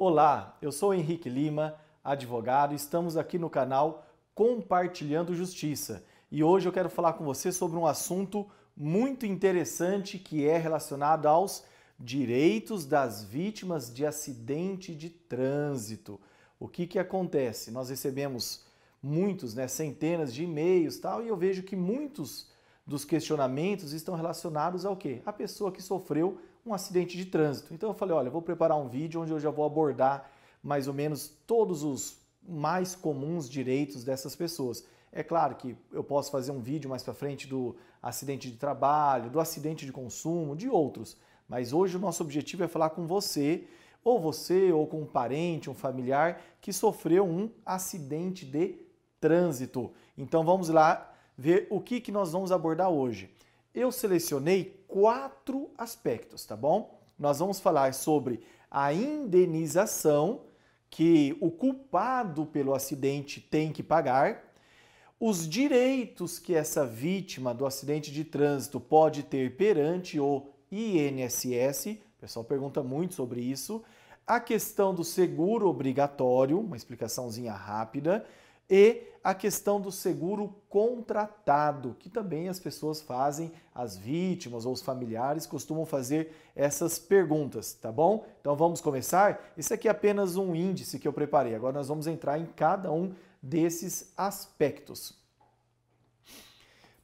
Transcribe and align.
Olá, 0.00 0.56
eu 0.62 0.70
sou 0.70 0.94
Henrique 0.94 1.28
Lima, 1.28 1.74
advogado, 2.04 2.72
estamos 2.72 3.16
aqui 3.16 3.36
no 3.36 3.50
canal 3.50 4.06
Compartilhando 4.32 5.34
Justiça 5.34 6.04
e 6.30 6.40
hoje 6.40 6.68
eu 6.68 6.72
quero 6.72 6.88
falar 6.88 7.14
com 7.14 7.24
você 7.24 7.50
sobre 7.50 7.76
um 7.76 7.84
assunto 7.84 8.48
muito 8.76 9.26
interessante 9.26 10.16
que 10.16 10.46
é 10.46 10.56
relacionado 10.56 11.26
aos 11.26 11.64
direitos 11.98 12.86
das 12.86 13.24
vítimas 13.24 13.92
de 13.92 14.06
acidente 14.06 14.94
de 14.94 15.10
trânsito. 15.10 16.20
O 16.60 16.68
que, 16.68 16.86
que 16.86 17.00
acontece? 17.00 17.72
Nós 17.72 17.90
recebemos 17.90 18.64
muitos, 19.02 19.52
né, 19.52 19.66
centenas 19.66 20.32
de 20.32 20.44
e-mails 20.44 21.00
tal, 21.00 21.24
e 21.24 21.26
eu 21.26 21.36
vejo 21.36 21.64
que 21.64 21.74
muitos 21.74 22.52
dos 22.86 23.04
questionamentos 23.04 23.92
estão 23.92 24.14
relacionados 24.14 24.84
ao 24.86 24.96
quê? 24.96 25.22
A 25.26 25.32
pessoa 25.32 25.72
que 25.72 25.82
sofreu 25.82 26.38
um 26.68 26.74
acidente 26.74 27.16
de 27.16 27.24
trânsito. 27.24 27.72
Então 27.72 27.90
eu 27.90 27.94
falei, 27.94 28.14
olha, 28.14 28.28
eu 28.28 28.32
vou 28.32 28.42
preparar 28.42 28.78
um 28.78 28.88
vídeo 28.88 29.20
onde 29.20 29.32
eu 29.32 29.40
já 29.40 29.50
vou 29.50 29.64
abordar 29.64 30.30
mais 30.62 30.86
ou 30.88 30.94
menos 30.94 31.28
todos 31.46 31.82
os 31.82 32.18
mais 32.46 32.94
comuns 32.94 33.48
direitos 33.48 34.04
dessas 34.04 34.34
pessoas. 34.36 34.84
É 35.10 35.22
claro 35.22 35.54
que 35.56 35.76
eu 35.92 36.04
posso 36.04 36.30
fazer 36.30 36.52
um 36.52 36.60
vídeo 36.60 36.90
mais 36.90 37.02
para 37.02 37.14
frente 37.14 37.46
do 37.46 37.76
acidente 38.02 38.50
de 38.50 38.56
trabalho, 38.56 39.30
do 39.30 39.40
acidente 39.40 39.86
de 39.86 39.92
consumo, 39.92 40.54
de 40.54 40.68
outros. 40.68 41.16
Mas 41.48 41.72
hoje 41.72 41.96
o 41.96 42.00
nosso 42.00 42.22
objetivo 42.22 42.64
é 42.64 42.68
falar 42.68 42.90
com 42.90 43.06
você, 43.06 43.66
ou 44.04 44.20
você, 44.20 44.70
ou 44.70 44.86
com 44.86 45.02
um 45.02 45.06
parente, 45.06 45.70
um 45.70 45.74
familiar 45.74 46.40
que 46.60 46.72
sofreu 46.72 47.26
um 47.26 47.50
acidente 47.64 48.44
de 48.44 48.76
trânsito. 49.20 49.90
Então 50.16 50.44
vamos 50.44 50.68
lá 50.68 51.12
ver 51.36 51.66
o 51.70 51.80
que, 51.80 52.00
que 52.00 52.12
nós 52.12 52.32
vamos 52.32 52.52
abordar 52.52 52.90
hoje. 52.90 53.30
Eu 53.74 53.90
selecionei 53.90 54.77
quatro 54.88 55.70
aspectos, 55.78 56.44
tá 56.44 56.56
bom? 56.56 56.98
Nós 57.18 57.38
vamos 57.38 57.60
falar 57.60 57.94
sobre 57.94 58.40
a 58.70 58.92
indenização 58.92 60.40
que 60.90 61.36
o 61.40 61.50
culpado 61.50 62.46
pelo 62.46 62.74
acidente 62.74 63.40
tem 63.40 63.70
que 63.70 63.82
pagar, 63.82 64.48
os 65.20 65.48
direitos 65.48 66.38
que 66.38 66.54
essa 66.54 66.86
vítima 66.86 67.52
do 67.52 67.66
acidente 67.66 68.10
de 68.10 68.24
trânsito 68.24 68.80
pode 68.80 69.24
ter 69.24 69.56
perante 69.56 70.18
o 70.18 70.46
INSS, 70.70 71.86
o 71.86 72.20
pessoal 72.20 72.44
pergunta 72.44 72.82
muito 72.82 73.14
sobre 73.14 73.40
isso, 73.40 73.82
a 74.26 74.38
questão 74.38 74.94
do 74.94 75.02
seguro 75.02 75.68
obrigatório, 75.68 76.60
uma 76.60 76.76
explicaçãozinha 76.76 77.52
rápida, 77.52 78.24
e 78.68 79.08
a 79.22 79.34
questão 79.34 79.80
do 79.80 79.90
seguro 79.90 80.54
contratado, 80.68 81.96
que 81.98 82.08
também 82.08 82.48
as 82.48 82.60
pessoas 82.60 83.00
fazem, 83.00 83.52
as 83.74 83.96
vítimas 83.96 84.64
ou 84.64 84.72
os 84.72 84.82
familiares 84.82 85.46
costumam 85.46 85.84
fazer 85.84 86.34
essas 86.54 86.98
perguntas, 86.98 87.74
tá 87.74 87.90
bom? 87.90 88.24
Então 88.40 88.56
vamos 88.56 88.80
começar? 88.80 89.52
Esse 89.56 89.74
aqui 89.74 89.88
é 89.88 89.90
apenas 89.90 90.36
um 90.36 90.54
índice 90.54 90.98
que 90.98 91.06
eu 91.06 91.12
preparei. 91.12 91.54
Agora 91.54 91.74
nós 91.74 91.88
vamos 91.88 92.06
entrar 92.06 92.38
em 92.38 92.46
cada 92.46 92.92
um 92.92 93.12
desses 93.42 94.12
aspectos. 94.16 95.16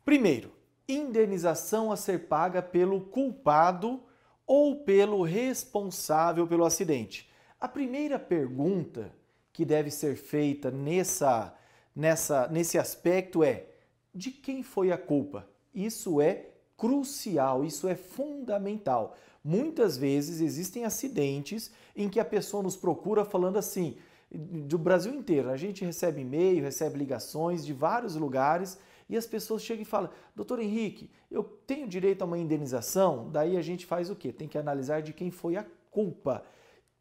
Primeiro, 0.04 0.52
indenização 0.88 1.90
a 1.90 1.96
ser 1.96 2.26
paga 2.28 2.62
pelo 2.62 3.00
culpado 3.00 4.02
ou 4.46 4.84
pelo 4.84 5.22
responsável 5.22 6.46
pelo 6.46 6.64
acidente. 6.64 7.30
A 7.58 7.66
primeira 7.66 8.18
pergunta 8.18 9.10
que 9.54 9.64
deve 9.64 9.90
ser 9.90 10.16
feita 10.16 10.70
nessa, 10.70 11.54
nessa, 11.96 12.48
nesse 12.48 12.76
aspecto 12.76 13.42
é: 13.42 13.64
de 14.12 14.30
quem 14.30 14.62
foi 14.62 14.92
a 14.92 14.98
culpa? 14.98 15.48
Isso 15.72 16.20
é 16.20 16.50
crucial, 16.76 17.64
isso 17.64 17.88
é 17.88 17.94
fundamental. 17.94 19.16
Muitas 19.42 19.96
vezes 19.96 20.40
existem 20.40 20.84
acidentes 20.84 21.70
em 21.94 22.08
que 22.08 22.18
a 22.18 22.24
pessoa 22.24 22.62
nos 22.62 22.76
procura 22.76 23.24
falando 23.24 23.56
assim, 23.56 23.96
do 24.30 24.76
Brasil 24.76 25.14
inteiro. 25.14 25.50
A 25.50 25.56
gente 25.56 25.84
recebe 25.84 26.22
e-mail, 26.22 26.64
recebe 26.64 26.98
ligações 26.98 27.64
de 27.64 27.72
vários 27.72 28.16
lugares 28.16 28.76
e 29.08 29.16
as 29.16 29.26
pessoas 29.26 29.62
chegam 29.62 29.82
e 29.82 29.86
falam: 29.86 30.10
Doutor 30.34 30.58
Henrique, 30.58 31.10
eu 31.30 31.44
tenho 31.44 31.86
direito 31.86 32.22
a 32.22 32.24
uma 32.24 32.38
indenização? 32.38 33.30
Daí 33.30 33.56
a 33.56 33.62
gente 33.62 33.86
faz 33.86 34.10
o 34.10 34.16
quê? 34.16 34.32
Tem 34.32 34.48
que 34.48 34.58
analisar 34.58 35.00
de 35.00 35.12
quem 35.12 35.30
foi 35.30 35.56
a 35.56 35.64
culpa. 35.92 36.44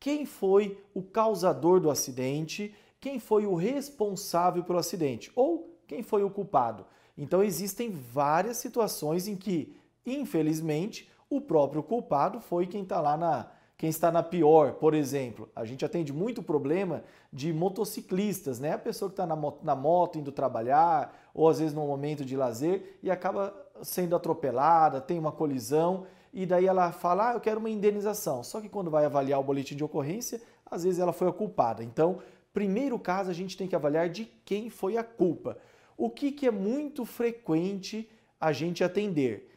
Quem 0.03 0.25
foi 0.25 0.77
o 0.93 1.01
causador 1.01 1.79
do 1.79 1.89
acidente? 1.89 2.75
Quem 2.99 3.19
foi 3.19 3.45
o 3.45 3.55
responsável 3.55 4.61
pelo 4.61 4.77
acidente? 4.77 5.31
Ou 5.33 5.79
quem 5.87 6.03
foi 6.03 6.25
o 6.25 6.29
culpado? 6.29 6.85
Então 7.17 7.41
existem 7.41 7.89
várias 7.89 8.57
situações 8.57 9.29
em 9.29 9.37
que, 9.37 9.73
infelizmente, 10.05 11.09
o 11.29 11.39
próprio 11.39 11.81
culpado 11.81 12.41
foi 12.41 12.67
quem 12.67 12.83
está 12.83 12.99
lá 12.99 13.15
na, 13.15 13.49
quem 13.77 13.89
está 13.89 14.11
na 14.11 14.21
pior, 14.21 14.73
por 14.73 14.93
exemplo, 14.93 15.47
a 15.55 15.63
gente 15.63 15.85
atende 15.85 16.11
muito 16.11 16.43
problema 16.43 17.05
de 17.31 17.53
motociclistas, 17.53 18.59
né? 18.59 18.73
A 18.73 18.77
pessoa 18.77 19.07
que 19.07 19.13
está 19.13 19.25
na, 19.25 19.37
na 19.61 19.73
moto 19.73 20.19
indo 20.19 20.33
trabalhar, 20.33 21.17
ou 21.33 21.47
às 21.47 21.59
vezes 21.59 21.73
num 21.73 21.87
momento 21.87 22.25
de 22.25 22.35
lazer, 22.35 22.99
e 23.01 23.09
acaba 23.09 23.55
sendo 23.81 24.17
atropelada, 24.17 24.99
tem 24.99 25.17
uma 25.17 25.31
colisão, 25.31 26.05
e 26.33 26.45
daí 26.45 26.65
ela 26.65 26.91
fala, 26.91 27.29
ah, 27.29 27.33
eu 27.33 27.39
quero 27.39 27.59
uma 27.59 27.69
indenização. 27.69 28.43
Só 28.43 28.59
que 28.59 28.67
quando 28.67 28.89
vai 28.89 29.05
avaliar 29.05 29.39
o 29.39 29.43
boletim 29.43 29.75
de 29.75 29.83
ocorrência, 29.83 30.41
às 30.65 30.83
vezes 30.83 30.99
ela 30.99 31.13
foi 31.13 31.27
a 31.27 31.31
culpada. 31.31 31.83
Então, 31.83 32.19
primeiro 32.51 32.97
caso, 32.97 33.29
a 33.29 33.33
gente 33.33 33.55
tem 33.55 33.67
que 33.67 33.75
avaliar 33.75 34.09
de 34.09 34.25
quem 34.43 34.69
foi 34.69 34.97
a 34.97 35.03
culpa. 35.03 35.57
O 35.95 36.09
que, 36.09 36.31
que 36.31 36.47
é 36.47 36.51
muito 36.51 37.05
frequente 37.05 38.09
a 38.39 38.51
gente 38.51 38.83
atender? 38.83 39.51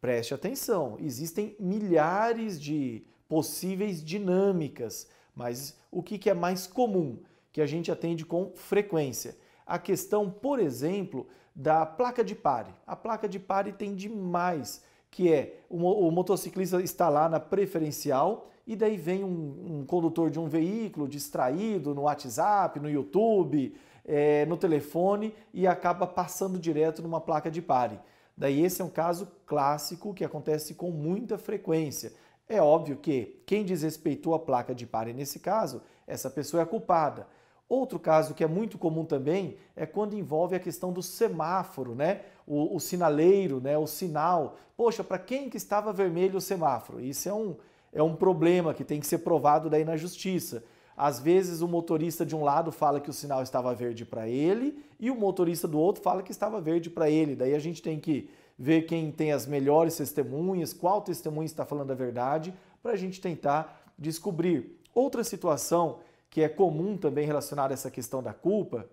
Preste 0.00 0.34
atenção, 0.34 0.96
existem 0.98 1.56
milhares 1.58 2.60
de 2.60 3.04
possíveis 3.28 4.04
dinâmicas, 4.04 5.08
mas 5.34 5.78
o 5.90 6.02
que, 6.02 6.28
é 6.28 6.34
mais 6.34 6.66
comum 6.66 7.18
que 7.52 7.60
a 7.60 7.66
gente 7.66 7.90
atende 7.90 8.24
com 8.24 8.52
frequência? 8.54 9.36
A 9.66 9.78
questão, 9.78 10.30
por 10.30 10.58
exemplo, 10.58 11.26
da 11.54 11.86
placa 11.86 12.22
de 12.22 12.34
pare. 12.34 12.74
A 12.86 12.94
placa 12.94 13.28
de 13.28 13.38
pare 13.38 13.72
tem 13.72 13.94
demais, 13.94 14.82
que 15.14 15.32
é 15.32 15.60
o, 15.70 16.10
motociclista 16.10 16.82
está 16.82 17.08
lá 17.08 17.28
na 17.28 17.38
preferencial 17.38 18.50
e 18.66 18.74
daí 18.74 18.96
vem 18.96 19.22
um, 19.22 19.78
um 19.78 19.86
condutor 19.86 20.28
de 20.28 20.40
um 20.40 20.48
veículo 20.48 21.06
distraído 21.06 21.94
no 21.94 22.02
WhatsApp, 22.02 22.80
no 22.80 22.90
YouTube, 22.90 23.76
é, 24.04 24.44
no 24.46 24.56
telefone 24.56 25.32
e 25.52 25.68
acaba 25.68 26.04
passando 26.04 26.58
direto 26.58 27.00
numa 27.00 27.20
placa 27.20 27.48
de 27.48 27.62
pare. 27.62 28.00
Daí 28.36 28.64
esse 28.64 28.82
é 28.82 28.84
um 28.84 28.90
caso 28.90 29.28
clássico 29.46 30.12
que 30.12 30.24
acontece 30.24 30.74
com 30.74 30.90
muita 30.90 31.38
frequência. 31.38 32.12
É 32.48 32.60
óbvio 32.60 32.96
que 32.96 33.40
quem 33.46 33.64
desrespeitou 33.64 34.34
a 34.34 34.40
placa 34.40 34.74
de 34.74 34.84
pare 34.84 35.12
nesse 35.12 35.38
caso, 35.38 35.80
essa 36.08 36.28
pessoa 36.28 36.64
é 36.64 36.66
culpada. 36.66 37.28
Outro 37.68 37.98
caso 37.98 38.34
que 38.34 38.44
é 38.44 38.46
muito 38.46 38.76
comum 38.76 39.04
também 39.04 39.56
é 39.74 39.86
quando 39.86 40.14
envolve 40.14 40.54
a 40.54 40.60
questão 40.60 40.92
do 40.92 41.02
semáforo, 41.02 41.94
né? 41.94 42.22
O, 42.46 42.76
o 42.76 42.80
sinaleiro, 42.80 43.60
né? 43.60 43.76
O 43.78 43.86
sinal. 43.86 44.56
Poxa, 44.76 45.02
para 45.02 45.18
quem 45.18 45.48
que 45.48 45.56
estava 45.56 45.92
vermelho 45.92 46.36
o 46.36 46.40
semáforo? 46.40 47.00
Isso 47.00 47.28
é 47.28 47.32
um, 47.32 47.56
é 47.92 48.02
um 48.02 48.14
problema 48.14 48.74
que 48.74 48.84
tem 48.84 49.00
que 49.00 49.06
ser 49.06 49.18
provado 49.18 49.70
daí 49.70 49.84
na 49.84 49.96
justiça. 49.96 50.62
Às 50.96 51.18
vezes 51.18 51.60
o 51.60 51.66
motorista 51.66 52.24
de 52.24 52.36
um 52.36 52.44
lado 52.44 52.70
fala 52.70 53.00
que 53.00 53.10
o 53.10 53.14
sinal 53.14 53.42
estava 53.42 53.74
verde 53.74 54.04
para 54.04 54.28
ele 54.28 54.78
e 55.00 55.10
o 55.10 55.16
motorista 55.16 55.66
do 55.66 55.78
outro 55.78 56.02
fala 56.02 56.22
que 56.22 56.30
estava 56.30 56.60
verde 56.60 56.88
para 56.88 57.10
ele. 57.10 57.34
Daí 57.34 57.54
a 57.54 57.58
gente 57.58 57.82
tem 57.82 57.98
que 57.98 58.30
ver 58.56 58.82
quem 58.82 59.10
tem 59.10 59.32
as 59.32 59.46
melhores 59.46 59.96
testemunhas, 59.96 60.72
qual 60.72 61.02
testemunha 61.02 61.46
está 61.46 61.64
falando 61.64 61.90
a 61.90 61.94
verdade, 61.94 62.54
para 62.82 62.92
a 62.92 62.96
gente 62.96 63.20
tentar 63.20 63.92
descobrir. 63.98 64.78
Outra 64.94 65.24
situação 65.24 65.98
que 66.34 66.42
é 66.42 66.48
comum 66.48 66.96
também 66.96 67.24
relacionada 67.24 67.72
a 67.72 67.76
essa 67.76 67.88
questão 67.88 68.20
da 68.20 68.34
culpa, 68.34 68.88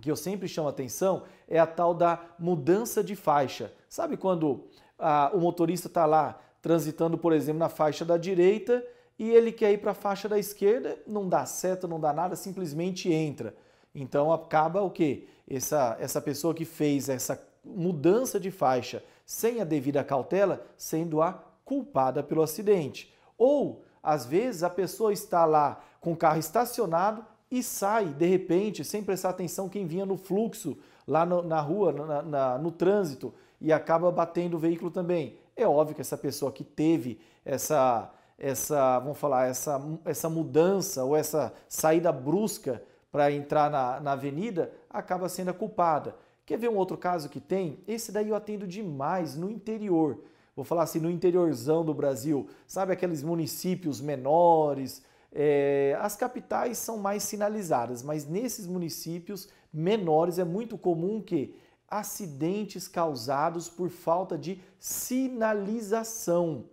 que 0.00 0.08
eu 0.08 0.14
sempre 0.14 0.46
chamo 0.46 0.68
atenção, 0.68 1.24
é 1.48 1.58
a 1.58 1.66
tal 1.66 1.92
da 1.92 2.24
mudança 2.38 3.02
de 3.02 3.16
faixa. 3.16 3.72
Sabe 3.88 4.16
quando 4.16 4.68
ah, 4.96 5.28
o 5.34 5.40
motorista 5.40 5.88
está 5.88 6.06
lá 6.06 6.40
transitando, 6.62 7.18
por 7.18 7.32
exemplo, 7.32 7.58
na 7.58 7.68
faixa 7.68 8.04
da 8.04 8.16
direita 8.16 8.80
e 9.18 9.28
ele 9.28 9.50
quer 9.50 9.72
ir 9.72 9.78
para 9.78 9.90
a 9.90 9.94
faixa 9.94 10.28
da 10.28 10.38
esquerda, 10.38 10.96
não 11.04 11.28
dá 11.28 11.44
seta, 11.46 11.88
não 11.88 11.98
dá 11.98 12.12
nada, 12.12 12.36
simplesmente 12.36 13.12
entra. 13.12 13.56
Então 13.92 14.32
acaba 14.32 14.80
o 14.80 14.88
quê? 14.88 15.26
Essa, 15.50 15.96
essa 15.98 16.20
pessoa 16.20 16.54
que 16.54 16.64
fez 16.64 17.08
essa 17.08 17.44
mudança 17.64 18.38
de 18.38 18.52
faixa 18.52 19.02
sem 19.26 19.60
a 19.60 19.64
devida 19.64 20.04
cautela 20.04 20.64
sendo 20.76 21.20
a 21.22 21.32
culpada 21.64 22.22
pelo 22.22 22.40
acidente. 22.40 23.12
Ou, 23.36 23.82
às 24.00 24.24
vezes, 24.24 24.62
a 24.62 24.70
pessoa 24.70 25.12
está 25.12 25.44
lá 25.44 25.84
com 26.00 26.12
o 26.12 26.16
carro 26.16 26.38
estacionado 26.38 27.24
e 27.50 27.62
sai, 27.62 28.06
de 28.06 28.26
repente, 28.26 28.84
sem 28.84 29.02
prestar 29.02 29.30
atenção 29.30 29.68
quem 29.68 29.86
vinha 29.86 30.04
no 30.04 30.16
fluxo, 30.16 30.76
lá 31.06 31.24
no, 31.24 31.42
na 31.42 31.60
rua, 31.60 31.92
na, 31.92 32.22
na, 32.22 32.58
no 32.58 32.70
trânsito, 32.70 33.32
e 33.60 33.72
acaba 33.72 34.10
batendo 34.10 34.54
o 34.54 34.60
veículo 34.60 34.90
também. 34.90 35.38
É 35.56 35.66
óbvio 35.66 35.94
que 35.94 36.00
essa 36.00 36.16
pessoa 36.16 36.52
que 36.52 36.62
teve 36.62 37.18
essa, 37.44 38.10
essa 38.38 38.98
vamos 39.00 39.18
falar, 39.18 39.46
essa, 39.46 39.80
essa 40.04 40.28
mudança 40.28 41.04
ou 41.04 41.16
essa 41.16 41.52
saída 41.68 42.12
brusca 42.12 42.82
para 43.10 43.32
entrar 43.32 43.70
na, 43.70 43.98
na 44.00 44.12
avenida, 44.12 44.70
acaba 44.90 45.28
sendo 45.28 45.48
a 45.48 45.54
culpada. 45.54 46.14
Quer 46.44 46.58
ver 46.58 46.68
um 46.68 46.76
outro 46.76 46.96
caso 46.96 47.28
que 47.28 47.40
tem? 47.40 47.78
Esse 47.88 48.12
daí 48.12 48.28
eu 48.28 48.36
atendo 48.36 48.66
demais 48.66 49.34
no 49.34 49.50
interior. 49.50 50.18
Vou 50.54 50.64
falar 50.64 50.82
assim, 50.82 50.98
no 50.98 51.10
interiorzão 51.10 51.84
do 51.84 51.94
Brasil. 51.94 52.48
Sabe 52.66 52.92
aqueles 52.92 53.22
municípios 53.22 54.00
menores, 54.00 55.02
É, 55.32 55.96
as 56.00 56.16
capitais 56.16 56.78
são 56.78 56.96
mais 56.96 57.22
sinalizadas, 57.22 58.02
mas 58.02 58.26
nesses 58.26 58.66
municípios 58.66 59.48
menores 59.72 60.38
é 60.38 60.44
muito 60.44 60.78
comum 60.78 61.20
que 61.20 61.54
acidentes 61.88 62.86
causados 62.86 63.68
por 63.68 63.88
falta 63.88 64.36
de 64.36 64.60
sinalização, 64.78 66.64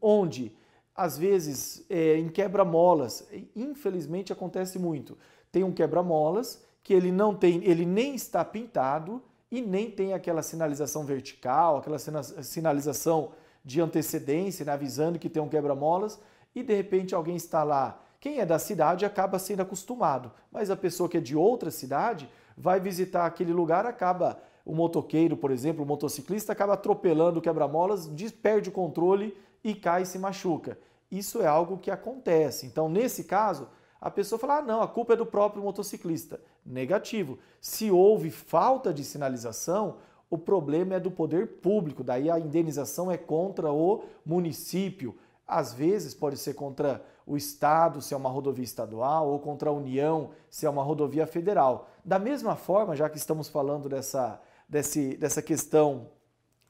onde 0.00 0.52
às 0.94 1.16
vezes 1.16 1.84
é, 1.88 2.16
em 2.16 2.28
quebra-molas, 2.28 3.26
infelizmente 3.54 4.32
acontece 4.32 4.78
muito. 4.78 5.16
Tem 5.50 5.64
um 5.64 5.72
quebra-molas 5.72 6.62
que 6.82 6.92
ele 6.92 7.10
não 7.10 7.34
tem, 7.34 7.64
ele 7.64 7.86
nem 7.86 8.14
está 8.14 8.44
pintado 8.44 9.22
e 9.50 9.60
nem 9.60 9.90
tem 9.90 10.12
aquela 10.12 10.42
sinalização 10.42 11.04
vertical, 11.04 11.78
aquela 11.78 11.98
sinalização 11.98 13.32
de 13.64 13.80
antecedência, 13.80 14.64
né, 14.64 14.72
avisando 14.72 15.18
que 15.18 15.28
tem 15.28 15.42
um 15.42 15.48
quebra-molas, 15.48 16.18
e 16.54 16.62
de 16.62 16.74
repente 16.74 17.14
alguém 17.14 17.36
está 17.36 17.62
lá. 17.62 18.02
Quem 18.20 18.38
é 18.38 18.46
da 18.46 18.58
cidade 18.58 19.04
acaba 19.04 19.38
sendo 19.38 19.62
acostumado, 19.62 20.30
mas 20.52 20.70
a 20.70 20.76
pessoa 20.76 21.08
que 21.08 21.16
é 21.16 21.20
de 21.20 21.34
outra 21.34 21.70
cidade 21.70 22.28
vai 22.56 22.78
visitar 22.78 23.24
aquele 23.24 23.52
lugar, 23.52 23.86
acaba 23.86 24.38
o 24.64 24.74
motoqueiro, 24.74 25.36
por 25.36 25.50
exemplo, 25.50 25.82
o 25.82 25.86
motociclista 25.86 26.52
acaba 26.52 26.74
atropelando 26.74 27.38
o 27.38 27.42
quebra-molas, 27.42 28.10
perde 28.42 28.68
o 28.68 28.72
controle 28.72 29.36
e 29.64 29.74
cai 29.74 30.02
e 30.02 30.06
se 30.06 30.18
machuca. 30.18 30.78
Isso 31.10 31.40
é 31.42 31.46
algo 31.46 31.78
que 31.78 31.90
acontece. 31.90 32.66
Então, 32.66 32.88
nesse 32.88 33.24
caso, 33.24 33.68
a 34.00 34.10
pessoa 34.10 34.38
fala: 34.38 34.58
ah, 34.58 34.62
não, 34.62 34.82
a 34.82 34.88
culpa 34.88 35.14
é 35.14 35.16
do 35.16 35.26
próprio 35.26 35.62
motociclista. 35.62 36.40
Negativo. 36.64 37.38
Se 37.60 37.90
houve 37.90 38.30
falta 38.30 38.92
de 38.92 39.02
sinalização, 39.02 39.96
o 40.28 40.38
problema 40.38 40.94
é 40.94 41.00
do 41.00 41.10
poder 41.10 41.60
público, 41.60 42.04
daí 42.04 42.30
a 42.30 42.38
indenização 42.38 43.10
é 43.10 43.16
contra 43.16 43.72
o 43.72 44.04
município. 44.24 45.16
Às 45.50 45.74
vezes 45.74 46.14
pode 46.14 46.36
ser 46.36 46.54
contra 46.54 47.04
o 47.26 47.36
Estado, 47.36 48.00
se 48.00 48.14
é 48.14 48.16
uma 48.16 48.30
rodovia 48.30 48.64
estadual, 48.64 49.28
ou 49.28 49.38
contra 49.38 49.70
a 49.70 49.72
União, 49.72 50.30
se 50.48 50.64
é 50.64 50.70
uma 50.70 50.82
rodovia 50.82 51.26
federal. 51.26 51.88
Da 52.04 52.18
mesma 52.18 52.56
forma, 52.56 52.94
já 52.94 53.08
que 53.08 53.18
estamos 53.18 53.48
falando 53.48 53.88
dessa, 53.88 54.40
desse, 54.68 55.16
dessa 55.16 55.42
questão 55.42 56.08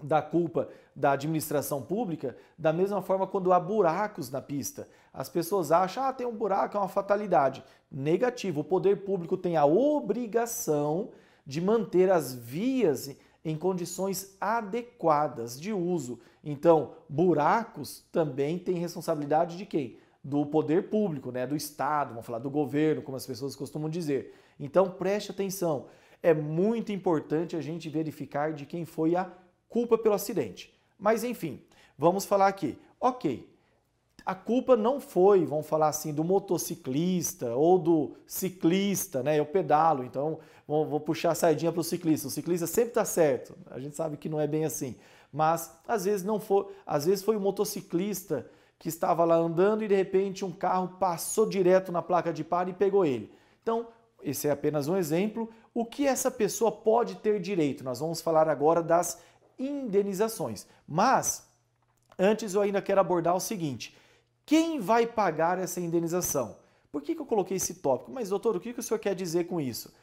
da 0.03 0.23
culpa 0.23 0.69
da 0.95 1.13
administração 1.13 1.83
pública, 1.83 2.37
da 2.59 2.73
mesma 2.73 3.01
forma 3.03 3.27
quando 3.27 3.53
há 3.53 3.61
buracos 3.61 4.31
na 4.31 4.41
pista. 4.41 4.89
As 5.13 5.29
pessoas 5.29 5.71
acham, 5.71 6.05
ah, 6.05 6.13
tem 6.13 6.27
um 6.27 6.35
buraco, 6.35 6.77
é 6.77 6.81
uma 6.81 6.89
fatalidade. 6.89 7.63
Negativo, 7.91 8.61
o 8.61 8.65
poder 8.65 9.05
público 9.05 9.37
tem 9.37 9.57
a 9.57 9.65
obrigação 9.65 11.11
de 11.47 11.61
manter 11.61 12.11
as 12.11 12.35
vias 12.35 13.17
em 13.45 13.57
condições 13.57 14.37
adequadas 14.41 15.61
de 15.61 15.73
uso. 15.73 16.21
Então, 16.45 16.95
buracos 17.09 18.05
também 18.13 18.59
têm 18.59 18.77
responsabilidade 18.77 19.57
de 19.57 19.67
quem? 19.67 19.99
Do 20.23 20.45
poder 20.47 20.91
público, 20.91 21.31
né? 21.31 21.47
do 21.47 21.57
Estado, 21.57 22.11
vamos 22.11 22.27
falar 22.27 22.39
do 22.39 22.51
governo, 22.51 23.03
como 23.03 23.17
as 23.17 23.27
pessoas 23.27 23.57
costumam 23.57 23.89
dizer. 23.89 24.35
Então, 24.59 24.91
preste 24.91 25.31
atenção. 25.31 25.87
É 26.23 26.35
muito 26.35 26.93
importante 26.93 27.57
a 27.57 27.63
gente 27.63 27.89
verificar 27.89 28.53
de 28.53 28.67
quem 28.67 28.85
foi 28.85 29.17
a 29.17 29.33
culpa 29.69 29.97
pelo 29.97 30.15
acidente. 30.15 30.79
Mas 30.99 31.25
enfim, 31.25 31.63
vamos 31.97 32.27
falar 32.27 32.49
aqui. 32.49 32.79
Ok, 33.01 33.50
a 34.31 34.35
culpa 34.37 34.77
não 34.77 35.01
foi, 35.01 35.45
vamos 35.45 35.67
falar 35.67 35.89
assim, 35.89 36.15
do 36.15 36.23
motociclista 36.23 37.53
ou 37.57 37.77
do 37.77 38.13
ciclista, 38.29 39.25
né? 39.25 39.37
Eu 39.37 39.45
pedalo, 39.45 40.05
então 40.05 40.39
vou, 40.69 41.01
puxar 41.01 41.33
a 41.33 41.35
saidinha 41.35 41.73
para 41.73 41.81
o 41.81 41.83
ciclista. 41.83 42.29
O 42.29 42.31
ciclista 42.31 42.65
sempre 42.65 42.91
está 42.91 43.05
certo. 43.05 43.59
A 43.69 43.81
gente 43.81 43.97
sabe 43.97 44.17
que 44.17 44.29
não 44.29 44.41
é 44.41 44.47
bem 44.47 44.65
assim. 44.65 44.95
Mas 45.33 45.77
às 45.85 46.05
vezes 46.05 46.25
não 46.25 46.39
foi, 46.39 46.69
às 46.87 47.07
vezes 47.07 47.25
foi 47.25 47.37
o 47.37 47.41
motociclista 47.41 48.49
que 48.79 48.89
estava 48.89 49.25
lá 49.25 49.35
andando 49.35 49.83
e 49.83 49.89
de 49.89 49.97
repente 49.97 50.45
um 50.45 50.53
carro 50.53 50.97
passou 51.01 51.45
direto 51.45 51.91
na 51.91 52.01
placa 52.01 52.33
de 52.33 52.45
par 52.45 52.69
e 52.69 52.73
pegou 52.73 53.05
ele. 53.05 53.35
Então, 53.61 53.89
esse 54.23 54.47
é 54.47 54.53
apenas 54.53 54.87
um 54.87 54.97
exemplo. 54.97 55.51
O 55.75 55.85
que 55.85 56.07
essa 56.07 56.31
pessoa 56.31 56.71
pode 56.71 57.17
ter 57.17 57.41
direito? 57.41 57.83
Nós 57.83 57.99
vamos 57.99 58.21
falar 58.21 58.49
agora 58.49 58.81
das 58.81 59.19
indenizações. 59.59 60.69
Mas 60.87 61.45
antes 62.17 62.55
eu 62.55 62.61
ainda 62.61 62.81
quero 62.81 63.01
abordar 63.01 63.35
o 63.35 63.41
seguinte: 63.41 63.99
quem 64.51 64.81
vai 64.81 65.07
pagar 65.07 65.61
essa 65.61 65.81
indenização? 65.81 66.57
Por 66.91 67.03
que, 67.03 67.15
que 67.15 67.21
eu 67.21 67.25
coloquei 67.25 67.57
esse 67.57 67.75
tópico? 67.75 68.11
Mas, 68.11 68.31
doutor, 68.31 68.57
o 68.57 68.61
que, 68.61 68.73
que 68.73 68.81
o 68.81 68.83
senhor 68.83 68.99
quer 68.99 69.15
dizer 69.15 69.47
com 69.47 69.61
isso? 69.61 69.95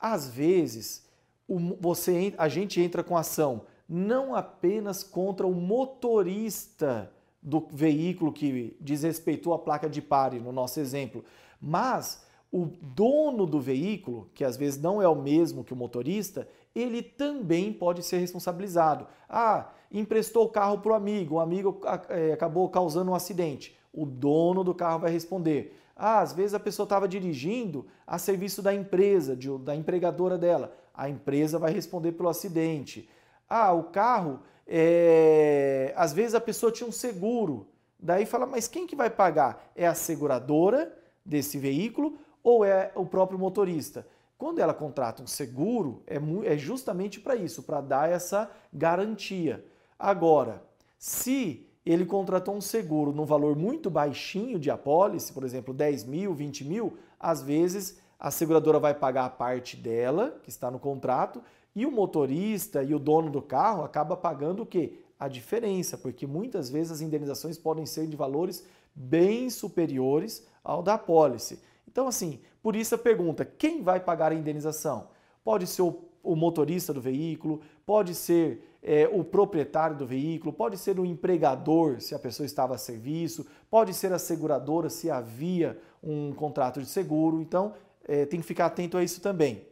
Às 0.00 0.28
vezes, 0.28 1.06
o, 1.46 1.76
você, 1.80 2.34
a 2.36 2.48
gente 2.48 2.80
entra 2.80 3.04
com 3.04 3.16
ação 3.16 3.66
não 3.88 4.34
apenas 4.34 5.04
contra 5.04 5.46
o 5.46 5.54
motorista 5.54 7.08
do 7.40 7.68
veículo 7.70 8.32
que 8.32 8.76
desrespeitou 8.80 9.54
a 9.54 9.60
placa 9.60 9.88
de 9.88 10.02
pare, 10.02 10.40
no 10.40 10.50
nosso 10.50 10.80
exemplo, 10.80 11.24
mas 11.60 12.26
o 12.50 12.66
dono 12.66 13.46
do 13.46 13.60
veículo, 13.60 14.28
que 14.34 14.42
às 14.42 14.56
vezes 14.56 14.82
não 14.82 15.00
é 15.00 15.06
o 15.06 15.14
mesmo 15.14 15.62
que 15.62 15.72
o 15.72 15.76
motorista, 15.76 16.48
ele 16.74 17.00
também 17.00 17.72
pode 17.72 18.02
ser 18.02 18.18
responsabilizado. 18.18 19.06
Ah, 19.28 19.70
emprestou 19.92 20.46
o 20.46 20.48
carro 20.48 20.78
para 20.78 20.90
o 20.90 20.94
amigo, 20.96 21.36
o 21.36 21.40
amigo 21.40 21.80
é, 22.08 22.32
acabou 22.32 22.68
causando 22.68 23.12
um 23.12 23.14
acidente. 23.14 23.83
O 23.94 24.04
dono 24.04 24.64
do 24.64 24.74
carro 24.74 25.00
vai 25.00 25.10
responder. 25.10 25.80
Ah, 25.96 26.20
às 26.20 26.32
vezes 26.32 26.54
a 26.54 26.60
pessoa 26.60 26.84
estava 26.84 27.06
dirigindo 27.06 27.86
a 28.06 28.18
serviço 28.18 28.60
da 28.60 28.74
empresa, 28.74 29.36
de, 29.36 29.56
da 29.58 29.74
empregadora 29.76 30.36
dela. 30.36 30.76
A 30.92 31.08
empresa 31.08 31.58
vai 31.58 31.72
responder 31.72 32.12
pelo 32.12 32.28
acidente. 32.28 33.08
Ah, 33.48 33.72
o 33.72 33.84
carro, 33.84 34.40
é... 34.66 35.92
às 35.96 36.12
vezes 36.12 36.34
a 36.34 36.40
pessoa 36.40 36.72
tinha 36.72 36.88
um 36.88 36.92
seguro. 36.92 37.68
Daí 37.98 38.26
fala, 38.26 38.44
mas 38.44 38.66
quem 38.66 38.86
que 38.86 38.96
vai 38.96 39.08
pagar? 39.08 39.70
É 39.76 39.86
a 39.86 39.94
seguradora 39.94 40.92
desse 41.24 41.58
veículo 41.58 42.18
ou 42.42 42.64
é 42.64 42.90
o 42.94 43.06
próprio 43.06 43.38
motorista? 43.38 44.06
Quando 44.36 44.58
ela 44.58 44.74
contrata 44.74 45.22
um 45.22 45.26
seguro, 45.26 46.02
é, 46.06 46.18
é 46.52 46.58
justamente 46.58 47.20
para 47.20 47.36
isso, 47.36 47.62
para 47.62 47.80
dar 47.80 48.10
essa 48.10 48.50
garantia. 48.72 49.64
Agora, 49.98 50.62
se 50.98 51.66
ele 51.84 52.06
contratou 52.06 52.54
um 52.54 52.60
seguro 52.60 53.12
no 53.12 53.24
valor 53.24 53.56
muito 53.56 53.90
baixinho 53.90 54.58
de 54.58 54.70
apólice, 54.70 55.32
por 55.32 55.44
exemplo, 55.44 55.74
10 55.74 56.04
mil, 56.04 56.32
20 56.32 56.64
mil, 56.64 56.96
às 57.20 57.42
vezes 57.42 57.98
a 58.18 58.30
seguradora 58.30 58.78
vai 58.78 58.94
pagar 58.94 59.26
a 59.26 59.30
parte 59.30 59.76
dela, 59.76 60.38
que 60.42 60.48
está 60.48 60.70
no 60.70 60.78
contrato, 60.78 61.42
e 61.74 61.84
o 61.84 61.90
motorista 61.90 62.82
e 62.82 62.94
o 62.94 62.98
dono 62.98 63.30
do 63.30 63.42
carro 63.42 63.84
acaba 63.84 64.16
pagando 64.16 64.62
o 64.62 64.66
quê? 64.66 65.00
A 65.18 65.28
diferença, 65.28 65.98
porque 65.98 66.26
muitas 66.26 66.70
vezes 66.70 66.92
as 66.92 67.00
indenizações 67.00 67.58
podem 67.58 67.84
ser 67.84 68.06
de 68.06 68.16
valores 68.16 68.64
bem 68.94 69.50
superiores 69.50 70.46
ao 70.62 70.82
da 70.82 70.94
apólice. 70.94 71.60
Então, 71.86 72.06
assim, 72.08 72.40
por 72.62 72.74
isso 72.76 72.94
a 72.94 72.98
pergunta: 72.98 73.44
quem 73.44 73.82
vai 73.82 74.00
pagar 74.00 74.32
a 74.32 74.34
indenização? 74.34 75.08
Pode 75.42 75.66
ser 75.66 75.82
o, 75.82 76.04
o 76.22 76.34
motorista 76.34 76.94
do 76.94 77.00
veículo, 77.00 77.60
pode 77.84 78.14
ser 78.14 78.73
é, 78.84 79.08
o 79.10 79.24
proprietário 79.24 79.96
do 79.96 80.06
veículo, 80.06 80.52
pode 80.52 80.76
ser 80.76 81.00
o 81.00 81.06
empregador, 81.06 82.00
se 82.00 82.14
a 82.14 82.18
pessoa 82.18 82.44
estava 82.44 82.74
a 82.74 82.78
serviço, 82.78 83.46
pode 83.70 83.94
ser 83.94 84.12
a 84.12 84.18
seguradora, 84.18 84.90
se 84.90 85.10
havia 85.10 85.80
um 86.02 86.32
contrato 86.32 86.80
de 86.80 86.86
seguro. 86.86 87.40
Então, 87.40 87.74
é, 88.06 88.26
tem 88.26 88.40
que 88.40 88.46
ficar 88.46 88.66
atento 88.66 88.98
a 88.98 89.02
isso 89.02 89.20
também. 89.20 89.66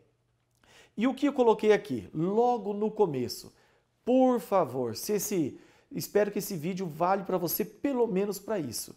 E 0.97 1.07
o 1.07 1.14
que 1.14 1.28
eu 1.28 1.33
coloquei 1.33 1.73
aqui? 1.73 2.09
Logo 2.14 2.73
no 2.73 2.90
começo. 2.90 3.52
Por 4.04 4.40
favor, 4.40 4.97
se 4.97 5.12
esse, 5.12 5.61
espero 5.90 6.31
que 6.31 6.38
esse 6.38 6.57
vídeo 6.57 6.87
vale 6.87 7.23
para 7.25 7.38
você 7.38 7.64
pelo 7.64 8.07
menos 8.07 8.38
para 8.38 8.59
isso 8.59 8.97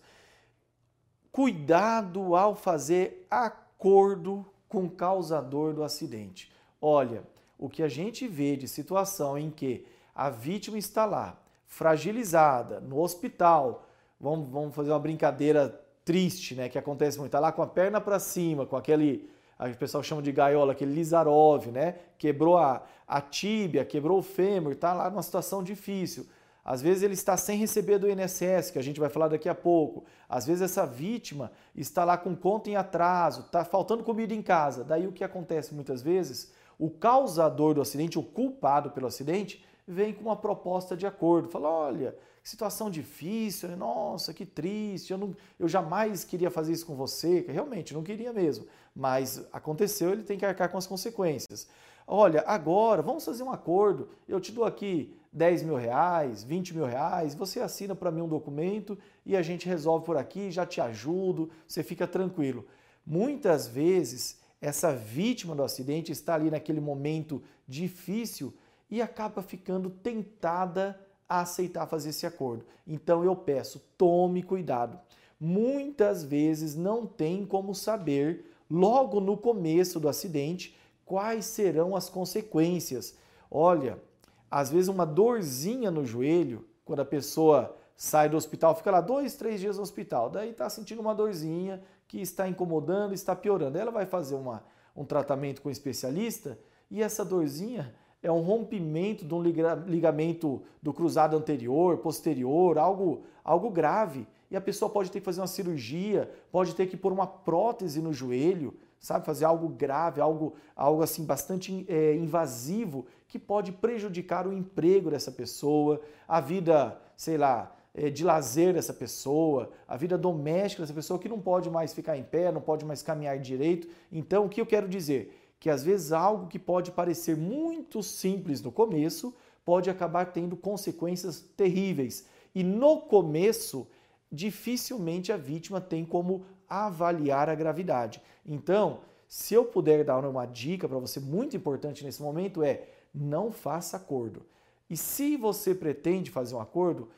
cuidado 1.35 2.33
ao 2.33 2.55
fazer 2.55 3.27
acordo 3.29 4.45
com 4.69 4.85
o 4.85 4.89
causador 4.89 5.73
do 5.73 5.83
acidente. 5.83 6.49
Olha, 6.81 7.25
o 7.59 7.67
que 7.67 7.83
a 7.83 7.89
gente 7.89 8.25
vê 8.25 8.55
de 8.55 8.69
situação 8.69 9.37
em 9.37 9.51
que 9.51 9.85
a 10.15 10.29
vítima 10.29 10.77
está 10.77 11.05
lá, 11.05 11.37
fragilizada, 11.67 12.79
no 12.79 12.99
hospital, 12.99 13.85
vamos, 14.19 14.49
vamos 14.49 14.73
fazer 14.73 14.91
uma 14.91 14.99
brincadeira 14.99 15.81
triste, 16.05 16.55
né, 16.55 16.69
que 16.69 16.77
acontece 16.77 17.17
muito, 17.17 17.29
está 17.29 17.39
lá 17.39 17.51
com 17.51 17.61
a 17.61 17.67
perna 17.67 17.99
para 17.99 18.17
cima, 18.17 18.65
com 18.65 18.77
aquele, 18.77 19.29
o 19.59 19.77
pessoal 19.77 20.01
chama 20.01 20.21
de 20.21 20.31
gaiola, 20.31 20.71
aquele 20.71 20.93
Lizarov, 20.93 21.67
né, 21.67 21.95
quebrou 22.17 22.57
a, 22.57 22.83
a 23.05 23.19
tíbia, 23.19 23.83
quebrou 23.83 24.19
o 24.19 24.23
fêmur, 24.23 24.71
está 24.71 24.93
lá 24.93 25.09
numa 25.09 25.23
situação 25.23 25.61
difícil. 25.61 26.27
Às 26.63 26.81
vezes 26.81 27.03
ele 27.03 27.13
está 27.13 27.37
sem 27.37 27.59
receber 27.59 27.99
do 27.99 28.09
INSS, 28.09 28.71
que 28.71 28.79
a 28.79 28.81
gente 28.81 28.99
vai 28.99 29.07
falar 29.07 29.27
daqui 29.27 29.47
a 29.47 29.53
pouco. 29.53 30.03
Às 30.27 30.47
vezes 30.47 30.63
essa 30.63 30.83
vítima 30.83 31.51
está 31.75 32.03
lá 32.03 32.17
com 32.17 32.35
conta 32.35 32.71
em 32.71 32.75
atraso, 32.75 33.41
está 33.41 33.63
faltando 33.63 34.03
comida 34.03 34.33
em 34.33 34.41
casa. 34.41 34.83
Daí 34.83 35.05
o 35.05 35.11
que 35.11 35.23
acontece 35.23 35.75
muitas 35.75 36.01
vezes? 36.01 36.51
O 36.79 36.89
causador 36.89 37.75
do 37.75 37.81
acidente, 37.81 38.17
o 38.17 38.23
culpado 38.23 38.89
pelo 38.89 39.05
acidente, 39.05 39.63
vem 39.87 40.13
com 40.13 40.23
uma 40.23 40.35
proposta 40.35 40.95
de 40.95 41.05
acordo. 41.05 41.49
Fala: 41.49 41.69
olha, 41.69 42.15
que 42.41 42.49
situação 42.49 42.89
difícil, 42.89 43.75
nossa, 43.75 44.33
que 44.33 44.45
triste, 44.45 45.11
eu, 45.11 45.17
não, 45.17 45.35
eu 45.59 45.67
jamais 45.67 46.23
queria 46.23 46.51
fazer 46.51 46.73
isso 46.73 46.85
com 46.85 46.95
você. 46.95 47.45
Realmente, 47.47 47.93
não 47.93 48.03
queria 48.03 48.31
mesmo. 48.31 48.65
Mas 48.95 49.45
aconteceu, 49.51 50.11
ele 50.11 50.23
tem 50.23 50.37
que 50.37 50.45
arcar 50.45 50.69
com 50.69 50.77
as 50.77 50.87
consequências. 50.87 51.67
Olha, 52.07 52.43
agora 52.45 53.01
vamos 53.01 53.25
fazer 53.25 53.43
um 53.43 53.51
acordo. 53.51 54.09
Eu 54.27 54.39
te 54.39 54.51
dou 54.51 54.63
aqui 54.63 55.17
10 55.33 55.63
mil 55.63 55.75
reais, 55.75 56.43
20 56.43 56.75
mil 56.75 56.85
reais, 56.85 57.35
você 57.35 57.59
assina 57.59 57.93
para 57.93 58.11
mim 58.11 58.21
um 58.21 58.27
documento 58.27 58.97
e 59.25 59.35
a 59.35 59.41
gente 59.41 59.67
resolve 59.67 60.05
por 60.05 60.15
aqui, 60.15 60.49
já 60.49 60.65
te 60.65 60.79
ajudo, 60.79 61.49
você 61.67 61.83
fica 61.83 62.07
tranquilo. 62.07 62.65
Muitas 63.05 63.67
vezes 63.67 64.39
essa 64.61 64.95
vítima 64.95 65.53
do 65.53 65.63
acidente 65.63 66.11
está 66.11 66.35
ali 66.35 66.49
naquele 66.49 66.79
momento 66.79 67.43
difícil 67.67 68.53
e 68.95 69.01
acaba 69.01 69.41
ficando 69.41 69.89
tentada 69.89 70.97
a 71.27 71.41
aceitar 71.41 71.85
fazer 71.85 72.11
esse 72.11 72.25
acordo. 72.25 72.63
Então 72.87 73.25
eu 73.25 73.35
peço, 73.35 73.83
tome 73.97 74.41
cuidado. 74.41 74.97
Muitas 75.37 76.23
vezes 76.23 76.75
não 76.77 77.05
tem 77.05 77.45
como 77.45 77.75
saber 77.75 78.49
logo 78.71 79.19
no 79.19 79.35
começo 79.35 79.99
do 79.99 80.07
acidente 80.07 80.77
quais 81.03 81.43
serão 81.43 81.93
as 81.93 82.07
consequências. 82.07 83.17
Olha, 83.51 84.01
às 84.49 84.71
vezes 84.71 84.87
uma 84.87 85.05
dorzinha 85.05 85.91
no 85.91 86.05
joelho, 86.05 86.65
quando 86.85 87.01
a 87.01 87.05
pessoa 87.05 87.75
sai 87.97 88.29
do 88.29 88.37
hospital, 88.37 88.75
fica 88.75 88.91
lá 88.91 89.01
dois, 89.01 89.35
três 89.35 89.59
dias 89.59 89.75
no 89.75 89.83
hospital, 89.83 90.29
daí 90.29 90.51
está 90.51 90.69
sentindo 90.69 91.01
uma 91.01 91.13
dorzinha 91.13 91.83
que 92.07 92.21
está 92.21 92.47
incomodando, 92.47 93.13
está 93.13 93.35
piorando. 93.35 93.77
Ela 93.77 93.91
vai 93.91 94.05
fazer 94.05 94.35
uma, 94.35 94.63
um 94.95 95.03
tratamento 95.03 95.61
com 95.61 95.67
um 95.67 95.71
especialista 95.73 96.57
e 96.89 97.03
essa 97.03 97.25
dorzinha 97.25 97.93
é 98.25 98.31
um 98.31 98.41
rompimento 98.41 99.23
de 99.23 99.33
um 99.33 99.41
ligamento 99.41 100.61
do 100.81 100.91
cruzado 100.91 101.37
anterior, 101.37 101.99
posterior, 101.99 102.77
algo, 102.79 103.21
algo 103.43 103.69
grave. 103.69 104.27
E 104.49 104.55
a 104.55 104.61
pessoa 104.61 104.89
pode 104.89 105.11
ter 105.11 105.19
que 105.19 105.25
fazer 105.25 105.41
uma 105.41 105.47
cirurgia, 105.47 106.31
pode 106.51 106.73
ter 106.73 106.87
que 106.87 106.97
pôr 106.97 107.13
uma 107.13 107.27
prótese 107.27 108.01
no 108.01 108.11
joelho, 108.11 108.73
sabe? 108.99 109.25
Fazer 109.25 109.45
algo 109.45 109.69
grave, 109.69 110.19
algo, 110.19 110.55
algo 110.75 111.03
assim 111.03 111.23
bastante 111.23 111.85
é, 111.87 112.15
invasivo 112.15 113.05
que 113.27 113.37
pode 113.37 113.71
prejudicar 113.71 114.47
o 114.47 114.53
emprego 114.53 115.11
dessa 115.11 115.31
pessoa, 115.31 116.01
a 116.27 116.41
vida, 116.41 116.99
sei 117.15 117.37
lá, 117.37 117.75
é, 117.93 118.09
de 118.09 118.23
lazer 118.23 118.73
dessa 118.73 118.93
pessoa, 118.93 119.69
a 119.87 119.95
vida 119.95 120.17
doméstica 120.17 120.81
dessa 120.81 120.93
pessoa 120.93 121.19
que 121.19 121.29
não 121.29 121.39
pode 121.39 121.69
mais 121.69 121.93
ficar 121.93 122.17
em 122.17 122.23
pé, 122.23 122.51
não 122.51 122.61
pode 122.61 122.83
mais 122.85 123.03
caminhar 123.03 123.37
direito. 123.37 123.87
Então, 124.11 124.45
o 124.45 124.49
que 124.49 124.59
eu 124.59 124.65
quero 124.65 124.87
dizer? 124.87 125.44
Que 125.65 125.69
às 125.71 125.83
vezes 125.83 126.11
algo 126.11 126.45
que 126.45 126.59
pode 126.59 126.91
parecer 126.91 127.35
muito 127.35 128.03
simples 128.03 128.61
no 128.61 128.71
começo 128.71 129.33
pode 129.65 129.89
acabar 129.89 130.31
tendo 130.31 130.55
consequências 130.55 131.39
terríveis. 131.57 132.27
E 132.53 132.63
no 132.63 133.01
começo, 133.01 133.87
dificilmente 134.31 135.31
a 135.31 135.37
vítima 135.37 135.81
tem 135.81 136.05
como 136.05 136.45
avaliar 136.69 137.49
a 137.49 137.55
gravidade. 137.55 138.21
Então, 138.45 138.99
se 139.27 139.55
eu 139.55 139.65
puder 139.65 140.05
dar 140.05 140.23
uma 140.23 140.45
dica 140.45 140.87
para 140.87 140.99
você 140.99 141.19
muito 141.19 141.57
importante 141.57 142.05
nesse 142.05 142.21
momento 142.21 142.61
é 142.61 142.87
não 143.11 143.51
faça 143.51 143.97
acordo. 143.97 144.45
E 144.87 144.95
se 144.95 145.35
você 145.35 145.73
pretende 145.73 146.29
fazer 146.29 146.53
um 146.53 146.61
acordo, 146.61 147.09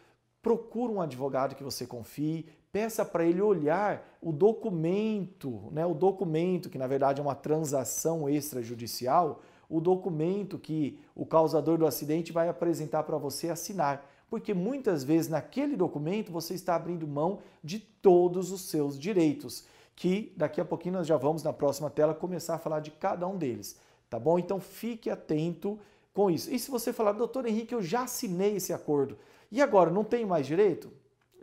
procure 0.41 0.93
um 0.93 1.01
advogado 1.01 1.53
que 1.53 1.65
você 1.65 1.85
confie, 1.85 2.45
peça 2.77 3.03
para 3.03 3.25
ele 3.25 3.41
olhar 3.41 4.07
o 4.21 4.31
documento, 4.31 5.63
né, 5.71 5.83
o 5.83 5.95
documento 5.95 6.69
que 6.69 6.77
na 6.77 6.85
verdade 6.85 7.19
é 7.19 7.23
uma 7.23 7.33
transação 7.33 8.29
extrajudicial, 8.29 9.41
o 9.67 9.81
documento 9.81 10.59
que 10.59 10.99
o 11.15 11.25
causador 11.25 11.75
do 11.79 11.87
acidente 11.87 12.31
vai 12.31 12.47
apresentar 12.47 13.01
para 13.01 13.17
você 13.17 13.49
assinar 13.49 14.07
porque 14.29 14.53
muitas 14.53 15.03
vezes 15.03 15.27
naquele 15.27 15.75
documento 15.75 16.31
você 16.31 16.53
está 16.53 16.75
abrindo 16.75 17.07
mão 17.07 17.39
de 17.63 17.79
todos 17.79 18.51
os 18.51 18.69
seus 18.69 18.99
direitos, 18.99 19.65
que 19.95 20.31
daqui 20.37 20.61
a 20.61 20.65
pouquinho 20.65 20.95
nós 20.95 21.07
já 21.07 21.17
vamos 21.17 21.41
na 21.41 21.51
próxima 21.51 21.89
tela 21.89 22.13
começar 22.13 22.55
a 22.55 22.59
falar 22.59 22.79
de 22.79 22.91
cada 22.91 23.27
um 23.27 23.37
deles, 23.37 23.79
tá 24.07 24.19
bom? 24.19 24.37
Então 24.37 24.59
fique 24.59 25.09
atento 25.09 25.79
com 26.13 26.29
isso. 26.29 26.53
E 26.53 26.59
se 26.59 26.69
você 26.69 26.93
falar, 26.93 27.13
doutor 27.13 27.47
Henrique, 27.47 27.73
eu 27.73 27.81
já 27.81 28.03
assinei 28.03 28.57
esse 28.57 28.71
acordo 28.71 29.17
e 29.51 29.63
agora 29.63 29.89
não 29.89 30.03
tenho 30.03 30.27
mais 30.27 30.45
direito? 30.45 30.91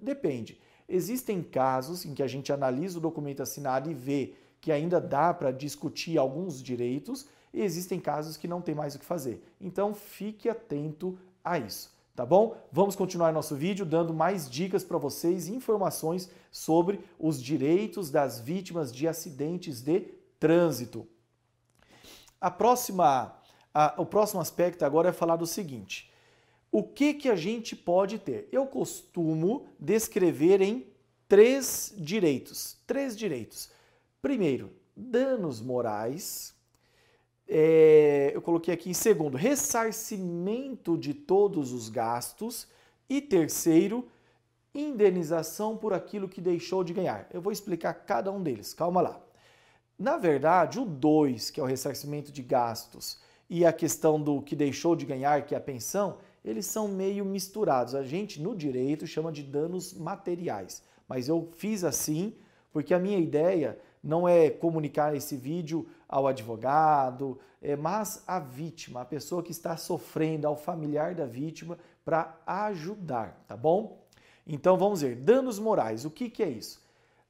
Depende. 0.01 0.61
Existem 0.89 1.43
casos 1.43 2.05
em 2.05 2.15
que 2.15 2.23
a 2.23 2.27
gente 2.27 2.53
analisa 2.53 2.99
o 2.99 3.01
documento 3.01 3.43
assinado 3.43 3.91
e 3.91 3.95
vê 3.95 4.35
que 4.61 4.73
ainda 4.73 5.01
dá 5.01 5.33
para 5.33 5.51
discutir 5.51 6.19
alguns 6.19 6.63
direitos, 6.63 7.27
e 7.53 7.61
existem 7.61 8.01
casos 8.01 8.37
que 8.37 8.49
não 8.49 8.61
tem 8.61 8.75
mais 8.75 8.95
o 8.95 8.99
que 8.99 9.05
fazer. 9.05 9.43
Então 9.61 9.95
fique 9.95 10.49
atento 10.49 11.19
a 11.43 11.59
isso 11.59 11.95
tá 12.15 12.25
bom? 12.25 12.57
Vamos 12.71 12.95
continuar 12.95 13.33
nosso 13.33 13.57
vídeo 13.57 13.85
dando 13.85 14.15
mais 14.15 14.49
dicas 14.49 14.85
para 14.85 14.99
vocês, 14.99 15.49
informações 15.49 16.31
sobre 16.51 17.01
os 17.19 17.43
direitos 17.43 18.11
das 18.11 18.39
vítimas 18.39 18.93
de 18.93 19.09
acidentes 19.09 19.83
de 19.83 20.01
trânsito. 20.39 21.07
A 22.41 22.51
próxima, 22.51 23.37
a, 23.73 23.95
o 23.99 24.07
próximo 24.07 24.41
aspecto 24.41 24.85
agora 24.85 25.09
é 25.09 25.13
falar 25.13 25.37
do 25.37 25.47
seguinte: 25.47 26.11
o 26.75 26.83
que 26.83 27.15
que 27.15 27.29
a 27.29 27.37
gente 27.37 27.77
pode 27.77 28.19
ter? 28.19 28.49
Eu 28.51 28.67
costumo 28.67 29.65
descrever 29.79 30.61
em 30.61 30.85
três 31.29 31.95
direitos, 31.97 32.77
três 32.85 33.17
direitos. 33.17 33.71
Primeiro, 34.21 34.73
danos 34.97 35.61
morais, 35.61 36.53
é, 37.47 38.33
eu 38.35 38.43
coloquei 38.43 38.75
aqui 38.75 38.91
em 38.91 38.93
segundo, 38.93 39.37
ressarcimento 39.37 40.99
de 40.99 41.15
todos 41.15 41.73
os 41.73 41.89
gastos. 41.89 42.67
E 43.09 43.21
terceiro, 43.21 44.09
indenização 44.75 45.77
por 45.77 45.93
aquilo 45.93 46.29
que 46.29 46.41
deixou 46.41 46.83
de 46.83 46.93
ganhar. 46.93 47.29
Eu 47.33 47.41
vou 47.41 47.53
explicar 47.53 47.95
cada 47.95 48.33
um 48.33 48.43
deles, 48.43 48.75
calma 48.75 49.01
lá. 49.01 49.21
Na 49.97 50.17
verdade, 50.17 50.81
o 50.81 50.85
2, 50.85 51.53
que 51.53 51.61
é 51.61 51.63
o 51.63 51.67
ressarcimento 51.67 52.33
de 52.33 52.43
gastos, 52.43 53.21
e 53.49 53.65
a 53.65 53.73
questão 53.73 54.21
do 54.21 54.43
que 54.43 54.57
deixou 54.57 54.97
de 54.97 55.07
ganhar, 55.07 55.47
que 55.47 55.55
é 55.55 55.59
a 55.59 55.61
pensão, 55.61 56.19
eles 56.45 56.67
são 56.67 56.87
meio 56.87 57.25
misturados. 57.25 57.95
A 57.95 58.03
gente, 58.03 58.41
no 58.41 58.55
direito, 58.55 59.07
chama 59.07 59.33
de 59.33 59.43
danos 59.43 59.95
materiais. 59.95 60.83
Mas 61.09 61.29
eu 61.29 61.49
fiz 61.57 61.83
assim 61.85 62.35
porque 62.73 62.93
a 62.93 62.99
minha 62.99 63.19
ideia 63.19 63.79
não 64.03 64.29
é 64.29 64.51
comunicar 64.51 65.15
esse 65.15 65.37
vídeo 65.37 65.89
ao 66.09 66.27
advogado, 66.27 67.39
é, 67.63 67.75
mas 67.75 68.23
à 68.27 68.39
vítima, 68.39 69.01
a 69.01 69.05
pessoa 69.05 69.43
que 69.43 69.53
está 69.53 69.77
sofrendo, 69.77 70.47
ao 70.47 70.57
familiar 70.57 71.15
da 71.15 71.25
vítima, 71.25 71.79
para 72.05 72.37
ajudar, 72.47 73.43
tá 73.47 73.57
bom? 73.57 74.05
Então 74.47 74.77
vamos 74.77 75.01
ver, 75.01 75.17
danos 75.17 75.59
morais, 75.59 76.05
o 76.05 76.11
que, 76.11 76.29
que 76.29 76.43
é 76.43 76.49
isso? 76.49 76.83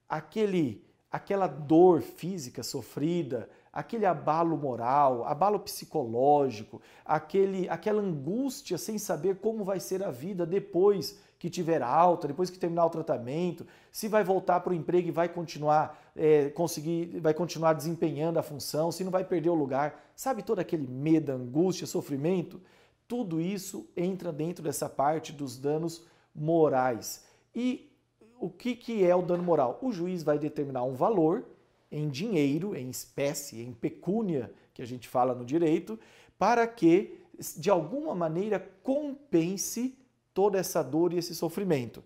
Aquele, 0.09 0.85
aquela 1.11 1.47
dor 1.47 2.03
física 2.03 2.63
sofrida, 2.63 3.49
aquele 3.75 4.07
abalo 4.07 4.57
moral, 4.57 5.25
abalo 5.25 5.59
psicológico, 5.59 6.81
aquele, 7.05 7.69
aquela 7.69 8.01
angústia 8.01 8.79
sem 8.79 8.99
saber 8.99 9.39
como 9.39 9.65
vai 9.65 9.81
ser 9.81 10.05
a 10.05 10.13
vida 10.13 10.47
depois 10.47 11.19
que 11.41 11.51
tiver 11.51 11.83
alta, 11.83 12.29
depois 12.29 12.49
que 12.49 12.59
terminar 12.59 12.87
o 12.87 12.91
tratamento, 12.91 13.67
se 13.91 14.07
vai 14.07 14.23
voltar 14.23 14.61
para 14.61 14.73
o 14.73 14.77
emprego 14.77 15.09
e 15.09 15.11
vai 15.11 15.29
continuar 15.29 16.01
é, 16.17 16.51
conseguir, 16.51 17.19
vai 17.21 17.35
continuar 17.35 17.73
desempenhando 17.73 18.39
a 18.39 18.43
função, 18.43 18.93
se 18.93 19.03
não 19.03 19.11
vai 19.11 19.25
perder 19.25 19.51
o 19.51 19.55
lugar, 19.55 20.01
sabe 20.15 20.45
todo 20.45 20.61
aquele 20.61 20.87
medo, 20.87 21.33
angústia, 21.33 21.87
sofrimento, 21.87 22.63
tudo 23.09 23.41
isso 23.41 23.89
entra 23.97 24.33
dentro 24.33 24.63
dessa 24.63 24.89
parte 24.89 25.33
dos 25.33 25.59
danos 25.59 26.07
morais. 26.33 27.25
E 27.53 27.91
o 28.39 28.49
que, 28.49 28.77
que 28.77 29.05
é 29.05 29.15
o 29.15 29.23
dano 29.23 29.43
moral? 29.43 29.79
O 29.83 29.91
juiz 29.91 30.23
vai 30.23 30.39
determinar 30.39 30.85
um 30.85 30.95
valor 30.95 31.45
em 31.95 32.09
dinheiro, 32.09 32.77
em 32.77 32.91
espécie, 32.91 33.63
em 33.63 33.73
pecúnia, 33.73 34.53
que 34.75 34.83
a 34.83 34.87
gente 34.87 35.09
fala 35.09 35.33
no 35.33 35.45
direito, 35.45 35.99
para 36.37 36.67
que 36.67 37.21
de 37.57 37.71
alguma 37.71 38.15
maneira 38.15 38.59
compense 38.83 39.97
toda 40.33 40.59
essa 40.59 40.83
dor 40.83 41.13
e 41.13 41.19
esse 41.19 41.35
sofrimento. 41.35 42.03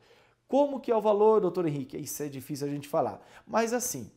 Como 0.47 0.79
que 0.79 0.91
é 0.91 0.97
o 0.97 1.01
valor, 1.01 1.41
doutor 1.41 1.67
Henrique? 1.67 1.97
Isso 1.97 2.23
é 2.23 2.29
difícil 2.29 2.67
a 2.67 2.71
gente 2.71 2.87
falar. 2.87 3.27
Mas 3.47 3.73
assim, 3.73 4.11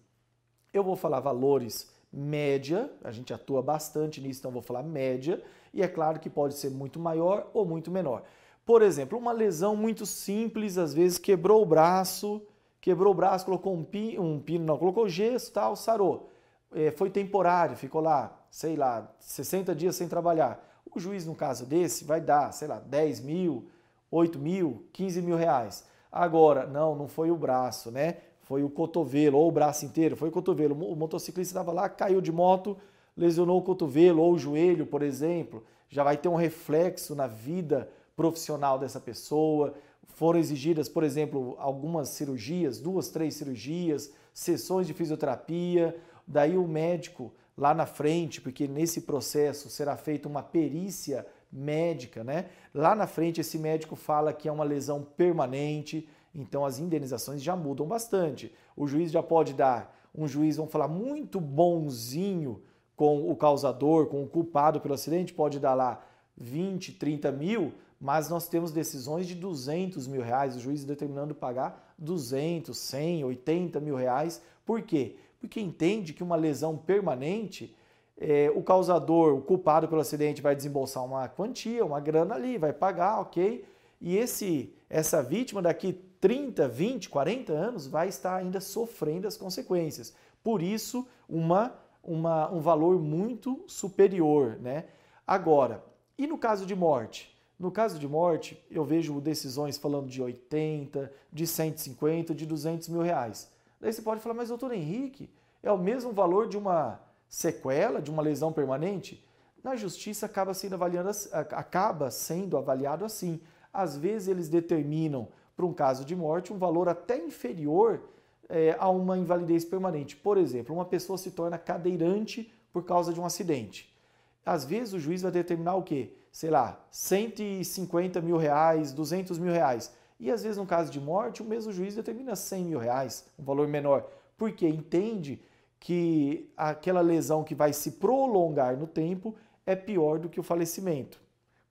eu 0.73 0.83
vou 0.83 0.97
falar 0.97 1.21
valores 1.21 1.89
média, 2.11 2.91
a 3.01 3.11
gente 3.11 3.33
atua 3.33 3.61
bastante 3.61 4.19
nisso, 4.19 4.41
então 4.41 4.51
vou 4.51 4.61
falar 4.61 4.83
média, 4.83 5.41
e 5.73 5.81
é 5.81 5.87
claro 5.87 6.19
que 6.19 6.29
pode 6.29 6.55
ser 6.55 6.69
muito 6.69 6.99
maior 6.99 7.49
ou 7.53 7.65
muito 7.65 7.89
menor. 7.89 8.23
Por 8.65 8.81
exemplo, 8.81 9.17
uma 9.17 9.31
lesão 9.31 9.75
muito 9.75 10.05
simples, 10.05 10.77
às 10.77 10.93
vezes 10.93 11.17
quebrou 11.17 11.61
o 11.61 11.65
braço, 11.65 12.41
quebrou 12.81 13.13
o 13.13 13.15
braço, 13.15 13.45
colocou 13.45 13.73
um 13.73 13.83
pino, 13.83 14.23
um 14.23 14.39
pino 14.39 14.65
não, 14.65 14.77
colocou 14.77 15.07
gesso, 15.07 15.53
tal, 15.53 15.75
sarou. 15.75 16.29
É, 16.73 16.89
foi 16.91 17.09
temporário, 17.09 17.77
ficou 17.77 18.01
lá, 18.01 18.35
sei 18.49 18.75
lá, 18.75 19.09
60 19.19 19.75
dias 19.75 19.95
sem 19.95 20.07
trabalhar. 20.07 20.67
O 20.93 20.99
juiz, 20.99 21.25
no 21.25 21.35
caso 21.35 21.65
desse, 21.65 22.03
vai 22.03 22.19
dar, 22.19 22.51
sei 22.51 22.67
lá, 22.67 22.79
10 22.79 23.21
mil, 23.21 23.67
8 24.09 24.39
mil, 24.39 24.85
15 24.91 25.21
mil 25.21 25.37
reais. 25.37 25.85
Agora, 26.11 26.65
não, 26.65 26.95
não 26.95 27.07
foi 27.07 27.31
o 27.31 27.37
braço, 27.37 27.91
né? 27.91 28.17
Foi 28.41 28.63
o 28.63 28.69
cotovelo, 28.69 29.37
ou 29.37 29.47
o 29.47 29.51
braço 29.51 29.85
inteiro, 29.85 30.17
foi 30.17 30.27
o 30.27 30.31
cotovelo. 30.31 30.75
O 30.75 30.95
motociclista 30.95 31.51
estava 31.51 31.71
lá, 31.71 31.87
caiu 31.87 32.19
de 32.19 32.31
moto, 32.31 32.77
lesionou 33.15 33.59
o 33.59 33.63
cotovelo 33.63 34.21
ou 34.21 34.33
o 34.33 34.37
joelho, 34.37 34.85
por 34.85 35.01
exemplo. 35.01 35.63
Já 35.87 36.03
vai 36.03 36.17
ter 36.17 36.27
um 36.27 36.35
reflexo 36.35 37.15
na 37.15 37.27
vida 37.27 37.89
profissional 38.15 38.77
dessa 38.77 38.99
pessoa. 38.99 39.73
Foram 40.07 40.39
exigidas, 40.39 40.89
por 40.89 41.03
exemplo, 41.03 41.55
algumas 41.59 42.09
cirurgias, 42.09 42.79
duas, 42.79 43.09
três 43.09 43.35
cirurgias, 43.35 44.11
sessões 44.33 44.87
de 44.87 44.93
fisioterapia. 44.93 45.95
Daí 46.27 46.57
o 46.57 46.67
médico 46.67 47.33
lá 47.57 47.73
na 47.73 47.85
frente, 47.85 48.41
porque 48.41 48.67
nesse 48.67 49.01
processo 49.01 49.69
será 49.69 49.95
feita 49.97 50.27
uma 50.27 50.43
perícia 50.43 51.25
médica, 51.51 52.23
né? 52.23 52.45
Lá 52.73 52.95
na 52.95 53.05
frente 53.05 53.41
esse 53.41 53.57
médico 53.57 53.95
fala 53.95 54.33
que 54.33 54.47
é 54.47 54.51
uma 54.51 54.63
lesão 54.63 55.03
permanente, 55.03 56.07
então 56.33 56.65
as 56.65 56.79
indenizações 56.79 57.41
já 57.41 57.55
mudam 57.55 57.85
bastante. 57.85 58.53
O 58.75 58.87
juiz 58.87 59.11
já 59.11 59.21
pode 59.21 59.53
dar 59.53 59.99
um 60.15 60.27
juiz, 60.27 60.57
vamos 60.57 60.71
falar, 60.71 60.87
muito 60.87 61.39
bonzinho 61.39 62.61
com 62.95 63.29
o 63.29 63.35
causador, 63.35 64.07
com 64.07 64.23
o 64.23 64.27
culpado 64.27 64.79
pelo 64.79 64.93
acidente, 64.93 65.33
pode 65.33 65.59
dar 65.59 65.73
lá 65.73 66.03
20, 66.37 66.93
30 66.93 67.31
mil, 67.31 67.73
mas 68.01 68.27
nós 68.29 68.47
temos 68.47 68.71
decisões 68.71 69.27
de 69.27 69.35
200 69.35 70.07
mil 70.07 70.23
reais, 70.23 70.55
o 70.55 70.59
juiz 70.59 70.83
determinando 70.83 71.35
pagar 71.35 71.93
200, 71.99 72.75
100, 72.75 73.23
80 73.25 73.79
mil 73.79 73.95
reais. 73.95 74.41
Por 74.65 74.81
quê? 74.81 75.17
Porque 75.39 75.61
entende 75.61 76.11
que 76.11 76.23
uma 76.23 76.35
lesão 76.35 76.75
permanente, 76.75 77.75
é, 78.17 78.51
o 78.55 78.63
causador, 78.63 79.35
o 79.35 79.41
culpado 79.41 79.87
pelo 79.87 80.01
acidente, 80.01 80.41
vai 80.41 80.55
desembolsar 80.55 81.05
uma 81.05 81.29
quantia, 81.29 81.85
uma 81.85 81.99
grana 81.99 82.33
ali, 82.33 82.57
vai 82.57 82.73
pagar, 82.73 83.19
ok? 83.19 83.63
E 84.01 84.17
esse, 84.17 84.73
essa 84.89 85.21
vítima 85.21 85.61
daqui 85.61 85.93
30, 86.19 86.67
20, 86.67 87.07
40 87.07 87.53
anos 87.53 87.85
vai 87.85 88.07
estar 88.07 88.35
ainda 88.35 88.59
sofrendo 88.59 89.27
as 89.27 89.37
consequências. 89.37 90.11
Por 90.43 90.63
isso, 90.63 91.07
uma, 91.29 91.75
uma, 92.03 92.51
um 92.51 92.59
valor 92.59 92.99
muito 92.99 93.63
superior. 93.67 94.57
Né? 94.59 94.85
Agora, 95.25 95.83
e 96.17 96.25
no 96.25 96.37
caso 96.39 96.65
de 96.65 96.75
morte? 96.75 97.30
No 97.61 97.69
caso 97.69 97.99
de 97.99 98.07
morte, 98.07 98.59
eu 98.71 98.83
vejo 98.83 99.21
decisões 99.21 99.77
falando 99.77 100.07
de 100.07 100.19
80, 100.19 101.11
de 101.31 101.45
150, 101.45 102.33
de 102.33 102.43
200 102.43 102.89
mil 102.89 103.03
reais. 103.03 103.51
Daí 103.79 103.93
você 103.93 104.01
pode 104.01 104.19
falar, 104.19 104.33
mas 104.33 104.49
doutor 104.49 104.71
Henrique, 104.71 105.29
é 105.61 105.71
o 105.71 105.77
mesmo 105.77 106.11
valor 106.11 106.47
de 106.47 106.57
uma 106.57 106.99
sequela, 107.29 108.01
de 108.01 108.09
uma 108.09 108.23
lesão 108.23 108.51
permanente? 108.51 109.23
Na 109.63 109.75
justiça 109.75 110.25
acaba 110.25 110.55
sendo, 110.55 110.73
avaliado, 110.73 111.11
acaba 111.51 112.09
sendo 112.09 112.57
avaliado 112.57 113.05
assim. 113.05 113.39
Às 113.71 113.95
vezes 113.95 114.27
eles 114.27 114.49
determinam 114.49 115.27
para 115.55 115.63
um 115.63 115.71
caso 115.71 116.03
de 116.03 116.15
morte 116.15 116.51
um 116.51 116.57
valor 116.57 116.89
até 116.89 117.15
inferior 117.23 118.01
é, 118.49 118.75
a 118.79 118.89
uma 118.89 119.19
invalidez 119.19 119.63
permanente. 119.63 120.15
Por 120.15 120.35
exemplo, 120.35 120.73
uma 120.73 120.85
pessoa 120.85 121.15
se 121.15 121.29
torna 121.29 121.59
cadeirante 121.59 122.51
por 122.73 122.83
causa 122.83 123.13
de 123.13 123.21
um 123.21 123.25
acidente. 123.25 123.95
Às 124.43 124.65
vezes 124.65 124.95
o 124.95 124.99
juiz 124.99 125.21
vai 125.21 125.31
determinar 125.31 125.75
o 125.75 125.83
quê? 125.83 126.15
Sei 126.31 126.49
lá, 126.49 126.83
150 126.91 128.21
mil 128.21 128.37
reais, 128.37 128.93
200 128.93 129.37
mil 129.37 129.51
reais. 129.51 129.93
E 130.19 130.31
às 130.31 130.43
vezes, 130.43 130.57
no 130.57 130.65
caso 130.65 130.91
de 130.91 130.99
morte, 130.99 131.41
o 131.41 131.45
mesmo 131.45 131.71
juiz 131.71 131.95
determina 131.95 132.35
100 132.35 132.65
mil 132.65 132.79
reais, 132.79 133.25
um 133.37 133.43
valor 133.43 133.67
menor, 133.67 134.07
porque 134.37 134.67
entende 134.67 135.41
que 135.79 136.51
aquela 136.55 137.01
lesão 137.01 137.43
que 137.43 137.55
vai 137.55 137.73
se 137.73 137.91
prolongar 137.93 138.77
no 138.77 138.87
tempo 138.87 139.35
é 139.65 139.75
pior 139.75 140.19
do 140.19 140.29
que 140.29 140.39
o 140.39 140.43
falecimento 140.43 141.19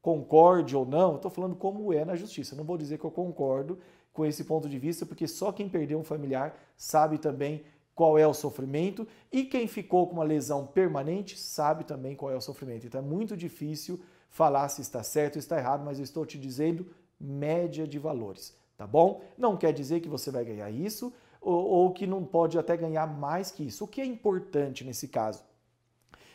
concorde 0.03 0.75
ou 0.75 0.87
não, 0.87 1.17
estou 1.17 1.31
falando 1.31 1.55
como 1.55 1.93
é 1.93 2.05
na 2.05 2.17
justiça. 2.17 2.57
Não 2.57 2.65
vou 2.65 2.79
dizer 2.79 2.99
que 2.99 3.05
eu 3.05 3.11
concordo 3.11 3.79
com 4.13 4.25
esse 4.25 4.45
ponto 4.45 4.69
de 4.69 4.79
vista, 4.79 5.07
porque 5.07 5.29
só 5.29 5.53
quem 5.53 5.69
perdeu 5.69 5.99
um 5.99 6.05
familiar 6.05 6.59
sabe 6.77 7.19
também 7.19 7.63
qual 8.01 8.17
é 8.17 8.27
o 8.27 8.33
sofrimento 8.33 9.07
e 9.31 9.45
quem 9.45 9.69
ficou 9.69 10.07
com 10.07 10.15
uma 10.15 10.25
lesão 10.25 10.67
permanente 10.67 11.39
sabe 11.39 11.85
também 11.85 12.17
qual 12.17 12.33
é 12.33 12.35
o 12.35 12.41
sofrimento. 12.41 12.87
Então 12.87 12.99
é 12.99 13.05
muito 13.05 13.37
difícil 13.37 14.01
falar 14.31 14.71
se 14.71 14.81
está 14.81 15.03
certo 15.03 15.37
ou 15.37 15.39
está 15.39 15.59
errado, 15.59 15.85
mas 15.85 15.99
eu 15.99 16.05
estou 16.05 16.25
te 16.25 16.39
dizendo 16.39 16.87
média 17.21 17.87
de 17.87 17.99
valores, 17.99 18.57
tá 18.75 18.87
bom? 18.87 19.23
Não 19.37 19.55
quer 19.55 19.75
dizer 19.75 20.01
que 20.01 20.09
você 20.09 20.31
vai 20.31 20.47
ganhar 20.47 20.71
isso 20.71 21.13
ou, 21.43 21.63
ou 21.63 21.93
que 21.93 22.07
não 22.07 22.25
pode 22.25 22.59
até 22.59 22.75
ganhar 22.75 23.07
mais 23.07 23.51
que 23.51 23.65
isso. 23.65 23.85
O 23.85 23.87
que 23.87 24.01
é 24.01 24.07
importante 24.07 24.83
nesse 24.83 25.07
caso? 25.07 25.45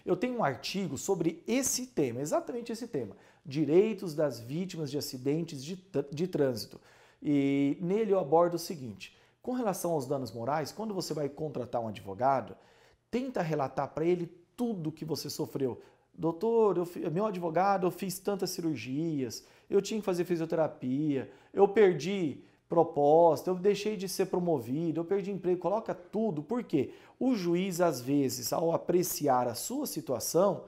Eu 0.06 0.16
tenho 0.16 0.38
um 0.38 0.44
artigo 0.44 1.00
sobre 1.00 1.42
esse 1.48 1.88
tema, 1.88 2.22
exatamente 2.22 2.72
esse 2.72 2.88
tema 2.88 3.16
direitos 3.44 4.14
das 4.14 4.40
vítimas 4.40 4.92
de 4.92 5.00
acidentes 5.00 5.66
de, 5.66 5.84
de 6.12 6.28
trânsito. 6.28 6.80
E 7.24 7.76
nele 7.82 8.14
eu 8.14 8.20
abordo 8.20 8.54
o 8.54 8.60
seguinte: 8.60 9.18
com 9.46 9.52
relação 9.52 9.92
aos 9.92 10.08
danos 10.08 10.32
morais, 10.32 10.72
quando 10.72 10.92
você 10.92 11.14
vai 11.14 11.30
contratar 11.30 11.80
um 11.80 11.90
advogado, 11.90 12.58
tenta 13.12 13.44
relatar 13.44 13.90
para 13.90 14.04
ele 14.04 14.26
tudo 14.58 14.92
que 14.92 15.06
você 15.06 15.30
sofreu. 15.30 15.80
Doutor, 16.12 16.80
eu, 16.80 17.12
meu 17.12 17.28
advogado, 17.28 17.86
eu 17.86 17.92
fiz 17.92 18.18
tantas 18.18 18.50
cirurgias, 18.50 19.46
eu 19.70 19.84
tinha 19.84 20.00
que 20.00 20.06
fazer 20.06 20.26
fisioterapia, 20.26 21.30
eu 21.54 21.68
perdi 21.68 22.44
proposta, 22.68 23.52
eu 23.52 23.54
deixei 23.54 23.96
de 23.96 24.10
ser 24.10 24.26
promovido, 24.26 25.02
eu 25.02 25.06
perdi 25.06 25.30
emprego, 25.30 25.62
coloca 25.62 25.94
tudo. 25.94 26.42
Por 26.42 26.64
quê? 26.64 26.92
O 27.20 27.36
juiz, 27.36 27.82
às 27.82 28.02
vezes, 28.02 28.52
ao 28.52 28.74
apreciar 28.74 29.48
a 29.48 29.54
sua 29.54 29.86
situação, 29.86 30.64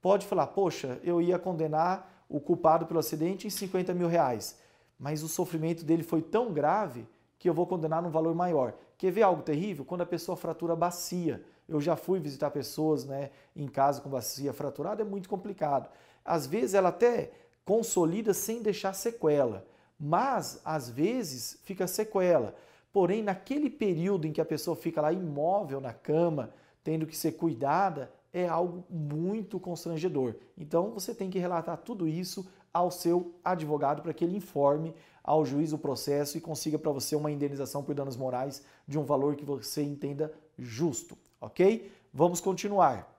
pode 0.00 0.24
falar: 0.24 0.46
Poxa, 0.46 1.00
eu 1.02 1.20
ia 1.20 1.36
condenar 1.36 2.24
o 2.28 2.38
culpado 2.38 2.86
pelo 2.86 3.00
acidente 3.00 3.48
em 3.48 3.50
50 3.50 3.92
mil 3.92 4.06
reais. 4.06 4.56
Mas 4.96 5.24
o 5.24 5.28
sofrimento 5.28 5.84
dele 5.84 6.04
foi 6.04 6.22
tão 6.22 6.52
grave 6.52 7.08
que 7.40 7.48
eu 7.48 7.54
vou 7.54 7.66
condenar 7.66 8.02
num 8.02 8.10
valor 8.10 8.34
maior. 8.34 8.74
Quer 8.98 9.10
ver 9.10 9.22
algo 9.22 9.42
terrível? 9.42 9.82
Quando 9.82 10.02
a 10.02 10.06
pessoa 10.06 10.36
fratura 10.36 10.76
bacia. 10.76 11.42
Eu 11.66 11.80
já 11.80 11.96
fui 11.96 12.20
visitar 12.20 12.50
pessoas 12.50 13.06
né, 13.06 13.30
em 13.56 13.66
casa 13.66 14.00
com 14.02 14.10
bacia 14.10 14.52
fraturada, 14.52 15.02
é 15.02 15.04
muito 15.04 15.28
complicado. 15.28 15.88
Às 16.22 16.46
vezes 16.46 16.74
ela 16.74 16.90
até 16.90 17.30
consolida 17.64 18.34
sem 18.34 18.60
deixar 18.60 18.92
sequela, 18.92 19.64
mas 19.98 20.60
às 20.64 20.90
vezes 20.90 21.58
fica 21.62 21.86
sequela. 21.86 22.54
Porém, 22.92 23.22
naquele 23.22 23.70
período 23.70 24.26
em 24.26 24.32
que 24.32 24.40
a 24.40 24.44
pessoa 24.44 24.76
fica 24.76 25.00
lá 25.00 25.12
imóvel 25.12 25.80
na 25.80 25.94
cama, 25.94 26.52
tendo 26.82 27.06
que 27.06 27.16
ser 27.16 27.32
cuidada, 27.32 28.12
é 28.32 28.48
algo 28.48 28.84
muito 28.90 29.58
constrangedor. 29.58 30.34
Então 30.58 30.90
você 30.90 31.14
tem 31.14 31.30
que 31.30 31.38
relatar 31.38 31.78
tudo 31.78 32.06
isso 32.06 32.46
ao 32.72 32.90
seu 32.90 33.34
advogado 33.44 34.02
para 34.02 34.12
que 34.12 34.24
ele 34.24 34.36
informe 34.36 34.94
ao 35.22 35.44
juiz 35.44 35.72
o 35.72 35.78
processo 35.78 36.36
e 36.36 36.40
consiga 36.40 36.78
para 36.78 36.92
você 36.92 37.14
uma 37.14 37.30
indenização 37.30 37.82
por 37.82 37.94
danos 37.94 38.16
morais 38.16 38.62
de 38.86 38.98
um 38.98 39.04
valor 39.04 39.36
que 39.36 39.44
você 39.44 39.82
entenda 39.82 40.32
justo, 40.58 41.16
ok? 41.40 41.90
Vamos 42.12 42.40
continuar. 42.40 43.16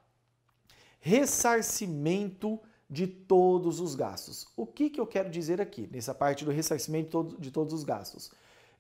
Ressarcimento 1.00 2.60
de 2.90 3.08
todos 3.08 3.80
os 3.80 3.96
gastos. 3.96 4.46
O 4.58 4.66
que, 4.66 4.90
que 4.90 5.00
eu 5.00 5.08
quero 5.08 5.30
dizer 5.30 5.62
aqui, 5.62 5.90
nessa 5.92 6.14
parte 6.14 6.44
do 6.44 6.52
ressarcimento 6.52 7.36
de 7.40 7.50
todos 7.50 7.74
os 7.74 7.86
gastos? 7.86 8.32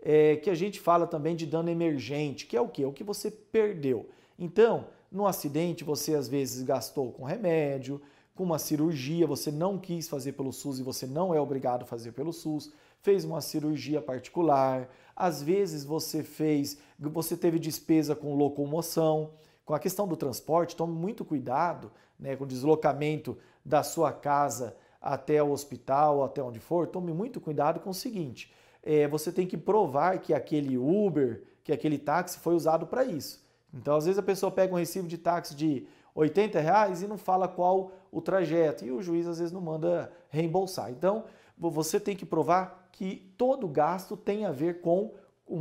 É 0.01 0.35
que 0.35 0.49
a 0.49 0.55
gente 0.55 0.79
fala 0.79 1.07
também 1.07 1.35
de 1.35 1.45
dano 1.45 1.69
emergente, 1.69 2.45
que 2.45 2.57
é 2.57 2.61
o 2.61 2.67
que? 2.67 2.83
O 2.83 2.91
que 2.91 3.03
você 3.03 3.31
perdeu. 3.31 4.09
Então, 4.37 4.87
no 5.11 5.25
acidente, 5.27 5.83
você 5.83 6.15
às 6.15 6.27
vezes 6.27 6.63
gastou 6.63 7.11
com 7.11 7.23
remédio, 7.23 8.01
com 8.35 8.43
uma 8.43 8.59
cirurgia, 8.59 9.27
você 9.27 9.51
não 9.51 9.77
quis 9.77 10.09
fazer 10.09 10.33
pelo 10.33 10.51
SUS 10.51 10.79
e 10.79 10.83
você 10.83 11.05
não 11.05 11.33
é 11.33 11.39
obrigado 11.39 11.83
a 11.83 11.85
fazer 11.85 12.11
pelo 12.11 12.33
SUS, 12.33 12.71
fez 13.01 13.25
uma 13.25 13.41
cirurgia 13.41 14.01
particular, 14.01 14.89
às 15.15 15.41
vezes 15.41 15.83
você 15.83 16.23
fez, 16.23 16.77
você 16.97 17.35
teve 17.35 17.59
despesa 17.59 18.15
com 18.15 18.35
locomoção, 18.35 19.31
com 19.65 19.73
a 19.73 19.79
questão 19.79 20.07
do 20.07 20.17
transporte, 20.17 20.75
tome 20.75 20.93
muito 20.93 21.23
cuidado 21.23 21.91
né, 22.19 22.35
com 22.35 22.43
o 22.43 22.47
deslocamento 22.47 23.37
da 23.63 23.83
sua 23.83 24.11
casa 24.11 24.75
até 25.01 25.41
o 25.41 25.51
hospital, 25.51 26.23
até 26.23 26.41
onde 26.41 26.59
for, 26.59 26.87
tome 26.87 27.11
muito 27.13 27.41
cuidado 27.41 27.79
com 27.79 27.89
o 27.89 27.93
seguinte: 27.93 28.53
é, 28.83 29.07
você 29.07 29.31
tem 29.31 29.47
que 29.47 29.57
provar 29.57 30.19
que 30.19 30.33
aquele 30.33 30.77
Uber, 30.77 31.43
que 31.63 31.71
aquele 31.71 31.97
táxi 31.97 32.39
foi 32.39 32.53
usado 32.53 32.85
para 32.85 33.03
isso. 33.03 33.43
Então, 33.73 33.95
às 33.95 34.05
vezes 34.05 34.19
a 34.19 34.23
pessoa 34.23 34.51
pega 34.51 34.73
um 34.73 34.77
recibo 34.77 35.07
de 35.07 35.17
táxi 35.17 35.55
de 35.55 35.87
80 36.13 36.59
reais 36.59 37.01
e 37.01 37.07
não 37.07 37.17
fala 37.17 37.47
qual 37.47 37.91
o 38.11 38.21
trajeto, 38.21 38.85
e 38.85 38.91
o 38.91 39.01
juiz 39.01 39.27
às 39.27 39.39
vezes 39.39 39.53
não 39.53 39.61
manda 39.61 40.11
reembolsar. 40.29 40.91
Então, 40.91 41.23
você 41.57 41.99
tem 41.99 42.15
que 42.15 42.25
provar 42.25 42.80
que 42.91 43.31
todo 43.37 43.67
gasto 43.67 44.15
tem 44.17 44.45
a 44.45 44.51
ver 44.51 44.81
com, 44.81 45.13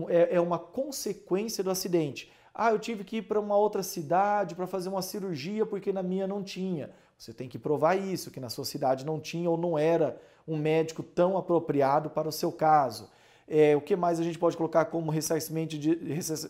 é, 0.08 0.36
é 0.36 0.40
uma 0.40 0.58
consequência 0.58 1.62
do 1.62 1.70
acidente. 1.70 2.32
Ah, 2.54 2.70
eu 2.72 2.78
tive 2.78 3.04
que 3.04 3.18
ir 3.18 3.22
para 3.22 3.40
uma 3.40 3.56
outra 3.56 3.82
cidade 3.82 4.54
para 4.54 4.66
fazer 4.66 4.88
uma 4.88 5.02
cirurgia 5.02 5.64
porque 5.64 5.92
na 5.92 6.02
minha 6.02 6.26
não 6.26 6.42
tinha. 6.42 6.90
Você 7.16 7.32
tem 7.32 7.48
que 7.48 7.58
provar 7.58 7.96
isso, 7.96 8.30
que 8.30 8.40
na 8.40 8.48
sua 8.48 8.64
cidade 8.64 9.04
não 9.04 9.20
tinha 9.20 9.48
ou 9.48 9.56
não 9.56 9.78
era 9.78 10.20
um 10.46 10.56
médico 10.56 11.02
tão 11.02 11.36
apropriado 11.36 12.10
para 12.10 12.28
o 12.28 12.32
seu 12.32 12.50
caso. 12.50 13.10
É, 13.46 13.76
o 13.76 13.80
que 13.80 13.94
mais 13.96 14.18
a 14.20 14.22
gente 14.22 14.38
pode 14.38 14.56
colocar 14.56 14.86
como 14.86 15.10
ressarcimento 15.10 15.78
de, 15.78 15.94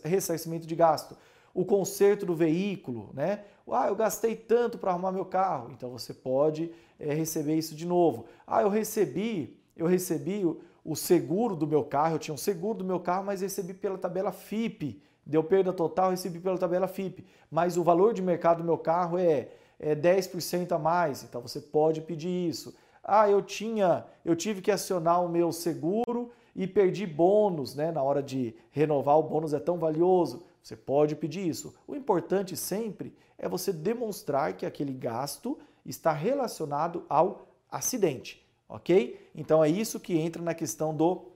ressarcimento 0.05 0.67
de 0.67 0.75
gasto? 0.75 1.17
o 1.55 1.65
conserto 1.65 2.25
do 2.25 2.35
veículo, 2.35 3.11
né? 3.13 3.45
Ah, 3.71 3.87
eu 3.87 3.95
gastei 3.95 4.35
tanto 4.35 4.79
para 4.79 4.91
arrumar 4.91 5.13
meu 5.13 5.25
carro, 5.25 5.71
então 5.73 5.91
você 5.91 6.13
pode 6.13 6.73
é, 6.99 7.15
receber 7.15 7.57
isso 7.57 7.75
de 7.75 7.87
novo. 7.87 8.27
Ah, 8.47 8.63
eu 8.63 8.69
recebi, 8.69 9.57
eu 9.77 9.87
recebi 9.87 10.45
o, 10.85 10.97
seguro 10.97 11.55
do 11.55 11.67
meu 11.67 11.85
carro, 11.85 12.15
eu 12.15 12.19
tinha 12.19 12.35
um 12.35 12.39
seguro 12.39 12.79
do 12.79 12.85
meu 12.85 13.01
carro, 13.01 13.25
mas 13.25 13.41
recebi 13.41 13.75
pela 13.75 13.99
tabela 13.99 14.33
FIP, 14.33 15.03
deu 15.25 15.43
perda 15.45 15.73
total, 15.73 16.11
recebi 16.11 16.41
pela 16.41 16.59
tabela 16.59 16.89
FIP, 16.89 17.25
mas 17.51 17.77
o 17.77 17.83
valor 17.83 18.15
de 18.15 18.23
mercado 18.23 18.59
do 18.59 18.65
meu 18.65 18.79
carro 18.79 19.19
é, 19.19 19.49
é 19.79 19.95
10% 19.95 20.73
a 20.73 20.79
mais, 20.79 21.23
então 21.23 21.41
você 21.41 21.61
pode 21.61 22.01
pedir 22.01 22.49
isso. 22.49 22.75
Ah, 23.03 23.29
eu 23.29 23.43
tinha, 23.43 24.05
eu 24.25 24.37
tive 24.37 24.61
que 24.61 24.71
acionar 24.71 25.25
o 25.25 25.29
meu 25.29 25.53
seguro 25.53 26.31
e 26.55 26.67
perdi 26.67 27.07
bônus, 27.07 27.75
né? 27.75 27.91
Na 27.91 28.03
hora 28.03 28.23
de 28.23 28.55
renovar, 28.71 29.19
o 29.19 29.23
bônus 29.23 29.55
é 29.55 29.59
tão 29.59 29.79
valioso 29.79 30.45
Você 30.63 30.77
pode 30.77 31.17
pedir 31.17 31.49
isso. 31.49 31.75
O 31.87 31.95
importante 31.95 32.57
sempre 32.57 33.17
é 33.39 33.49
você 33.49 33.73
demonstrar 33.73 34.53
que 34.55 34.67
aquele 34.67 34.93
gasto 34.93 35.59
está 35.85 36.13
relacionado 36.13 37.05
ao 37.09 37.49
acidente, 37.71 38.47
ok? 38.71 39.31
Então 39.35 39.63
é 39.63 39.69
isso 39.69 39.99
que 39.99 40.17
entra 40.17 40.41
na 40.41 40.55
questão 40.55 40.95
do 40.95 41.27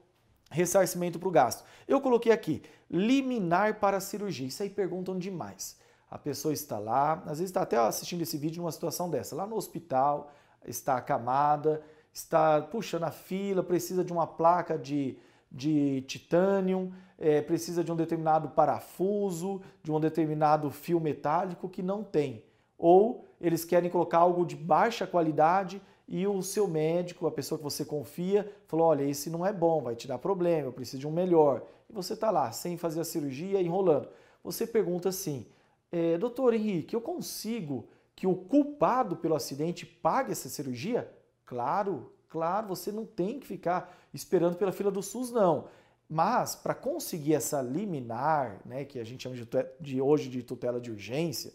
ressarcimento 0.49 1.19
para 1.19 1.27
o 1.27 1.31
gasto. 1.31 1.63
Eu 1.87 1.99
coloquei 1.99 2.31
aqui, 2.31 2.63
liminar 2.89 3.79
para 3.79 3.99
cirurgia. 3.99 4.47
Isso 4.47 4.63
aí 4.63 4.69
perguntam 4.69 5.19
demais. 5.19 5.77
A 6.09 6.17
pessoa 6.17 6.53
está 6.53 6.79
lá, 6.79 7.21
às 7.25 7.39
vezes 7.39 7.45
está 7.45 7.61
até 7.61 7.77
assistindo 7.77 8.21
esse 8.21 8.37
vídeo 8.37 8.61
numa 8.61 8.71
situação 8.71 9.09
dessa, 9.09 9.35
lá 9.35 9.45
no 9.45 9.57
hospital, 9.57 10.31
está 10.65 10.95
acamada, 10.95 11.81
está 12.13 12.61
puxando 12.61 13.03
a 13.03 13.11
fila, 13.11 13.61
precisa 13.61 14.03
de 14.03 14.13
uma 14.13 14.25
placa 14.25 14.77
de, 14.77 15.17
de 15.51 16.01
titânio, 16.03 16.93
é, 17.17 17.41
precisa 17.41 17.83
de 17.83 17.91
um 17.91 17.95
determinado 17.95 18.49
parafuso, 18.49 19.61
de 19.83 19.91
um 19.91 19.99
determinado 19.99 20.71
fio 20.71 20.99
metálico 20.99 21.67
que 21.67 21.83
não 21.83 22.03
tem. 22.03 22.43
Ou 22.77 23.25
eles 23.41 23.65
querem 23.65 23.89
colocar 23.89 24.19
algo 24.19 24.45
de 24.45 24.55
baixa 24.55 25.05
qualidade 25.05 25.81
e 26.07 26.27
o 26.27 26.41
seu 26.41 26.67
médico, 26.67 27.25
a 27.25 27.31
pessoa 27.31 27.57
que 27.57 27.63
você 27.63 27.83
confia, 27.83 28.51
falou: 28.67 28.87
olha, 28.87 29.03
esse 29.03 29.29
não 29.29 29.45
é 29.45 29.51
bom, 29.51 29.81
vai 29.81 29.95
te 29.95 30.07
dar 30.07 30.19
problema, 30.19 30.67
eu 30.67 30.73
preciso 30.73 30.99
de 30.99 31.07
um 31.07 31.11
melhor. 31.11 31.65
E 31.89 31.93
você 31.93 32.13
está 32.13 32.29
lá, 32.29 32.51
sem 32.51 32.77
fazer 32.77 33.01
a 33.01 33.05
cirurgia, 33.05 33.61
enrolando. 33.61 34.09
Você 34.43 34.67
pergunta 34.67 35.09
assim: 35.09 35.45
é, 35.91 36.17
doutor 36.17 36.53
Henrique, 36.53 36.95
eu 36.95 37.01
consigo 37.01 37.87
que 38.15 38.27
o 38.27 38.35
culpado 38.35 39.15
pelo 39.17 39.35
acidente 39.35 39.85
pague 39.85 40.31
essa 40.31 40.47
cirurgia? 40.47 41.11
Claro, 41.45 42.13
claro, 42.29 42.67
você 42.67 42.91
não 42.91 43.05
tem 43.05 43.39
que 43.39 43.47
ficar 43.47 43.97
esperando 44.13 44.55
pela 44.55 44.71
fila 44.71 44.91
do 44.91 45.01
SUS, 45.01 45.31
não. 45.31 45.67
Mas 46.07 46.55
para 46.55 46.75
conseguir 46.75 47.33
essa 47.33 47.61
liminar, 47.61 48.61
né, 48.63 48.85
que 48.85 48.99
a 48.99 49.03
gente 49.03 49.23
chama 49.23 49.35
de, 49.35 49.47
de 49.81 50.01
hoje 50.01 50.29
de 50.29 50.43
tutela 50.43 50.79
de 50.79 50.91
urgência, 50.91 51.51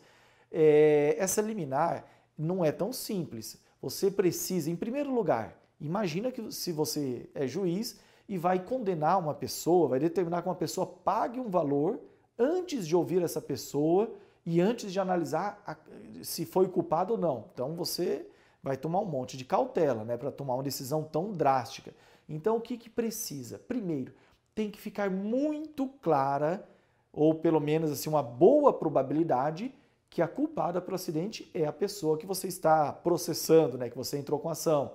é, 0.50 1.14
essa 1.18 1.40
liminar 1.40 2.04
não 2.36 2.64
é 2.64 2.72
tão 2.72 2.92
simples. 2.92 3.60
Você 3.80 4.10
precisa, 4.10 4.70
em 4.70 4.76
primeiro 4.76 5.12
lugar, 5.14 5.56
imagina 5.80 6.30
que 6.30 6.52
se 6.52 6.72
você 6.72 7.28
é 7.34 7.46
juiz 7.46 7.98
e 8.28 8.36
vai 8.36 8.58
condenar 8.58 9.18
uma 9.18 9.34
pessoa, 9.34 9.88
vai 9.88 9.98
determinar 9.98 10.42
que 10.42 10.48
uma 10.48 10.54
pessoa 10.54 10.86
pague 10.86 11.40
um 11.40 11.48
valor 11.48 11.98
antes 12.38 12.86
de 12.86 12.94
ouvir 12.94 13.22
essa 13.22 13.40
pessoa 13.40 14.12
e 14.44 14.60
antes 14.60 14.92
de 14.92 15.00
analisar 15.00 15.62
a, 15.66 15.76
se 16.22 16.44
foi 16.44 16.68
culpado 16.68 17.14
ou 17.14 17.18
não. 17.18 17.46
Então 17.52 17.74
você 17.74 18.26
vai 18.62 18.76
tomar 18.76 19.00
um 19.00 19.06
monte 19.06 19.36
de 19.36 19.44
cautela, 19.44 20.04
né, 20.04 20.16
para 20.16 20.30
tomar 20.30 20.54
uma 20.54 20.62
decisão 20.62 21.02
tão 21.02 21.32
drástica. 21.32 21.94
Então 22.28 22.56
o 22.56 22.60
que, 22.60 22.76
que 22.76 22.90
precisa? 22.90 23.58
Primeiro, 23.58 24.12
tem 24.54 24.70
que 24.70 24.80
ficar 24.80 25.10
muito 25.10 25.88
clara, 26.02 26.68
ou 27.12 27.34
pelo 27.34 27.60
menos 27.60 27.90
assim, 27.90 28.08
uma 28.08 28.22
boa 28.22 28.72
probabilidade 28.72 29.74
que 30.10 30.20
a 30.20 30.26
culpada 30.26 30.80
pelo 30.80 30.96
acidente 30.96 31.48
é 31.54 31.64
a 31.64 31.72
pessoa 31.72 32.18
que 32.18 32.26
você 32.26 32.48
está 32.48 32.92
processando, 32.92 33.78
né, 33.78 33.88
que 33.88 33.96
você 33.96 34.18
entrou 34.18 34.40
com 34.40 34.50
ação. 34.50 34.92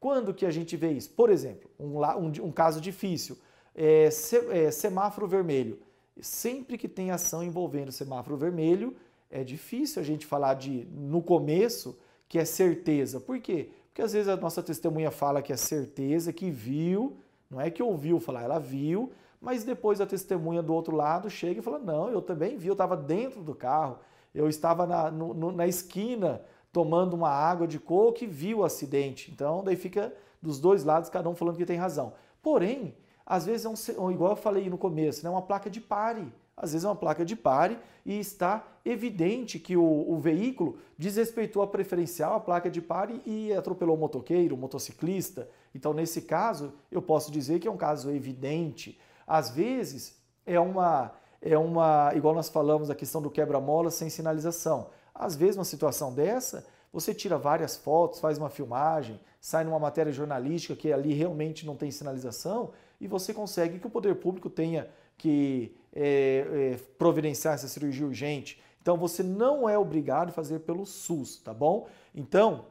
Quando 0.00 0.34
que 0.34 0.44
a 0.44 0.50
gente 0.50 0.76
vê 0.76 0.90
isso? 0.90 1.10
Por 1.10 1.30
exemplo, 1.30 1.70
um, 1.78 2.00
um, 2.00 2.32
um 2.46 2.52
caso 2.52 2.80
difícil, 2.80 3.38
é, 3.74 4.10
se, 4.10 4.36
é, 4.50 4.70
semáforo 4.72 5.28
vermelho. 5.28 5.78
Sempre 6.20 6.76
que 6.76 6.88
tem 6.88 7.12
ação 7.12 7.44
envolvendo 7.44 7.92
semáforo 7.92 8.36
vermelho, 8.36 8.96
é 9.30 9.44
difícil 9.44 10.02
a 10.02 10.04
gente 10.04 10.26
falar 10.26 10.54
de, 10.54 10.86
no 10.92 11.22
começo, 11.22 11.98
que 12.28 12.38
é 12.38 12.44
certeza. 12.44 13.20
Por 13.20 13.38
quê? 13.38 13.70
Porque 13.88 14.02
às 14.02 14.12
vezes 14.12 14.28
a 14.28 14.36
nossa 14.36 14.62
testemunha 14.62 15.10
fala 15.10 15.40
que 15.40 15.52
é 15.52 15.56
certeza, 15.56 16.32
que 16.32 16.50
viu, 16.50 17.16
não 17.48 17.60
é 17.60 17.70
que 17.70 17.82
ouviu 17.82 18.18
falar, 18.18 18.42
ela 18.42 18.58
viu, 18.58 19.12
mas 19.40 19.62
depois 19.62 20.00
a 20.00 20.06
testemunha 20.06 20.62
do 20.62 20.74
outro 20.74 20.96
lado 20.96 21.30
chega 21.30 21.60
e 21.60 21.62
fala: 21.62 21.78
Não, 21.78 22.10
eu 22.10 22.20
também 22.20 22.56
vi, 22.56 22.68
eu 22.68 22.72
estava 22.72 22.96
dentro 22.96 23.42
do 23.42 23.54
carro, 23.54 23.98
eu 24.36 24.48
estava 24.48 24.86
na, 24.86 25.10
no, 25.10 25.50
na 25.50 25.66
esquina 25.66 26.42
tomando 26.70 27.14
uma 27.14 27.30
água 27.30 27.66
de 27.66 27.78
coco 27.78 28.22
e 28.22 28.26
vi 28.26 28.54
o 28.54 28.62
acidente. 28.62 29.30
Então, 29.30 29.64
daí 29.64 29.76
fica 29.76 30.12
dos 30.42 30.60
dois 30.60 30.84
lados, 30.84 31.08
cada 31.08 31.28
um 31.28 31.34
falando 31.34 31.56
que 31.56 31.64
tem 31.64 31.78
razão. 31.78 32.12
Porém, 32.42 32.94
às 33.24 33.46
vezes 33.46 33.64
é 33.88 33.98
um, 33.98 34.10
igual 34.10 34.32
eu 34.32 34.36
falei 34.36 34.68
no 34.68 34.76
começo, 34.76 35.24
né, 35.24 35.30
uma 35.30 35.40
placa 35.40 35.70
de 35.70 35.80
pare. 35.80 36.30
Às 36.54 36.72
vezes 36.72 36.84
é 36.84 36.88
uma 36.88 36.96
placa 36.96 37.24
de 37.24 37.34
pare 37.34 37.78
e 38.04 38.18
está 38.18 38.66
evidente 38.84 39.58
que 39.58 39.76
o, 39.76 39.82
o 39.82 40.18
veículo 40.18 40.78
desrespeitou 40.98 41.62
a 41.62 41.66
preferencial, 41.66 42.34
a 42.34 42.40
placa 42.40 42.70
de 42.70 42.80
pare 42.80 43.20
e 43.24 43.52
atropelou 43.54 43.96
o 43.96 43.98
motoqueiro, 43.98 44.54
o 44.54 44.58
motociclista. 44.58 45.48
Então, 45.74 45.92
nesse 45.92 46.22
caso, 46.22 46.72
eu 46.90 47.00
posso 47.00 47.32
dizer 47.32 47.58
que 47.58 47.68
é 47.68 47.70
um 47.70 47.76
caso 47.76 48.10
evidente. 48.10 48.98
Às 49.26 49.50
vezes 49.50 50.18
é 50.46 50.60
uma 50.60 51.12
é 51.52 51.56
uma, 51.56 52.12
igual 52.14 52.34
nós 52.34 52.48
falamos 52.48 52.90
a 52.90 52.94
questão 52.94 53.22
do 53.22 53.30
quebra-mola 53.30 53.90
sem 53.90 54.10
sinalização. 54.10 54.88
Às 55.14 55.36
vezes, 55.36 55.56
uma 55.56 55.64
situação 55.64 56.12
dessa, 56.12 56.66
você 56.92 57.14
tira 57.14 57.38
várias 57.38 57.76
fotos, 57.76 58.20
faz 58.20 58.38
uma 58.38 58.50
filmagem, 58.50 59.20
sai 59.40 59.64
numa 59.64 59.78
matéria 59.78 60.12
jornalística 60.12 60.74
que 60.74 60.92
ali 60.92 61.14
realmente 61.14 61.64
não 61.64 61.76
tem 61.76 61.90
sinalização 61.90 62.72
e 63.00 63.06
você 63.06 63.32
consegue 63.32 63.78
que 63.78 63.86
o 63.86 63.90
poder 63.90 64.16
público 64.16 64.50
tenha 64.50 64.88
que 65.16 65.74
é, 65.94 66.74
é, 66.74 66.78
providenciar 66.98 67.54
essa 67.54 67.68
cirurgia 67.68 68.06
urgente. 68.06 68.60
Então, 68.82 68.96
você 68.96 69.22
não 69.22 69.68
é 69.68 69.78
obrigado 69.78 70.30
a 70.30 70.32
fazer 70.32 70.60
pelo 70.60 70.84
SUS, 70.84 71.38
tá 71.38 71.52
bom? 71.52 71.88
Então, 72.14 72.66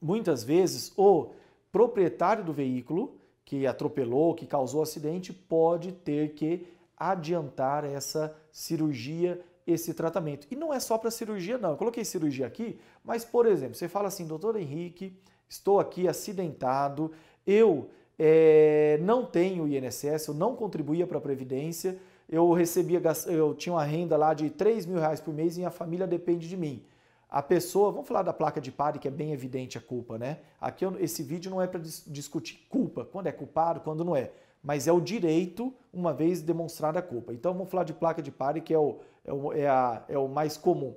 muitas 0.00 0.42
vezes, 0.42 0.92
o 0.96 1.32
proprietário 1.70 2.44
do 2.44 2.52
veículo 2.52 3.18
que 3.44 3.66
atropelou, 3.66 4.34
que 4.34 4.46
causou 4.46 4.82
acidente, 4.82 5.32
pode 5.32 5.92
ter 5.92 6.34
que 6.34 6.66
adiantar 6.96 7.84
essa 7.84 8.34
cirurgia, 8.50 9.40
esse 9.66 9.92
tratamento. 9.92 10.46
E 10.50 10.56
não 10.56 10.72
é 10.72 10.80
só 10.80 10.96
para 10.96 11.10
cirurgia, 11.10 11.58
não. 11.58 11.70
Eu 11.70 11.76
coloquei 11.76 12.04
cirurgia 12.04 12.46
aqui, 12.46 12.78
mas, 13.04 13.24
por 13.24 13.46
exemplo, 13.46 13.74
você 13.74 13.88
fala 13.88 14.08
assim, 14.08 14.26
doutor 14.26 14.56
Henrique, 14.56 15.18
estou 15.48 15.78
aqui 15.80 16.08
acidentado, 16.08 17.12
eu 17.46 17.90
é, 18.18 18.98
não 19.02 19.24
tenho 19.24 19.68
INSS, 19.68 20.28
eu 20.28 20.34
não 20.34 20.56
contribuía 20.56 21.06
para 21.06 21.18
a 21.18 21.20
Previdência, 21.20 21.98
eu 22.28 22.52
recebia, 22.52 23.00
eu 23.26 23.54
tinha 23.54 23.72
uma 23.72 23.84
renda 23.84 24.16
lá 24.16 24.34
de 24.34 24.50
3 24.50 24.86
mil 24.86 24.98
reais 24.98 25.20
por 25.20 25.32
mês 25.32 25.58
e 25.58 25.64
a 25.64 25.70
família 25.70 26.06
depende 26.06 26.48
de 26.48 26.56
mim. 26.56 26.84
A 27.28 27.42
pessoa, 27.42 27.90
vamos 27.90 28.06
falar 28.06 28.22
da 28.22 28.32
placa 28.32 28.60
de 28.60 28.70
pare, 28.70 28.98
que 28.98 29.08
é 29.08 29.10
bem 29.10 29.32
evidente 29.32 29.76
a 29.76 29.80
culpa, 29.80 30.16
né? 30.16 30.38
Aqui 30.60 30.84
esse 31.00 31.22
vídeo 31.22 31.50
não 31.50 31.60
é 31.60 31.66
para 31.66 31.80
discutir 32.06 32.66
culpa, 32.68 33.04
quando 33.04 33.26
é 33.26 33.32
culpado, 33.32 33.80
quando 33.80 34.04
não 34.04 34.16
é 34.16 34.30
mas 34.66 34.88
é 34.88 34.92
o 34.92 35.00
direito, 35.00 35.72
uma 35.92 36.12
vez 36.12 36.42
demonstrada 36.42 36.98
a 36.98 37.02
culpa. 37.02 37.32
Então 37.32 37.52
vamos 37.52 37.70
falar 37.70 37.84
de 37.84 37.92
placa 37.92 38.20
de 38.20 38.32
pare, 38.32 38.60
que 38.60 38.74
é 38.74 38.78
o, 38.78 38.98
é 39.24 39.32
o, 39.32 39.52
é 39.52 39.68
a, 39.68 40.04
é 40.08 40.18
o 40.18 40.26
mais 40.26 40.56
comum. 40.56 40.92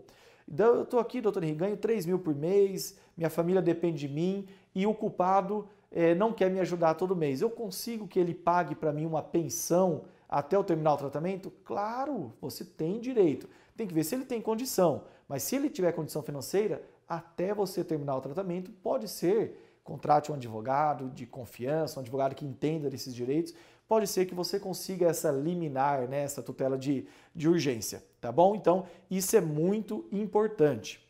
Então, 0.51 0.77
eu 0.77 0.81
estou 0.81 0.99
aqui, 0.99 1.21
doutor 1.21 1.43
Henrique, 1.43 1.59
ganho 1.59 1.77
3 1.77 2.07
mil 2.07 2.17
por 2.17 2.33
mês, 2.33 2.97
minha 3.15 3.29
família 3.29 3.61
depende 3.61 4.07
de 4.07 4.11
mim 4.11 4.47
e 4.73 4.87
o 4.87 4.93
culpado 4.95 5.67
é, 5.91 6.15
não 6.15 6.33
quer 6.33 6.49
me 6.49 6.59
ajudar 6.59 6.95
todo 6.95 7.15
mês. 7.15 7.41
Eu 7.41 7.51
consigo 7.51 8.07
que 8.07 8.19
ele 8.19 8.33
pague 8.33 8.73
para 8.73 8.91
mim 8.91 9.05
uma 9.05 9.21
pensão 9.21 10.01
até 10.27 10.55
eu 10.55 10.63
terminar 10.63 10.95
o 10.95 10.97
tratamento? 10.97 11.53
Claro, 11.63 12.33
você 12.41 12.65
tem 12.65 12.99
direito. 12.99 13.47
Tem 13.77 13.85
que 13.85 13.93
ver 13.93 14.03
se 14.03 14.15
ele 14.15 14.25
tem 14.25 14.41
condição. 14.41 15.03
Mas 15.27 15.43
se 15.43 15.55
ele 15.55 15.69
tiver 15.69 15.91
condição 15.91 16.23
financeira, 16.23 16.81
até 17.07 17.53
você 17.53 17.83
terminar 17.83 18.15
o 18.15 18.21
tratamento, 18.21 18.71
pode 18.71 19.07
ser 19.07 19.68
contrate 19.89 20.31
um 20.31 20.35
advogado 20.35 21.09
de 21.09 21.25
confiança, 21.25 21.99
um 21.99 22.01
advogado 22.01 22.35
que 22.35 22.45
entenda 22.45 22.91
desses 22.91 23.13
direitos, 23.13 23.55
pode 23.87 24.05
ser 24.05 24.27
que 24.27 24.35
você 24.35 24.59
consiga 24.59 25.07
essa 25.07 25.31
liminar, 25.31 26.07
né, 26.07 26.21
essa 26.21 26.43
tutela 26.43 26.77
de, 26.77 27.07
de 27.33 27.49
urgência, 27.49 28.03
tá 28.21 28.31
bom? 28.31 28.55
Então, 28.55 28.85
isso 29.09 29.35
é 29.35 29.41
muito 29.41 30.05
importante. 30.11 31.03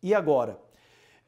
E 0.00 0.14
agora, 0.14 0.56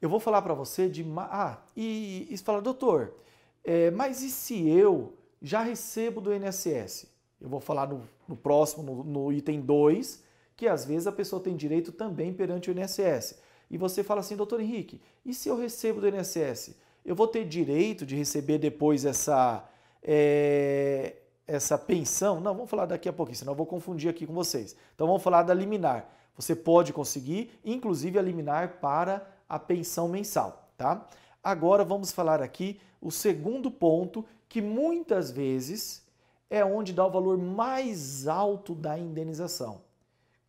eu 0.01 0.07
vou 0.07 0.21
falar 0.21 0.41
para 0.41 0.53
você 0.53 0.87
de. 0.87 1.05
Ah, 1.17 1.57
e, 1.75 2.27
e 2.31 2.37
fala, 2.37 2.61
doutor, 2.61 3.13
é, 3.61 3.91
mas 3.91 4.21
e 4.21 4.29
se 4.29 4.69
eu 4.69 5.17
já 5.41 5.61
recebo 5.61 6.21
do 6.21 6.33
INSS? 6.33 7.07
Eu 7.41 7.49
vou 7.49 7.59
falar 7.59 7.89
no, 7.89 8.07
no 8.25 8.37
próximo, 8.37 8.83
no, 8.83 9.03
no 9.03 9.33
item 9.33 9.59
2, 9.59 10.23
que 10.55 10.65
às 10.65 10.85
vezes 10.85 11.07
a 11.07 11.11
pessoa 11.11 11.41
tem 11.41 11.57
direito 11.57 11.91
também 11.91 12.31
perante 12.31 12.71
o 12.71 12.73
INSS 12.73 13.48
e 13.69 13.77
você 13.77 14.03
fala 14.03 14.21
assim, 14.21 14.35
doutor 14.35 14.59
Henrique, 14.59 15.01
e 15.25 15.33
se 15.33 15.49
eu 15.49 15.57
recebo 15.57 16.01
do 16.01 16.07
INSS? 16.07 16.75
Eu 17.05 17.15
vou 17.15 17.27
ter 17.27 17.45
direito 17.45 18.05
de 18.05 18.15
receber 18.15 18.57
depois 18.57 19.05
essa, 19.05 19.63
é, 20.03 21.15
essa 21.47 21.77
pensão? 21.77 22.39
Não, 22.39 22.53
vamos 22.53 22.69
falar 22.69 22.85
daqui 22.85 23.07
a 23.07 23.13
pouquinho, 23.13 23.37
senão 23.37 23.53
eu 23.53 23.57
vou 23.57 23.65
confundir 23.65 24.09
aqui 24.09 24.25
com 24.25 24.33
vocês. 24.33 24.75
Então 24.95 25.07
vamos 25.07 25.23
falar 25.23 25.43
da 25.43 25.53
liminar. 25.53 26.09
Você 26.35 26.55
pode 26.55 26.93
conseguir, 26.93 27.51
inclusive, 27.63 28.17
a 28.17 28.21
liminar 28.21 28.79
para 28.79 29.27
a 29.47 29.59
pensão 29.59 30.07
mensal, 30.07 30.69
tá? 30.77 31.07
Agora 31.43 31.83
vamos 31.83 32.11
falar 32.11 32.41
aqui 32.41 32.79
o 33.01 33.11
segundo 33.11 33.69
ponto, 33.69 34.25
que 34.47 34.61
muitas 34.61 35.31
vezes 35.31 36.05
é 36.49 36.65
onde 36.65 36.93
dá 36.93 37.05
o 37.05 37.11
valor 37.11 37.37
mais 37.37 38.27
alto 38.27 38.73
da 38.73 38.97
indenização. 38.97 39.81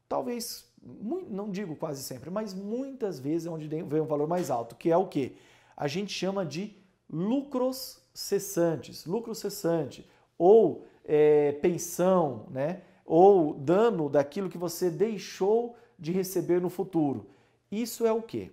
Talvez 0.09 0.65
não 0.83 1.51
digo 1.51 1.77
quase 1.77 2.03
sempre, 2.03 2.31
mas 2.31 2.55
muitas 2.55 3.19
vezes 3.19 3.47
é 3.47 3.51
onde 3.51 3.69
vem 3.69 4.01
um 4.01 4.07
valor 4.07 4.27
mais 4.27 4.51
alto, 4.51 4.75
que 4.75 4.90
é 4.90 4.97
o 4.97 5.07
que? 5.07 5.37
A 5.77 5.87
gente 5.87 6.12
chama 6.12 6.45
de 6.45 6.77
lucros 7.09 8.01
cessantes, 8.14 9.05
lucro 9.05 9.35
cessante, 9.35 10.09
ou 10.38 10.87
é, 11.05 11.53
pensão, 11.53 12.47
né? 12.51 12.83
ou 13.05 13.55
dano 13.55 14.09
daquilo 14.09 14.49
que 14.49 14.57
você 14.57 14.88
deixou 14.88 15.75
de 15.99 16.12
receber 16.12 16.61
no 16.61 16.71
futuro. 16.71 17.27
Isso 17.71 18.07
é 18.07 18.12
o 18.12 18.23
quê? 18.23 18.53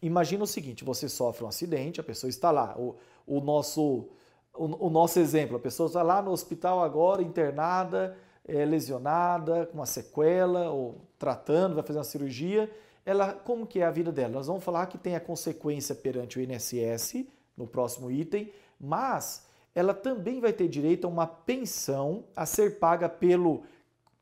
Imagina 0.00 0.44
o 0.44 0.46
seguinte: 0.46 0.84
você 0.84 1.08
sofre 1.08 1.44
um 1.44 1.48
acidente, 1.48 2.00
a 2.00 2.04
pessoa 2.04 2.30
está 2.30 2.50
lá, 2.50 2.76
o, 2.78 2.96
o 3.26 3.40
nosso, 3.40 4.08
o, 4.54 4.86
o, 4.86 4.90
nosso 4.90 5.18
exemplo, 5.18 5.56
a 5.56 5.60
pessoa 5.60 5.88
está 5.88 6.02
lá 6.02 6.22
no 6.22 6.30
hospital 6.30 6.82
agora, 6.82 7.22
internada, 7.22 8.16
é, 8.46 8.64
lesionada, 8.64 9.66
com 9.66 9.74
uma 9.78 9.86
sequela, 9.86 10.70
ou 10.70 11.00
tratando, 11.18 11.74
vai 11.74 11.84
fazer 11.84 11.98
uma 11.98 12.04
cirurgia. 12.04 12.70
Ela, 13.04 13.32
como 13.32 13.66
que 13.66 13.80
é 13.80 13.84
a 13.84 13.90
vida 13.90 14.12
dela? 14.12 14.32
Nós 14.32 14.46
vamos 14.46 14.62
falar 14.62 14.86
que 14.86 14.98
tem 14.98 15.16
a 15.16 15.20
consequência 15.20 15.94
perante 15.94 16.38
o 16.38 16.42
INSS, 16.42 17.26
no 17.56 17.66
próximo 17.66 18.10
item, 18.10 18.52
mas 18.80 19.46
ela 19.74 19.94
também 19.94 20.40
vai 20.40 20.52
ter 20.52 20.68
direito 20.68 21.06
a 21.06 21.10
uma 21.10 21.26
pensão 21.26 22.24
a 22.34 22.46
ser 22.46 22.78
paga 22.78 23.08
pelo 23.08 23.62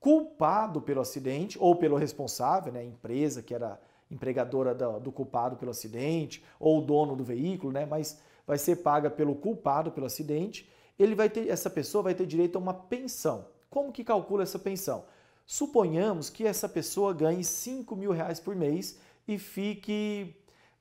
culpado 0.01 0.81
pelo 0.81 1.03
acidente 1.03 1.59
ou 1.61 1.77
pelo 1.77 1.97
responsável, 1.97 2.73
né, 2.73 2.83
empresa 2.83 3.43
que 3.43 3.55
era 3.55 3.79
empregadora 4.11 4.75
do, 4.75 5.13
culpado 5.13 5.57
pelo 5.57 5.71
acidente 5.71 6.43
ou 6.59 6.79
o 6.79 6.83
dono 6.83 7.15
do 7.15 7.23
veículo, 7.23 7.73
né, 7.73 7.87
mas 7.87 8.19
vai 8.47 8.59
ser 8.59 8.77
paga 8.77 9.11
pelo 9.11 9.35
culpado 9.35 9.93
pelo 9.93 10.07
acidente. 10.07 10.69
Ele 10.99 11.15
vai 11.15 11.29
ter, 11.29 11.49
essa 11.49 11.71
pessoa 11.71 12.03
vai 12.03 12.15
ter 12.15 12.27
direito 12.27 12.57
a 12.57 12.59
uma 12.59 12.75
pensão. 12.75 13.47
Como 13.71 13.93
que 13.93 14.03
calcula 14.03 14.43
essa 14.43 14.59
pensão? 14.59 15.05
Suponhamos 15.47 16.29
que 16.29 16.45
essa 16.45 16.69
pessoa 16.69 17.15
ganhe 17.15 17.45
5 17.45 17.95
mil 17.95 18.11
reais 18.11 18.41
por 18.41 18.55
mês 18.57 18.99
e 19.27 19.39
fique 19.39 20.37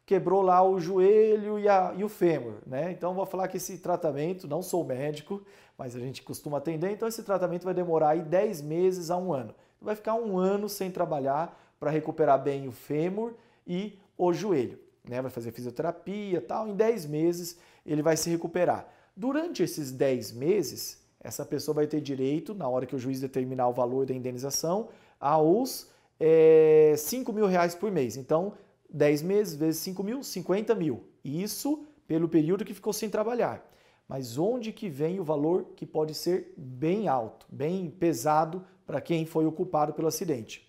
quebrou 0.09 0.41
lá 0.41 0.63
o 0.63 0.79
joelho 0.79 1.59
e, 1.59 1.69
a, 1.69 1.93
e 1.95 2.03
o 2.03 2.09
fêmur, 2.09 2.55
né? 2.65 2.91
Então 2.91 3.13
vou 3.13 3.27
falar 3.27 3.47
que 3.47 3.57
esse 3.57 3.77
tratamento, 3.77 4.47
não 4.47 4.63
sou 4.63 4.83
médico, 4.83 5.39
mas 5.77 5.95
a 5.95 5.99
gente 5.99 6.23
costuma 6.23 6.57
atender, 6.57 6.89
então 6.89 7.07
esse 7.07 7.21
tratamento 7.21 7.63
vai 7.63 7.75
demorar 7.75 8.09
aí 8.09 8.21
10 8.23 8.63
meses 8.63 9.11
a 9.11 9.17
um 9.17 9.31
ano. 9.31 9.53
Vai 9.79 9.95
ficar 9.95 10.15
um 10.15 10.35
ano 10.39 10.67
sem 10.67 10.89
trabalhar 10.89 11.55
para 11.79 11.91
recuperar 11.91 12.41
bem 12.41 12.67
o 12.67 12.71
fêmur 12.71 13.33
e 13.67 13.99
o 14.17 14.33
joelho, 14.33 14.79
né? 15.07 15.21
Vai 15.21 15.29
fazer 15.29 15.51
fisioterapia 15.51 16.41
tal, 16.41 16.67
em 16.67 16.73
10 16.73 17.05
meses 17.05 17.59
ele 17.85 18.01
vai 18.01 18.17
se 18.17 18.31
recuperar. 18.31 18.91
Durante 19.15 19.61
esses 19.61 19.91
10 19.91 20.31
meses, 20.31 20.98
essa 21.19 21.45
pessoa 21.45 21.75
vai 21.75 21.87
ter 21.87 22.01
direito, 22.01 22.53
na 22.53 22.67
hora 22.67 22.85
que 22.85 22.95
o 22.95 22.99
juiz 22.99 23.19
determinar 23.19 23.67
o 23.67 23.73
valor 23.73 24.05
da 24.05 24.13
indenização, 24.13 24.89
aos 25.19 25.89
é, 26.19 26.93
5 26.97 27.33
mil 27.33 27.45
reais 27.45 27.75
por 27.75 27.91
mês. 27.91 28.15
Então, 28.15 28.53
10 28.89 29.21
meses 29.21 29.55
vezes 29.55 29.81
5 29.81 30.03
mil, 30.03 30.23
50 30.23 30.73
mil. 30.75 31.03
Isso 31.23 31.85
pelo 32.07 32.27
período 32.27 32.65
que 32.65 32.73
ficou 32.73 32.93
sem 32.93 33.09
trabalhar. 33.09 33.65
Mas 34.07 34.37
onde 34.37 34.71
que 34.71 34.89
vem 34.89 35.19
o 35.19 35.23
valor 35.23 35.67
que 35.75 35.85
pode 35.85 36.15
ser 36.15 36.53
bem 36.57 37.07
alto, 37.07 37.45
bem 37.49 37.91
pesado 37.91 38.65
para 38.85 38.99
quem 38.99 39.25
foi 39.25 39.45
o 39.45 39.51
culpado 39.51 39.93
pelo 39.93 40.07
acidente? 40.07 40.67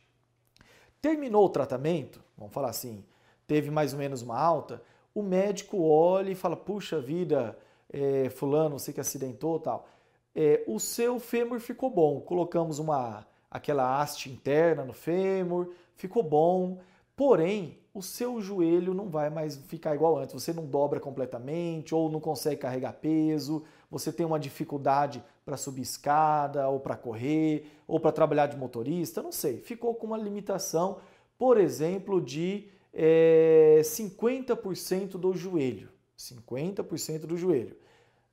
Terminou 1.01 1.47
o 1.47 1.49
tratamento, 1.49 2.23
vamos 2.37 2.53
falar 2.53 2.69
assim, 2.69 3.03
teve 3.47 3.71
mais 3.71 3.95
ou 3.95 3.99
menos 3.99 4.21
uma 4.21 4.39
alta, 4.39 4.83
o 5.15 5.23
médico 5.23 5.81
olha 5.81 6.31
e 6.31 6.35
fala, 6.35 6.55
puxa 6.55 7.01
vida, 7.01 7.59
é, 7.91 8.29
fulano, 8.29 8.79
você 8.79 8.93
que 8.93 9.01
acidentou 9.01 9.59
tal, 9.59 9.89
é, 10.35 10.63
o 10.67 10.79
seu 10.79 11.19
fêmur 11.19 11.61
ficou 11.61 11.91
bom, 11.91 12.21
colocamos 12.21 12.79
uma 12.79 13.27
aquela 13.51 14.01
haste 14.01 14.31
interna 14.31 14.85
no 14.85 14.93
fêmur, 14.93 15.73
ficou 15.97 16.23
bom, 16.23 16.79
porém 17.17 17.79
o 17.93 18.01
seu 18.01 18.41
joelho 18.41 18.95
não 18.95 19.09
vai 19.09 19.29
mais 19.29 19.57
ficar 19.57 19.95
igual 19.95 20.17
antes. 20.17 20.33
Você 20.33 20.53
não 20.53 20.65
dobra 20.65 21.01
completamente 21.01 21.95
ou 21.95 22.09
não 22.11 22.21
consegue 22.21 22.61
carregar 22.61 22.93
peso, 22.95 23.65
você 23.91 24.13
tem 24.13 24.25
uma 24.25 24.39
dificuldade 24.39 25.23
para 25.45 25.57
subir 25.57 25.83
escada 25.83 26.69
ou 26.69 26.79
para 26.79 26.97
correr 26.97 27.67
ou 27.89 27.99
para 27.99 28.13
trabalhar 28.13 28.47
de 28.47 28.57
motorista, 28.57 29.21
não 29.23 29.33
sei. 29.33 29.59
Ficou 29.59 29.95
com 29.95 30.07
uma 30.07 30.19
limitação, 30.19 30.99
por 31.37 31.59
exemplo, 31.59 32.21
de 32.21 32.69
é, 32.95 33.79
eh, 33.81 33.83
50% 33.83 35.19
do 35.19 35.35
joelho. 35.35 35.89
50% 36.17 37.27
do 37.27 37.37
joelho. 37.37 37.77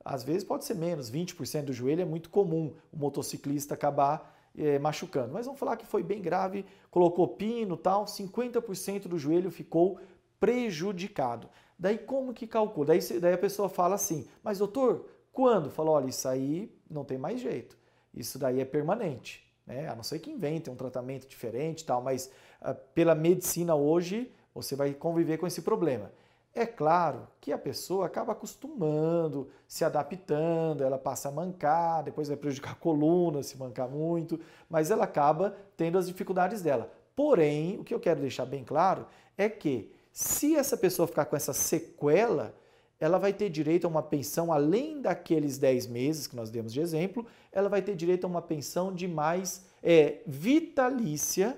Às 0.08 0.24
vezes 0.24 0.42
pode 0.42 0.64
ser 0.64 0.74
menos, 0.74 1.10
20% 1.10 1.64
do 1.64 1.72
joelho 1.72 2.00
é 2.00 2.04
muito 2.04 2.30
comum 2.30 2.74
o 2.90 2.96
motociclista 2.96 3.74
acabar 3.74 4.34
é, 4.56 4.78
machucando. 4.78 5.34
Mas 5.34 5.44
vamos 5.44 5.60
falar 5.60 5.76
que 5.76 5.84
foi 5.84 6.02
bem 6.02 6.22
grave, 6.22 6.64
colocou 6.90 7.28
pino 7.28 7.76
tal, 7.76 8.06
50% 8.06 9.06
do 9.06 9.18
joelho 9.18 9.50
ficou 9.50 10.00
prejudicado. 10.40 11.50
Daí 11.78 11.98
como 11.98 12.32
que 12.32 12.46
calcula? 12.46 12.86
Daí, 12.86 13.00
daí 13.20 13.34
a 13.34 13.38
pessoa 13.38 13.68
fala 13.68 13.96
assim, 13.96 14.26
mas 14.42 14.58
doutor, 14.58 15.06
quando? 15.30 15.70
Fala, 15.70 15.90
olha, 15.90 16.08
isso 16.08 16.26
aí 16.26 16.74
não 16.88 17.04
tem 17.04 17.18
mais 17.18 17.38
jeito. 17.38 17.76
Isso 18.14 18.38
daí 18.38 18.60
é 18.60 18.64
permanente. 18.64 19.46
Né? 19.66 19.88
A 19.88 19.94
não 19.94 20.02
ser 20.02 20.20
que 20.20 20.30
inventem 20.30 20.72
um 20.72 20.76
tratamento 20.76 21.28
diferente 21.28 21.84
tal, 21.84 22.00
mas 22.00 22.30
ah, 22.62 22.72
pela 22.72 23.14
medicina 23.14 23.74
hoje 23.74 24.32
você 24.54 24.74
vai 24.74 24.94
conviver 24.94 25.36
com 25.36 25.46
esse 25.46 25.60
problema. 25.60 26.10
É 26.58 26.66
claro 26.66 27.28
que 27.40 27.52
a 27.52 27.56
pessoa 27.56 28.06
acaba 28.06 28.32
acostumando, 28.32 29.48
se 29.68 29.84
adaptando, 29.84 30.82
ela 30.82 30.98
passa 30.98 31.28
a 31.28 31.30
mancar, 31.30 32.02
depois 32.02 32.26
vai 32.26 32.36
prejudicar 32.36 32.72
a 32.72 32.74
coluna 32.74 33.44
se 33.44 33.56
mancar 33.56 33.88
muito, 33.88 34.40
mas 34.68 34.90
ela 34.90 35.04
acaba 35.04 35.56
tendo 35.76 35.96
as 35.96 36.08
dificuldades 36.08 36.60
dela. 36.60 36.92
Porém, 37.14 37.78
o 37.78 37.84
que 37.84 37.94
eu 37.94 38.00
quero 38.00 38.20
deixar 38.20 38.44
bem 38.44 38.64
claro 38.64 39.06
é 39.36 39.48
que 39.48 39.92
se 40.10 40.56
essa 40.56 40.76
pessoa 40.76 41.06
ficar 41.06 41.26
com 41.26 41.36
essa 41.36 41.52
sequela, 41.52 42.52
ela 42.98 43.18
vai 43.18 43.32
ter 43.32 43.48
direito 43.50 43.84
a 43.84 43.88
uma 43.88 44.02
pensão 44.02 44.52
além 44.52 45.00
daqueles 45.00 45.58
10 45.58 45.86
meses 45.86 46.26
que 46.26 46.34
nós 46.34 46.50
demos 46.50 46.72
de 46.72 46.80
exemplo, 46.80 47.24
ela 47.52 47.68
vai 47.68 47.82
ter 47.82 47.94
direito 47.94 48.24
a 48.24 48.26
uma 48.26 48.42
pensão 48.42 48.92
de 48.92 49.06
mais 49.06 49.64
é, 49.80 50.22
vitalícia, 50.26 51.56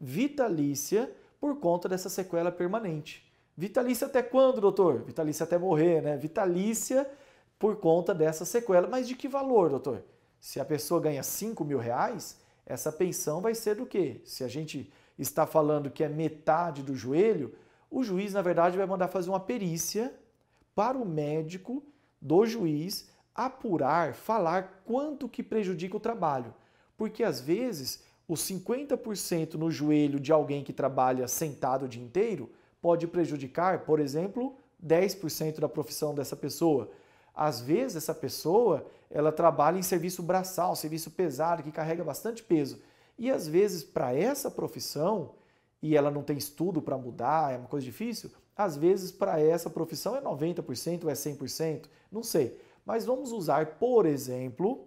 vitalícia 0.00 1.14
por 1.38 1.60
conta 1.60 1.86
dessa 1.86 2.08
sequela 2.08 2.50
permanente. 2.50 3.30
Vitalícia 3.56 4.06
até 4.06 4.22
quando, 4.22 4.60
doutor? 4.60 5.02
Vitalícia 5.02 5.44
até 5.44 5.58
morrer, 5.58 6.00
né? 6.00 6.16
Vitalícia 6.16 7.08
por 7.58 7.76
conta 7.76 8.14
dessa 8.14 8.44
sequela. 8.44 8.88
Mas 8.88 9.06
de 9.06 9.14
que 9.14 9.28
valor, 9.28 9.70
doutor? 9.70 10.02
Se 10.40 10.58
a 10.58 10.64
pessoa 10.64 11.00
ganha 11.00 11.22
5 11.22 11.64
mil 11.64 11.78
reais, 11.78 12.40
essa 12.66 12.90
pensão 12.90 13.40
vai 13.40 13.54
ser 13.54 13.76
do 13.76 13.86
quê? 13.86 14.20
Se 14.24 14.42
a 14.42 14.48
gente 14.48 14.92
está 15.18 15.46
falando 15.46 15.90
que 15.90 16.02
é 16.02 16.08
metade 16.08 16.82
do 16.82 16.96
joelho, 16.96 17.54
o 17.90 18.02
juiz, 18.02 18.32
na 18.32 18.42
verdade, 18.42 18.76
vai 18.76 18.86
mandar 18.86 19.08
fazer 19.08 19.28
uma 19.28 19.38
perícia 19.38 20.12
para 20.74 20.96
o 20.96 21.04
médico 21.04 21.84
do 22.20 22.46
juiz 22.46 23.10
apurar, 23.34 24.14
falar 24.14 24.82
quanto 24.84 25.28
que 25.28 25.42
prejudica 25.42 25.96
o 25.96 26.00
trabalho. 26.00 26.54
Porque 26.96 27.22
às 27.22 27.40
vezes, 27.40 28.02
os 28.26 28.40
50% 28.40 29.54
no 29.54 29.70
joelho 29.70 30.18
de 30.18 30.32
alguém 30.32 30.64
que 30.64 30.72
trabalha 30.72 31.28
sentado 31.28 31.84
o 31.84 31.88
dia 31.88 32.02
inteiro 32.02 32.50
pode 32.82 33.06
prejudicar, 33.06 33.84
por 33.84 34.00
exemplo, 34.00 34.56
10% 34.84 35.60
da 35.60 35.68
profissão 35.68 36.12
dessa 36.14 36.34
pessoa. 36.34 36.90
Às 37.34 37.60
vezes 37.60 37.96
essa 37.96 38.12
pessoa, 38.12 38.84
ela 39.08 39.30
trabalha 39.30 39.78
em 39.78 39.82
serviço 39.82 40.22
braçal, 40.22 40.74
serviço 40.74 41.12
pesado, 41.12 41.62
que 41.62 41.70
carrega 41.70 42.02
bastante 42.02 42.42
peso. 42.42 42.82
E 43.16 43.30
às 43.30 43.46
vezes 43.46 43.84
para 43.84 44.12
essa 44.12 44.50
profissão, 44.50 45.30
e 45.80 45.96
ela 45.96 46.10
não 46.10 46.22
tem 46.22 46.36
estudo 46.36 46.82
para 46.82 46.98
mudar, 46.98 47.54
é 47.54 47.56
uma 47.56 47.68
coisa 47.68 47.86
difícil, 47.86 48.30
às 48.56 48.76
vezes 48.76 49.12
para 49.12 49.40
essa 49.40 49.70
profissão 49.70 50.16
é 50.16 50.20
90% 50.20 51.04
ou 51.04 51.10
é 51.10 51.14
100%, 51.14 51.86
não 52.10 52.22
sei. 52.22 52.60
Mas 52.84 53.04
vamos 53.04 53.30
usar, 53.30 53.78
por 53.78 54.06
exemplo, 54.06 54.86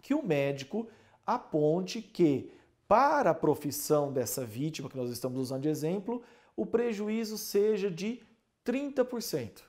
que 0.00 0.14
o 0.14 0.24
médico 0.24 0.86
aponte 1.26 2.00
que 2.00 2.52
para 2.86 3.30
a 3.30 3.34
profissão 3.34 4.12
dessa 4.12 4.44
vítima 4.44 4.88
que 4.88 4.96
nós 4.96 5.10
estamos 5.10 5.40
usando 5.40 5.62
de 5.62 5.68
exemplo, 5.68 6.22
o 6.56 6.64
prejuízo 6.64 7.36
seja 7.36 7.90
de 7.90 8.20
30%. 8.64 9.60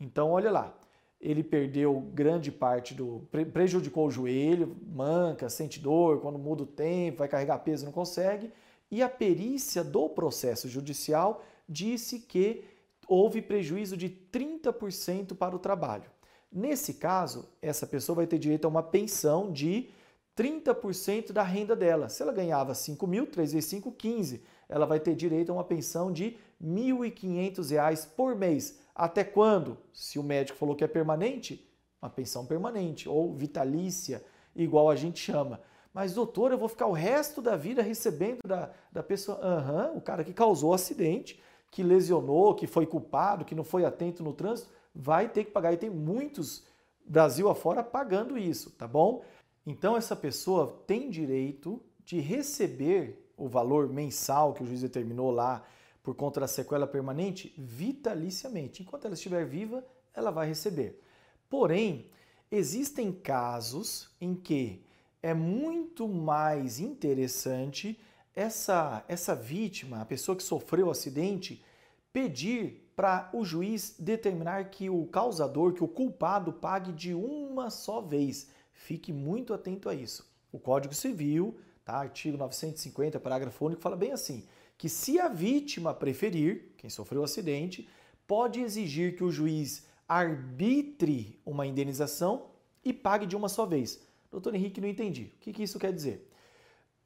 Então, 0.00 0.30
olha 0.30 0.50
lá, 0.50 0.74
ele 1.20 1.42
perdeu 1.42 2.00
grande 2.12 2.50
parte 2.50 2.94
do. 2.94 3.28
prejudicou 3.52 4.08
o 4.08 4.10
joelho, 4.10 4.76
manca, 4.86 5.48
sente 5.48 5.78
dor, 5.78 6.20
quando 6.20 6.38
muda 6.38 6.62
o 6.62 6.66
tempo, 6.66 7.18
vai 7.18 7.28
carregar 7.28 7.58
peso, 7.58 7.84
não 7.84 7.92
consegue. 7.92 8.50
E 8.90 9.02
a 9.02 9.08
perícia 9.08 9.84
do 9.84 10.08
processo 10.08 10.68
judicial 10.68 11.44
disse 11.68 12.20
que 12.20 12.64
houve 13.06 13.42
prejuízo 13.42 13.96
de 13.96 14.08
30% 14.08 15.36
para 15.36 15.54
o 15.54 15.58
trabalho. 15.58 16.10
Nesse 16.50 16.94
caso, 16.94 17.48
essa 17.60 17.86
pessoa 17.86 18.16
vai 18.16 18.26
ter 18.26 18.38
direito 18.38 18.64
a 18.64 18.68
uma 18.68 18.82
pensão 18.82 19.52
de 19.52 19.90
30% 20.36 21.32
da 21.32 21.42
renda 21.42 21.74
dela. 21.74 22.08
Se 22.08 22.22
ela 22.22 22.32
ganhava 22.32 22.74
5 22.74 23.06
mil, 23.06 23.26
3 23.26 23.52
vezes 23.52 23.68
5, 23.70 23.92
15 23.92 24.44
ela 24.74 24.86
vai 24.86 24.98
ter 24.98 25.14
direito 25.14 25.50
a 25.50 25.54
uma 25.54 25.62
pensão 25.62 26.10
de 26.10 26.36
R$ 26.60 26.66
1.500 26.66 28.08
por 28.16 28.34
mês. 28.34 28.80
Até 28.92 29.22
quando? 29.22 29.78
Se 29.92 30.18
o 30.18 30.22
médico 30.22 30.58
falou 30.58 30.74
que 30.74 30.82
é 30.82 30.88
permanente, 30.88 31.64
uma 32.02 32.10
pensão 32.10 32.44
permanente 32.44 33.08
ou 33.08 33.32
vitalícia, 33.32 34.24
igual 34.54 34.90
a 34.90 34.96
gente 34.96 35.20
chama. 35.20 35.60
Mas, 35.92 36.14
doutor, 36.14 36.50
eu 36.50 36.58
vou 36.58 36.68
ficar 36.68 36.86
o 36.86 36.92
resto 36.92 37.40
da 37.40 37.54
vida 37.54 37.82
recebendo 37.82 38.40
da, 38.44 38.72
da 38.90 39.00
pessoa. 39.00 39.38
Uhum, 39.38 39.98
o 39.98 40.00
cara 40.00 40.24
que 40.24 40.32
causou 40.32 40.72
o 40.72 40.74
acidente, 40.74 41.40
que 41.70 41.84
lesionou, 41.84 42.52
que 42.56 42.66
foi 42.66 42.84
culpado, 42.84 43.44
que 43.44 43.54
não 43.54 43.62
foi 43.62 43.84
atento 43.84 44.24
no 44.24 44.32
trânsito, 44.32 44.70
vai 44.92 45.28
ter 45.28 45.44
que 45.44 45.52
pagar. 45.52 45.72
E 45.72 45.76
tem 45.76 45.88
muitos 45.88 46.64
Brasil 47.06 47.48
afora 47.48 47.84
pagando 47.84 48.36
isso, 48.36 48.72
tá 48.72 48.88
bom? 48.88 49.22
Então 49.64 49.96
essa 49.96 50.16
pessoa 50.16 50.82
tem 50.84 51.10
direito 51.10 51.80
de 52.04 52.18
receber 52.18 53.23
o 53.36 53.48
valor 53.48 53.88
mensal 53.88 54.52
que 54.52 54.62
o 54.62 54.66
juiz 54.66 54.80
determinou 54.80 55.30
lá 55.30 55.64
por 56.02 56.14
conta 56.14 56.40
da 56.40 56.46
sequela 56.46 56.86
permanente 56.86 57.54
vitaliciamente. 57.56 58.82
Enquanto 58.82 59.06
ela 59.06 59.14
estiver 59.14 59.46
viva, 59.46 59.84
ela 60.14 60.30
vai 60.30 60.46
receber. 60.46 61.00
Porém, 61.48 62.10
existem 62.50 63.10
casos 63.12 64.10
em 64.20 64.34
que 64.34 64.84
é 65.22 65.32
muito 65.32 66.06
mais 66.06 66.78
interessante 66.78 67.98
essa, 68.34 69.04
essa 69.08 69.34
vítima, 69.34 70.00
a 70.00 70.04
pessoa 70.04 70.36
que 70.36 70.42
sofreu 70.42 70.88
o 70.88 70.90
acidente, 70.90 71.64
pedir 72.12 72.84
para 72.94 73.30
o 73.32 73.44
juiz 73.44 73.96
determinar 73.98 74.70
que 74.70 74.88
o 74.90 75.06
causador, 75.06 75.72
que 75.72 75.82
o 75.82 75.88
culpado 75.88 76.52
pague 76.52 76.92
de 76.92 77.14
uma 77.14 77.70
só 77.70 78.00
vez. 78.00 78.50
Fique 78.72 79.12
muito 79.12 79.54
atento 79.54 79.88
a 79.88 79.94
isso. 79.94 80.28
O 80.52 80.58
Código 80.58 80.94
Civil, 80.94 81.56
tá? 81.84 81.96
artigo 81.96 82.36
950, 82.36 83.20
parágrafo 83.20 83.66
único, 83.66 83.82
fala 83.82 83.96
bem 83.96 84.12
assim: 84.12 84.46
que 84.78 84.88
se 84.88 85.20
a 85.20 85.28
vítima 85.28 85.94
preferir, 85.94 86.72
quem 86.76 86.90
sofreu 86.90 87.20
o 87.20 87.24
acidente, 87.24 87.88
pode 88.26 88.60
exigir 88.60 89.16
que 89.16 89.24
o 89.24 89.30
juiz 89.30 89.86
arbitre 90.08 91.40
uma 91.44 91.66
indenização 91.66 92.46
e 92.84 92.92
pague 92.92 93.26
de 93.26 93.36
uma 93.36 93.48
só 93.48 93.64
vez. 93.64 94.00
Doutor 94.30 94.54
Henrique, 94.54 94.80
não 94.80 94.88
entendi. 94.88 95.32
O 95.36 95.40
que, 95.40 95.52
que 95.52 95.62
isso 95.62 95.78
quer 95.78 95.92
dizer? 95.92 96.30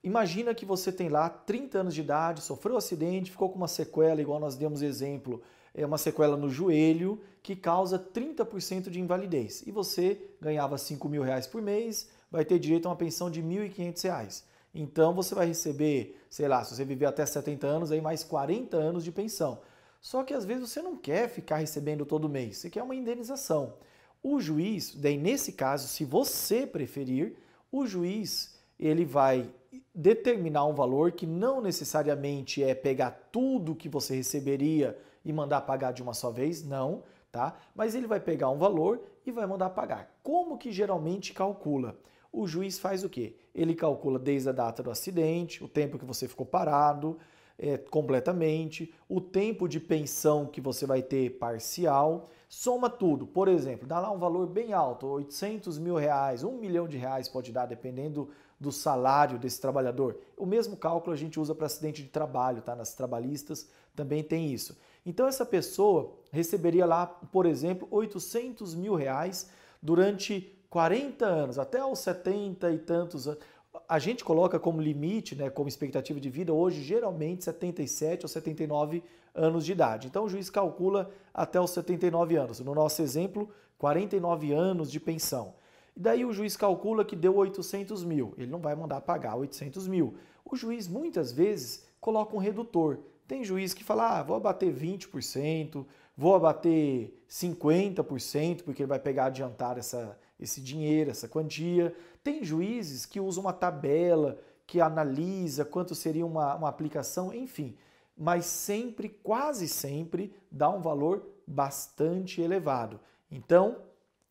Imagina 0.03 0.55
que 0.55 0.65
você 0.65 0.93
tem 0.93 1.09
lá 1.09 1.29
30 1.29 1.79
anos 1.79 1.95
de 1.95 2.01
idade, 2.01 2.41
sofreu 2.41 2.75
um 2.75 2.79
acidente, 2.79 3.31
ficou 3.31 3.51
com 3.51 3.57
uma 3.57 3.69
sequela, 3.69 4.21
igual 4.21 4.39
nós 4.39 4.57
demos 4.57 4.81
exemplo, 4.81 5.43
é 5.75 5.85
uma 5.85 5.99
sequela 5.99 6.37
no 6.37 6.49
joelho 6.49 7.21
que 7.43 7.55
causa 7.57 7.99
30% 7.99 8.91
de 8.91 9.01
invalidez. 9.01 9.67
E 9.67 9.71
você 9.71 10.21
ganhava 10.41 10.79
5 10.79 11.09
mil 11.09 11.23
reais 11.23 11.47
por 11.47 11.61
mês, 11.61 12.09
vai 12.31 12.45
ter 12.45 12.59
direito 12.59 12.87
a 12.87 12.91
uma 12.91 12.97
pensão 12.97 13.31
de 13.31 13.41
R$ 13.41 13.69
1.500. 13.69 14.45
Então 14.81 15.13
você 15.13 15.35
vai 15.35 15.49
receber, 15.49 16.17
sei 16.31 16.47
lá, 16.47 16.63
se 16.63 16.73
você 16.73 16.85
viver 16.85 17.07
até 17.07 17.27
70 17.27 17.67
anos, 17.67 17.91
aí 17.91 18.01
mais 18.01 18.23
40 18.23 18.77
anos 18.77 19.03
de 19.03 19.11
pensão. 19.11 19.61
Só 20.01 20.23
que 20.23 20.33
às 20.33 20.45
vezes 20.45 20.71
você 20.71 20.81
não 20.81 20.97
quer 20.97 21.29
ficar 21.29 21.57
recebendo 21.57 22.07
todo 22.07 22.29
mês, 22.29 22.59
você 22.59 22.71
quer 22.71 22.85
uma 22.85 22.95
indenização. 22.95 23.75
O 24.23 24.39
juiz, 24.39 24.95
daí 24.95 25.19
nesse 25.19 25.55
caso, 25.55 25.89
se 25.89 26.05
você 26.05 26.65
preferir, 26.65 27.35
o 27.73 27.89
juiz 27.89 28.57
ele 28.79 29.05
vai 29.05 29.51
determinar 29.93 30.65
um 30.65 30.75
valor 30.75 31.11
que 31.11 31.27
não 31.27 31.61
necessariamente 31.61 32.63
é 32.63 32.73
pegar 32.73 33.11
tudo 33.33 33.75
que 33.75 33.89
você 33.89 34.15
receberia 34.15 34.97
e 35.25 35.33
mandar 35.33 35.63
pagar 35.63 35.91
de 35.91 36.05
uma 36.05 36.15
só 36.15 36.31
vez, 36.31 36.65
não, 36.65 37.03
tá? 37.33 37.57
Mas 37.75 37.97
ele 37.97 38.07
vai 38.07 38.21
pegar 38.21 38.49
um 38.49 38.59
valor 38.59 39.03
e 39.27 39.33
vai 39.33 39.45
mandar 39.45 39.71
pagar. 39.71 40.21
Como 40.23 40.57
que 40.57 40.71
geralmente 40.71 41.35
calcula? 41.35 41.99
O 42.33 42.47
juiz 42.47 42.79
faz 42.79 43.03
o 43.03 43.09
quê? 43.09 43.35
Ele 43.59 43.75
calcula 43.75 44.19
desde 44.19 44.49
a 44.49 44.53
data 44.53 44.83
do 44.83 44.91
acidente, 44.91 45.65
o 45.65 45.69
tempo 45.69 45.99
que 45.99 46.05
você 46.05 46.29
ficou 46.29 46.47
parado, 46.47 47.19
é, 47.59 47.77
completamente, 47.77 48.95
o 49.09 49.21
tempo 49.21 49.67
de 49.67 49.81
pensão 49.81 50.47
que 50.47 50.61
você 50.61 50.87
vai 50.87 51.03
ter 51.03 51.39
parcial, 51.39 52.31
soma 52.49 52.89
tudo. 52.89 53.27
Por 53.27 53.49
exemplo, 53.49 53.87
dá 53.87 53.99
lá 53.99 54.13
um 54.13 54.19
valor 54.19 54.47
bem 54.47 54.73
alto, 54.73 55.07
800 55.09 55.77
mil 55.79 55.97
reais, 55.97 56.45
um 56.45 56.57
milhão 56.57 56.87
de 56.87 56.97
reais 56.97 57.29
pode 57.29 57.51
dar, 57.51 57.67
dependendo 57.67 58.31
do 58.61 58.71
salário 58.71 59.39
desse 59.39 59.61
trabalhador. 59.61 60.19
O 60.37 60.47
mesmo 60.47 60.77
cálculo 60.77 61.13
a 61.13 61.17
gente 61.17 61.39
usa 61.39 61.55
para 61.55 61.67
acidente 61.67 62.03
de 62.03 62.09
trabalho, 62.09 62.63
tá? 62.63 62.77
Nas 62.77 62.95
trabalhistas 62.95 63.69
também 63.95 64.23
tem 64.23 64.53
isso. 64.53 64.79
Então 65.05 65.27
essa 65.27 65.45
pessoa 65.45 66.15
receberia 66.31 66.87
lá, 66.87 67.07
por 67.07 67.45
exemplo, 67.45 67.89
800 67.91 68.75
mil 68.75 68.95
reais 68.95 69.51
durante 69.83 70.58
40 70.71 71.25
anos, 71.25 71.59
até 71.59 71.79
aos 71.79 71.99
70 72.01 72.71
e 72.73 72.79
tantos 72.79 73.27
anos 73.27 73.41
a 73.89 73.99
gente 73.99 74.25
coloca 74.25 74.59
como 74.59 74.81
limite, 74.81 75.35
né, 75.35 75.51
como 75.51 75.69
expectativa 75.69 76.19
de 76.19 76.31
vida 76.31 76.53
hoje, 76.53 76.83
geralmente 76.83 77.45
77 77.45 78.25
ou 78.25 78.29
79 78.29 79.03
anos 79.35 79.65
de 79.65 79.73
idade. 79.73 80.07
Então 80.07 80.25
o 80.25 80.29
juiz 80.29 80.49
calcula 80.51 81.11
até 81.33 81.61
os 81.61 81.71
79 81.71 82.37
anos. 82.37 82.61
No 82.61 82.75
nosso 82.75 83.03
exemplo, 83.03 83.49
49 83.79 84.53
anos 84.53 84.91
de 84.91 84.99
pensão. 84.99 85.55
E 85.97 86.01
daí 86.01 86.25
o 86.25 86.33
juiz 86.33 86.57
calcula 86.57 87.05
que 87.05 87.15
deu 87.15 87.37
800 87.37 88.05
mil. 88.05 88.35
Ele 88.37 88.51
não 88.51 88.61
vai 88.61 88.75
mandar 88.75 89.01
pagar 89.01 89.37
800 89.37 89.87
mil. 89.87 90.15
O 90.45 90.57
juiz 90.57 90.89
muitas 90.89 91.31
vezes 91.31 91.87
coloca 92.01 92.35
um 92.35 92.39
redutor. 92.39 92.99
Tem 93.27 93.45
juiz 93.45 93.75
que 93.75 93.85
fala, 93.85 94.19
ah, 94.19 94.23
vou 94.23 94.37
abater 94.37 94.73
20%, 94.73 95.85
vou 96.17 96.35
abater 96.35 97.13
50%, 97.29 98.63
porque 98.63 98.83
ele 98.83 98.89
vai 98.89 98.99
pegar 98.99 99.27
adiantar 99.27 99.77
essa, 99.77 100.19
esse 100.39 100.61
dinheiro, 100.61 101.11
essa 101.11 101.29
quantia. 101.29 101.95
Tem 102.23 102.45
juízes 102.45 103.05
que 103.05 103.21
usam 103.21 103.45
uma 103.45 103.53
tabela, 103.53 104.39
que 104.67 104.81
analisa 104.81 105.65
quanto 105.65 105.95
seria 105.95 106.27
uma, 106.27 106.55
uma 106.55 106.69
aplicação, 106.69 107.33
enfim. 107.33 107.77
Mas 108.17 108.45
sempre, 108.47 109.09
quase 109.09 109.67
sempre, 109.67 110.35
dá 110.51 110.69
um 110.69 110.81
valor 110.81 111.27
bastante 111.47 112.41
elevado. 112.41 113.01
Então, 113.31 113.77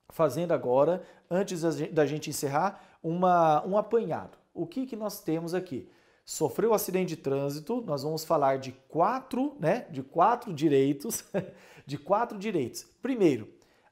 fazendo 0.09 0.53
agora, 0.53 1.03
antes 1.29 1.61
da 1.91 2.05
gente 2.05 2.29
encerrar, 2.29 2.81
uma, 3.01 3.65
um 3.65 3.77
apanhado. 3.77 4.37
O 4.53 4.65
que, 4.65 4.85
que 4.85 4.95
nós 4.95 5.19
temos 5.21 5.53
aqui? 5.53 5.89
Sofreu 6.25 6.71
um 6.71 6.73
acidente 6.73 7.15
de 7.15 7.17
trânsito, 7.17 7.81
nós 7.85 8.03
vamos 8.03 8.25
falar 8.25 8.57
de 8.57 8.73
quatro, 8.89 9.55
né? 9.59 9.87
De 9.89 10.03
quatro 10.03 10.53
direitos, 10.53 11.23
de 11.85 11.97
quatro 11.97 12.37
direitos. 12.37 12.85
Primeiro, 13.01 13.47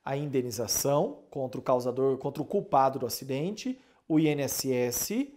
a 0.05 0.15
indenização 0.15 1.23
contra 1.31 1.59
o 1.59 1.63
causador, 1.63 2.17
contra 2.19 2.43
o 2.43 2.45
culpado 2.45 2.99
do 2.99 3.07
acidente, 3.07 3.81
o 4.07 4.19
INSS, 4.19 5.27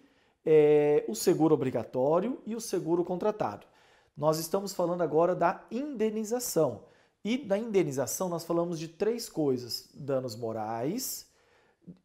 é, 0.44 1.04
o 1.08 1.14
seguro 1.14 1.54
obrigatório 1.54 2.38
e 2.44 2.54
o 2.54 2.60
seguro 2.60 3.02
contratado. 3.02 3.66
Nós 4.14 4.38
estamos 4.38 4.74
falando 4.74 5.02
agora 5.02 5.34
da 5.34 5.64
indenização. 5.70 6.84
E 7.24 7.38
da 7.38 7.56
indenização 7.56 8.28
nós 8.28 8.44
falamos 8.44 8.78
de 8.78 8.88
três 8.88 9.28
coisas: 9.28 9.88
danos 9.94 10.36
morais, 10.36 11.26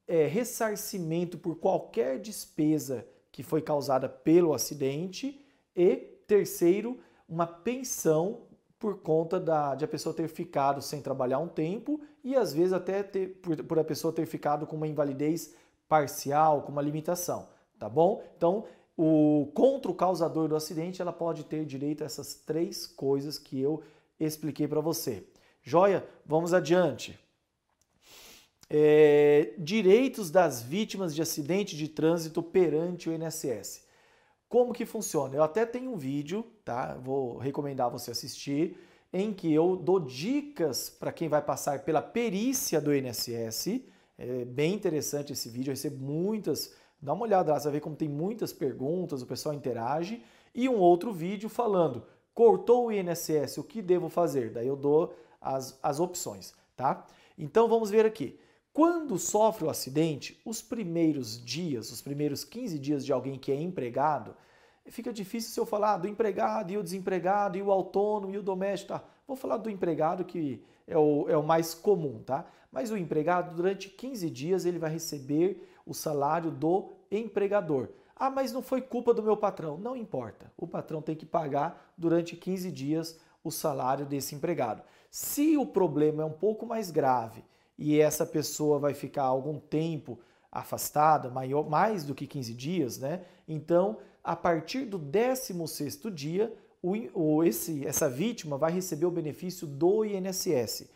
é, 0.07 0.25
ressarcimento 0.25 1.37
por 1.37 1.57
qualquer 1.57 2.19
despesa 2.19 3.05
que 3.31 3.43
foi 3.43 3.61
causada 3.61 4.07
pelo 4.07 4.53
acidente 4.53 5.43
e, 5.75 5.95
terceiro, 6.27 6.99
uma 7.27 7.47
pensão 7.47 8.41
por 8.83 8.97
conta 8.97 9.39
da, 9.39 9.75
de 9.75 9.85
a 9.85 9.87
pessoa 9.87 10.13
ter 10.13 10.27
ficado 10.27 10.81
sem 10.81 11.01
trabalhar 11.01 11.39
um 11.39 11.47
tempo 11.47 12.01
e 12.21 12.35
às 12.35 12.53
vezes 12.53 12.73
até 12.73 13.01
ter, 13.01 13.39
por, 13.41 13.55
por 13.63 13.79
a 13.79 13.83
pessoa 13.85 14.11
ter 14.11 14.25
ficado 14.25 14.67
com 14.67 14.75
uma 14.75 14.85
invalidez 14.85 15.53
parcial, 15.87 16.63
com 16.63 16.71
uma 16.73 16.81
limitação, 16.81 17.47
tá 17.79 17.87
bom? 17.87 18.21
Então, 18.35 18.65
o 18.97 19.49
contra 19.53 19.89
o 19.89 19.95
causador 19.95 20.49
do 20.49 20.55
acidente, 20.57 21.01
ela 21.01 21.13
pode 21.13 21.45
ter 21.45 21.63
direito 21.63 22.03
a 22.03 22.05
essas 22.05 22.35
três 22.35 22.85
coisas 22.85 23.39
que 23.39 23.57
eu 23.57 23.81
expliquei 24.19 24.67
para 24.67 24.81
você. 24.81 25.25
Joia? 25.63 26.05
Vamos 26.25 26.53
adiante. 26.53 27.17
É, 28.69 29.53
direitos 29.57 30.29
das 30.29 30.61
vítimas 30.61 31.15
de 31.15 31.21
acidente 31.21 31.77
de 31.77 31.87
trânsito 31.87 32.43
perante 32.43 33.09
o 33.09 33.13
INSS. 33.13 33.85
Como 34.53 34.71
que 34.71 34.85
funciona? 34.85 35.35
Eu 35.35 35.41
até 35.41 35.65
tenho 35.65 35.89
um 35.89 35.97
vídeo, 35.97 36.45
tá? 36.63 36.93
Vou 37.01 37.39
recomendar 37.39 37.89
você 37.89 38.11
assistir, 38.11 38.77
em 39.11 39.33
que 39.33 39.51
eu 39.51 39.75
dou 39.75 39.99
dicas 39.99 40.91
para 40.91 41.11
quem 41.11 41.27
vai 41.27 41.41
passar 41.41 41.79
pela 41.79 42.03
perícia 42.03 42.79
do 42.79 42.93
INSS. 42.93 43.81
É 44.15 44.45
bem 44.45 44.75
interessante 44.75 45.33
esse 45.33 45.49
vídeo, 45.49 45.71
eu 45.71 45.73
recebo 45.73 46.05
muitas. 46.05 46.71
Dá 47.01 47.13
uma 47.13 47.23
olhada 47.23 47.51
lá, 47.51 47.59
você 47.59 47.63
vai 47.63 47.73
ver 47.73 47.79
como 47.79 47.95
tem 47.95 48.07
muitas 48.07 48.53
perguntas, 48.53 49.23
o 49.23 49.25
pessoal 49.25 49.55
interage. 49.55 50.23
E 50.53 50.69
um 50.69 50.77
outro 50.77 51.11
vídeo 51.11 51.49
falando: 51.49 52.05
cortou 52.31 52.85
o 52.85 52.91
INSS, 52.91 53.57
o 53.57 53.63
que 53.63 53.81
devo 53.81 54.07
fazer? 54.07 54.51
Daí 54.51 54.67
eu 54.67 54.75
dou 54.75 55.15
as, 55.41 55.79
as 55.81 55.99
opções, 55.99 56.53
tá? 56.77 57.07
Então 57.35 57.67
vamos 57.67 57.89
ver 57.89 58.05
aqui. 58.05 58.37
Quando 58.73 59.19
sofre 59.19 59.65
o 59.65 59.69
acidente, 59.69 60.41
os 60.43 60.59
primeiros 60.59 61.39
dias, 61.39 61.91
os 61.91 62.01
primeiros 62.01 62.43
15 62.43 62.79
dias 62.79 63.05
de 63.05 63.13
alguém 63.13 63.37
que 63.37 63.51
é 63.51 63.55
empregado, 63.55 64.35
fica 64.87 65.13
difícil 65.13 65.51
se 65.51 65.59
eu 65.59 65.65
falar 65.65 65.97
do 65.97 66.07
empregado 66.07 66.71
e 66.71 66.77
o 66.77 66.81
desempregado 66.81 67.55
e 67.55 67.61
o 67.61 67.71
autônomo 67.71 68.33
e 68.33 68.37
o 68.39 68.41
doméstico. 68.41 68.93
Tá? 68.93 69.03
Vou 69.27 69.37
falar 69.37 69.57
do 69.57 69.69
empregado 69.69 70.25
que 70.25 70.59
é 70.87 70.97
o, 70.97 71.29
é 71.29 71.37
o 71.37 71.43
mais 71.43 71.75
comum, 71.75 72.23
tá? 72.23 72.47
Mas 72.71 72.89
o 72.89 72.97
empregado, 72.97 73.55
durante 73.55 73.89
15 73.89 74.27
dias, 74.31 74.65
ele 74.65 74.79
vai 74.79 74.89
receber 74.89 75.69
o 75.85 75.93
salário 75.93 76.49
do 76.49 76.89
empregador. 77.11 77.89
Ah, 78.15 78.31
mas 78.31 78.51
não 78.51 78.63
foi 78.63 78.81
culpa 78.81 79.13
do 79.13 79.21
meu 79.21 79.37
patrão. 79.37 79.77
Não 79.77 79.95
importa. 79.95 80.51
O 80.57 80.65
patrão 80.65 80.99
tem 80.99 81.15
que 81.15 81.27
pagar 81.27 81.93
durante 81.95 82.35
15 82.35 82.71
dias 82.71 83.19
o 83.43 83.51
salário 83.51 84.03
desse 84.03 84.33
empregado. 84.33 84.81
Se 85.11 85.55
o 85.57 85.65
problema 85.67 86.23
é 86.23 86.25
um 86.25 86.31
pouco 86.31 86.65
mais 86.65 86.89
grave 86.89 87.43
e 87.77 87.99
essa 87.99 88.25
pessoa 88.25 88.79
vai 88.79 88.93
ficar 88.93 89.23
algum 89.23 89.59
tempo 89.59 90.19
afastada, 90.51 91.29
maior, 91.29 91.67
mais 91.67 92.03
do 92.03 92.13
que 92.13 92.27
15 92.27 92.53
dias, 92.53 92.99
né? 92.99 93.21
Então, 93.47 93.97
a 94.23 94.35
partir 94.35 94.85
do 94.85 94.99
16º 94.99 96.11
dia, 96.11 96.53
o, 96.81 97.43
esse, 97.43 97.85
essa 97.87 98.09
vítima 98.09 98.57
vai 98.57 98.71
receber 98.71 99.05
o 99.05 99.11
benefício 99.11 99.65
do 99.65 100.03
INSS. 100.03 100.89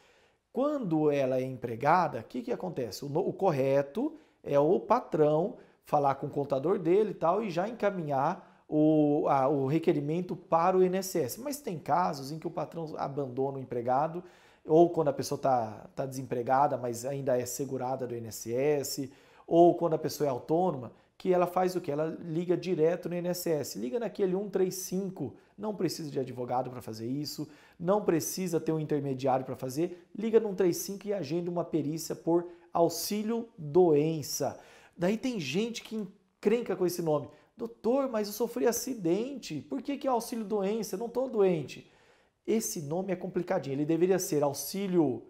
Quando 0.52 1.10
ela 1.10 1.38
é 1.38 1.44
empregada, 1.44 2.20
o 2.20 2.24
que, 2.24 2.42
que 2.42 2.52
acontece? 2.52 3.06
O, 3.06 3.08
o 3.08 3.32
correto 3.32 4.14
é 4.44 4.60
o 4.60 4.80
patrão 4.80 5.58
falar 5.86 6.16
com 6.16 6.28
o 6.28 6.32
contador 6.32 6.78
dele 6.78 7.12
e 7.12 7.14
tal 7.14 7.42
e 7.42 7.50
já 7.50 7.68
encaminhar 7.70 8.66
o, 8.68 9.26
a, 9.30 9.48
o 9.48 9.66
requerimento 9.66 10.36
para 10.36 10.78
o 10.78 10.84
INSS. 10.84 11.38
Mas 11.38 11.62
tem 11.62 11.80
casos 11.80 12.32
em 12.32 12.40
que 12.40 12.48
o 12.48 12.52
patrão 12.52 12.94
abandona 12.98 13.58
o 13.58 13.62
empregado 13.62 14.24
ou 14.68 14.90
quando 14.90 15.08
a 15.08 15.14
pessoa 15.14 15.38
está 15.38 15.88
tá 15.96 16.06
desempregada, 16.06 16.78
mas 16.78 17.06
ainda 17.06 17.40
é 17.40 17.46
segurada 17.46 18.06
do 18.06 18.16
INSS, 18.16 19.10
ou 19.48 19.76
quando 19.76 19.94
a 19.94 19.98
pessoa 19.98 20.28
é 20.28 20.30
autônoma, 20.30 20.92
que 21.18 21.34
ela 21.34 21.48
faz 21.48 21.76
o 21.76 21.82
que? 21.82 21.92
Ela 21.92 22.16
liga 22.20 22.56
direto 22.56 23.10
no 23.10 23.16
INSS, 23.16 23.76
liga 23.76 24.00
naquele 24.00 24.34
135, 24.34 25.34
não 25.58 25.74
precisa 25.74 26.12
de 26.12 26.20
advogado 26.20 26.70
para 26.70 26.82
fazer 26.82 27.08
isso, 27.08 27.48
não 27.80 28.04
precisa 28.04 28.60
ter 28.60 28.72
um 28.72 28.80
intermediário 28.80 29.46
para 29.46 29.56
fazer, 29.56 30.08
liga 30.16 30.40
no 30.40 30.50
135 30.50 31.08
e 31.08 31.14
agenda 31.14 31.50
uma 31.50 31.64
perícia 31.64 32.16
por 32.16 32.48
auxílio 32.72 33.48
doença. 33.58 34.60
Daí 34.96 35.18
tem 35.18 35.40
gente 35.40 35.82
que 35.82 35.96
encrenca 35.96 36.76
com 36.76 36.86
esse 36.86 37.02
nome. 37.02 37.30
Doutor, 37.56 38.08
mas 38.08 38.28
eu 38.28 38.34
sofri 38.34 38.68
acidente, 38.68 39.62
por 39.62 39.82
que, 39.82 39.98
que 39.98 40.08
é 40.08 40.12
auxílio 40.12 40.46
doença? 40.46 40.94
Eu 40.94 41.00
não 41.00 41.08
estou 41.08 41.28
doente. 41.28 41.90
Esse 42.48 42.82
nome 42.82 43.12
é 43.12 43.16
complicadinho, 43.16 43.74
ele 43.74 43.86
deveria 43.86 44.18
ser 44.18 44.42
auxílio 44.42 45.22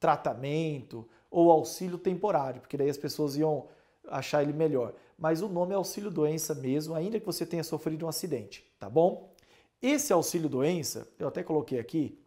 tratamento 0.00 1.06
ou 1.30 1.50
auxílio 1.50 1.98
temporário, 1.98 2.62
porque 2.62 2.78
daí 2.78 2.88
as 2.88 2.96
pessoas 2.96 3.36
iam 3.36 3.68
achar 4.08 4.42
ele 4.42 4.54
melhor. 4.54 4.94
Mas 5.18 5.42
o 5.42 5.48
nome 5.48 5.72
é 5.72 5.76
auxílio 5.76 6.10
doença 6.10 6.54
mesmo, 6.54 6.94
ainda 6.94 7.20
que 7.20 7.26
você 7.26 7.44
tenha 7.44 7.62
sofrido 7.62 8.06
um 8.06 8.08
acidente, 8.08 8.66
tá 8.78 8.88
bom? 8.88 9.32
Esse 9.80 10.12
auxílio 10.12 10.48
doença, 10.48 11.08
eu 11.18 11.28
até 11.28 11.42
coloquei 11.42 11.78
aqui, 11.78 12.18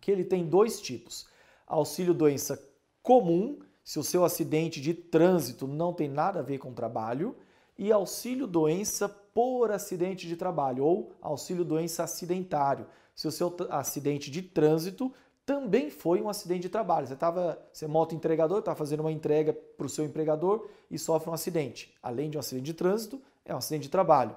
que 0.00 0.10
ele 0.10 0.24
tem 0.24 0.46
dois 0.46 0.80
tipos. 0.80 1.26
Auxílio 1.66 2.14
doença 2.14 2.60
comum, 3.02 3.58
se 3.82 3.98
o 3.98 4.02
seu 4.02 4.24
acidente 4.24 4.80
de 4.80 4.94
trânsito 4.94 5.66
não 5.66 5.92
tem 5.92 6.08
nada 6.08 6.40
a 6.40 6.42
ver 6.42 6.58
com 6.58 6.72
trabalho, 6.72 7.36
e 7.76 7.92
auxílio 7.92 8.46
doença 8.46 9.08
por 9.34 9.72
acidente 9.72 10.28
de 10.28 10.36
trabalho 10.36 10.84
ou 10.84 11.12
auxílio 11.20 11.64
doença 11.64 12.04
acidentário, 12.04 12.86
se 13.14 13.26
o 13.26 13.32
seu 13.32 13.54
acidente 13.68 14.30
de 14.30 14.40
trânsito 14.40 15.12
também 15.44 15.90
foi 15.90 16.22
um 16.22 16.28
acidente 16.28 16.62
de 16.62 16.68
trabalho. 16.68 17.06
Você 17.06 17.14
estava, 17.14 17.60
você 17.72 17.84
é 17.84 17.88
moto 17.88 18.14
entregador, 18.14 18.60
está 18.60 18.74
fazendo 18.74 19.00
uma 19.00 19.12
entrega 19.12 19.52
para 19.52 19.86
o 19.86 19.90
seu 19.90 20.04
empregador 20.04 20.68
e 20.90 20.98
sofre 20.98 21.28
um 21.28 21.34
acidente. 21.34 21.94
Além 22.02 22.30
de 22.30 22.38
um 22.38 22.40
acidente 22.40 22.64
de 22.64 22.74
trânsito, 22.74 23.20
é 23.44 23.54
um 23.54 23.58
acidente 23.58 23.82
de 23.82 23.90
trabalho. 23.90 24.36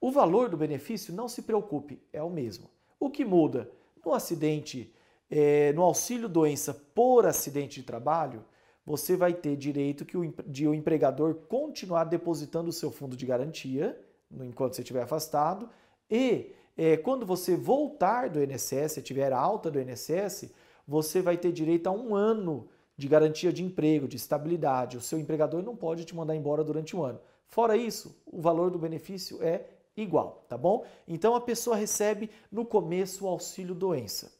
O 0.00 0.10
valor 0.10 0.48
do 0.48 0.56
benefício, 0.56 1.14
não 1.14 1.28
se 1.28 1.42
preocupe, 1.42 2.02
é 2.12 2.22
o 2.22 2.28
mesmo. 2.28 2.68
O 3.00 3.08
que 3.08 3.24
muda 3.24 3.70
no 4.04 4.12
acidente, 4.12 4.92
é, 5.30 5.72
no 5.72 5.82
auxílio 5.82 6.28
doença 6.28 6.74
por 6.74 7.24
acidente 7.24 7.80
de 7.80 7.86
trabalho, 7.86 8.44
você 8.84 9.16
vai 9.16 9.32
ter 9.32 9.56
direito 9.56 10.04
que 10.04 10.16
o, 10.16 10.34
de 10.44 10.66
o 10.66 10.74
empregador 10.74 11.34
continuar 11.48 12.04
depositando 12.04 12.68
o 12.68 12.72
seu 12.72 12.90
fundo 12.90 13.16
de 13.16 13.24
garantia 13.24 13.98
enquanto 14.40 14.74
você 14.74 14.82
estiver 14.82 15.02
afastado 15.02 15.68
e 16.10 16.52
é, 16.76 16.96
quando 16.96 17.24
você 17.26 17.56
voltar 17.56 18.28
do 18.28 18.42
INSS, 18.42 18.92
se 18.92 19.02
tiver 19.02 19.32
alta 19.32 19.70
do 19.70 19.80
INSS, 19.80 20.50
você 20.86 21.20
vai 21.20 21.36
ter 21.36 21.52
direito 21.52 21.86
a 21.86 21.90
um 21.90 22.14
ano 22.14 22.68
de 22.96 23.08
garantia 23.08 23.52
de 23.52 23.62
emprego, 23.62 24.08
de 24.08 24.16
estabilidade. 24.16 24.96
O 24.96 25.00
seu 25.00 25.18
empregador 25.18 25.62
não 25.62 25.76
pode 25.76 26.04
te 26.04 26.14
mandar 26.14 26.36
embora 26.36 26.62
durante 26.62 26.96
um 26.96 27.02
ano. 27.02 27.20
Fora 27.46 27.76
isso, 27.76 28.16
o 28.26 28.40
valor 28.40 28.70
do 28.70 28.78
benefício 28.78 29.42
é 29.42 29.66
igual, 29.96 30.44
tá 30.48 30.56
bom? 30.56 30.84
Então 31.06 31.34
a 31.34 31.40
pessoa 31.40 31.76
recebe 31.76 32.30
no 32.50 32.64
começo 32.64 33.24
o 33.24 33.28
auxílio 33.28 33.74
doença. 33.74 34.32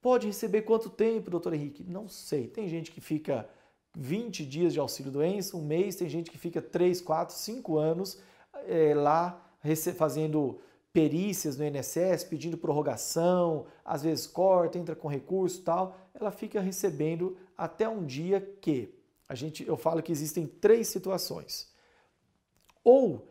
Pode 0.00 0.26
receber 0.26 0.62
quanto 0.62 0.90
tempo, 0.90 1.30
doutor 1.30 1.54
Henrique? 1.54 1.84
Não 1.84 2.08
sei. 2.08 2.48
Tem 2.48 2.68
gente 2.68 2.90
que 2.90 3.00
fica 3.00 3.48
20 3.96 4.44
dias 4.44 4.72
de 4.72 4.80
auxílio 4.80 5.12
doença, 5.12 5.56
um 5.56 5.64
mês, 5.64 5.96
tem 5.96 6.08
gente 6.08 6.30
que 6.30 6.38
fica 6.38 6.60
3, 6.60 7.00
4, 7.00 7.34
5 7.34 7.78
anos 7.78 8.20
é, 8.68 8.94
lá 8.94 9.40
fazendo 9.96 10.58
perícias 10.92 11.56
no 11.56 11.64
INSS, 11.64 12.24
pedindo 12.24 12.58
prorrogação, 12.58 13.66
às 13.84 14.02
vezes 14.02 14.26
corta, 14.26 14.78
entra 14.78 14.94
com 14.94 15.08
recurso 15.08 15.62
tal, 15.62 15.96
ela 16.12 16.30
fica 16.30 16.60
recebendo 16.60 17.36
até 17.56 17.88
um 17.88 18.04
dia 18.04 18.40
que 18.60 18.94
a 19.28 19.34
gente, 19.34 19.66
eu 19.66 19.76
falo 19.76 20.02
que 20.02 20.12
existem 20.12 20.46
três 20.46 20.88
situações. 20.88 21.72
Ou 22.84 23.26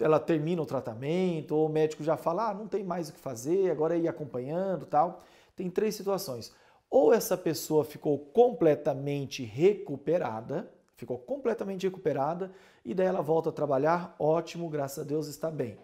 ela 0.00 0.18
termina 0.18 0.62
o 0.62 0.66
tratamento, 0.66 1.54
ou 1.54 1.66
o 1.66 1.68
médico 1.68 2.02
já 2.02 2.16
fala, 2.16 2.50
ah, 2.50 2.54
não 2.54 2.66
tem 2.66 2.82
mais 2.82 3.08
o 3.08 3.12
que 3.12 3.18
fazer, 3.18 3.70
agora 3.70 3.94
é 3.94 4.00
ir 4.00 4.08
acompanhando 4.08 4.86
tal. 4.86 5.20
Tem 5.54 5.68
três 5.68 5.94
situações. 5.94 6.52
Ou 6.90 7.12
essa 7.12 7.36
pessoa 7.36 7.84
ficou 7.84 8.18
completamente 8.18 9.42
recuperada, 9.42 10.72
ficou 10.96 11.18
completamente 11.18 11.86
recuperada, 11.86 12.52
e 12.84 12.94
daí 12.94 13.06
ela 13.06 13.22
volta 13.22 13.50
a 13.50 13.52
trabalhar, 13.52 14.14
ótimo, 14.18 14.68
graças 14.68 14.98
a 14.98 15.06
Deus 15.06 15.26
está 15.26 15.50
bem 15.50 15.78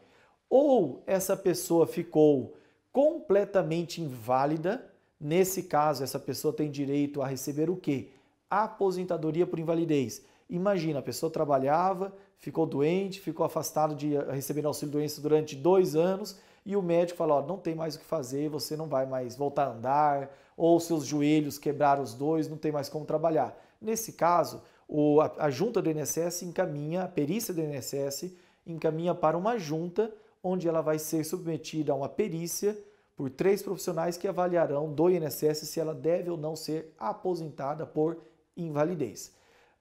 ou 0.51 1.05
essa 1.07 1.37
pessoa 1.37 1.87
ficou 1.87 2.57
completamente 2.93 4.03
inválida. 4.03 4.85
Nesse 5.19 5.63
caso, 5.63 6.03
essa 6.03 6.19
pessoa 6.19 6.53
tem 6.53 6.69
direito 6.69 7.23
a 7.23 7.27
receber 7.27 7.71
o 7.71 7.77
quê? 7.77 8.09
Aposentadoria 8.51 9.47
por 9.47 9.61
invalidez. 9.61 10.25
Imagina, 10.49 10.99
a 10.99 11.03
pessoa 11.03 11.31
trabalhava, 11.31 12.13
ficou 12.37 12.67
doente, 12.67 13.21
ficou 13.21 13.47
afastado 13.47 13.95
de 13.95 14.17
receber 14.33 14.67
auxílio 14.67 14.93
doença 14.93 15.21
durante 15.21 15.55
dois 15.55 15.95
anos 15.95 16.37
e 16.67 16.75
o 16.75 16.83
médico 16.83 17.19
falou: 17.19 17.47
não 17.47 17.57
tem 17.57 17.77
mais 17.77 17.95
o 17.95 18.01
que 18.01 18.05
fazer, 18.05 18.49
você 18.49 18.77
não 18.77 18.89
vai 18.89 19.07
mais 19.07 19.37
voltar 19.37 19.67
a 19.67 19.73
andar, 19.73 20.37
ou 20.57 20.81
seus 20.81 21.07
joelhos 21.07 21.59
quebraram 21.59 22.03
os 22.03 22.13
dois, 22.13 22.49
não 22.49 22.57
tem 22.57 22.73
mais 22.73 22.89
como 22.89 23.07
trabalhar. 23.07 23.57
Nesse 23.81 24.15
caso, 24.15 24.61
o, 24.93 25.21
a, 25.21 25.33
a 25.39 25.51
junta 25.51 25.81
do 25.81 25.89
INSS 25.89 26.43
encaminha, 26.43 27.05
a 27.05 27.09
perícia 27.09 27.55
do 27.55 27.61
INSS 27.61 28.35
encaminha 28.67 29.15
para 29.15 29.39
uma 29.39 29.57
junta 29.57 30.13
onde 30.43 30.67
ela 30.67 30.81
vai 30.81 30.99
ser 30.99 31.23
submetida 31.23 31.93
a 31.93 31.95
uma 31.95 32.09
perícia 32.09 32.77
por 33.15 33.31
três 33.31 33.63
profissionais 33.63 34.17
que 34.17 34.27
avaliarão 34.27 34.93
do 34.93 35.09
INSS 35.09 35.69
se 35.69 35.79
ela 35.79 35.95
deve 35.95 36.29
ou 36.29 36.37
não 36.37 36.57
ser 36.57 36.93
aposentada 36.99 37.87
por 37.87 38.21
invalidez. 38.57 39.33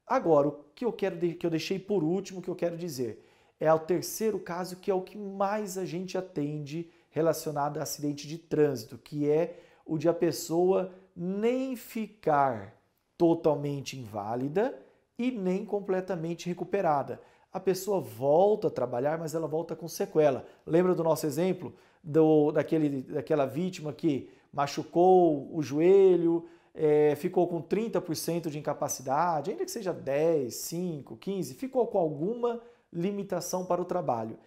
Agora, 0.06 0.50
o 0.50 0.52
que 0.76 0.86
eu 0.86 0.94
quero 0.94 1.18
que 1.18 1.46
eu 1.46 1.50
deixei 1.50 1.80
por 1.80 2.04
último 2.04 2.40
que 2.40 2.50
eu 2.50 2.56
quero 2.56 2.78
dizer 2.78 3.26
é 3.60 3.74
o 3.74 3.80
terceiro 3.80 4.40
caso 4.40 4.76
que 4.76 4.92
é 4.92 4.94
o 4.94 5.02
que 5.02 5.18
mais 5.18 5.76
a 5.76 5.86
gente 5.86 6.20
atende 6.20 6.88
relacionado 7.10 7.80
a 7.80 7.84
acidente 7.84 8.28
de 8.28 8.38
trânsito, 8.38 8.96
que 8.96 9.28
é 9.28 9.60
o 9.84 9.98
de 9.98 10.08
a 10.08 10.14
pessoa 10.14 10.94
nem 11.16 11.76
ficar 11.76 12.76
totalmente 13.18 13.98
inválida 13.98 14.78
e 15.20 15.30
nem 15.30 15.64
completamente 15.64 16.48
recuperada 16.48 17.22
a 17.52 17.60
pessoa 17.60 18.00
volta 18.00 18.68
a 18.68 18.72
trabalhar, 18.72 19.18
mas 19.18 19.34
ela 19.34 19.48
volta 19.48 19.76
com 19.76 19.88
sequela. 19.88 20.46
Lembra 20.66 20.94
do 20.94 21.04
nosso 21.04 21.26
exemplo 21.26 21.74
do, 22.04 22.52
daquele, 22.52 23.02
daquela 23.02 23.46
vítima 23.46 23.92
que 23.92 24.30
machucou 24.54 25.50
o 25.56 25.62
joelho, 25.62 26.46
é, 26.74 27.16
ficou 27.16 27.48
com 27.48 27.62
30% 27.62 28.50
de 28.50 28.60
incapacidade, 28.60 29.52
ainda 29.52 29.66
que 29.66 29.72
seja 29.72 29.92
10, 29.92 30.54
5, 30.54 31.18
15, 31.18 31.54
ficou 31.56 31.88
com 31.88 31.98
alguma 31.98 32.62
limitação 32.94 33.66
para 33.66 33.82
o 33.82 33.86
trabalho. 33.86 34.38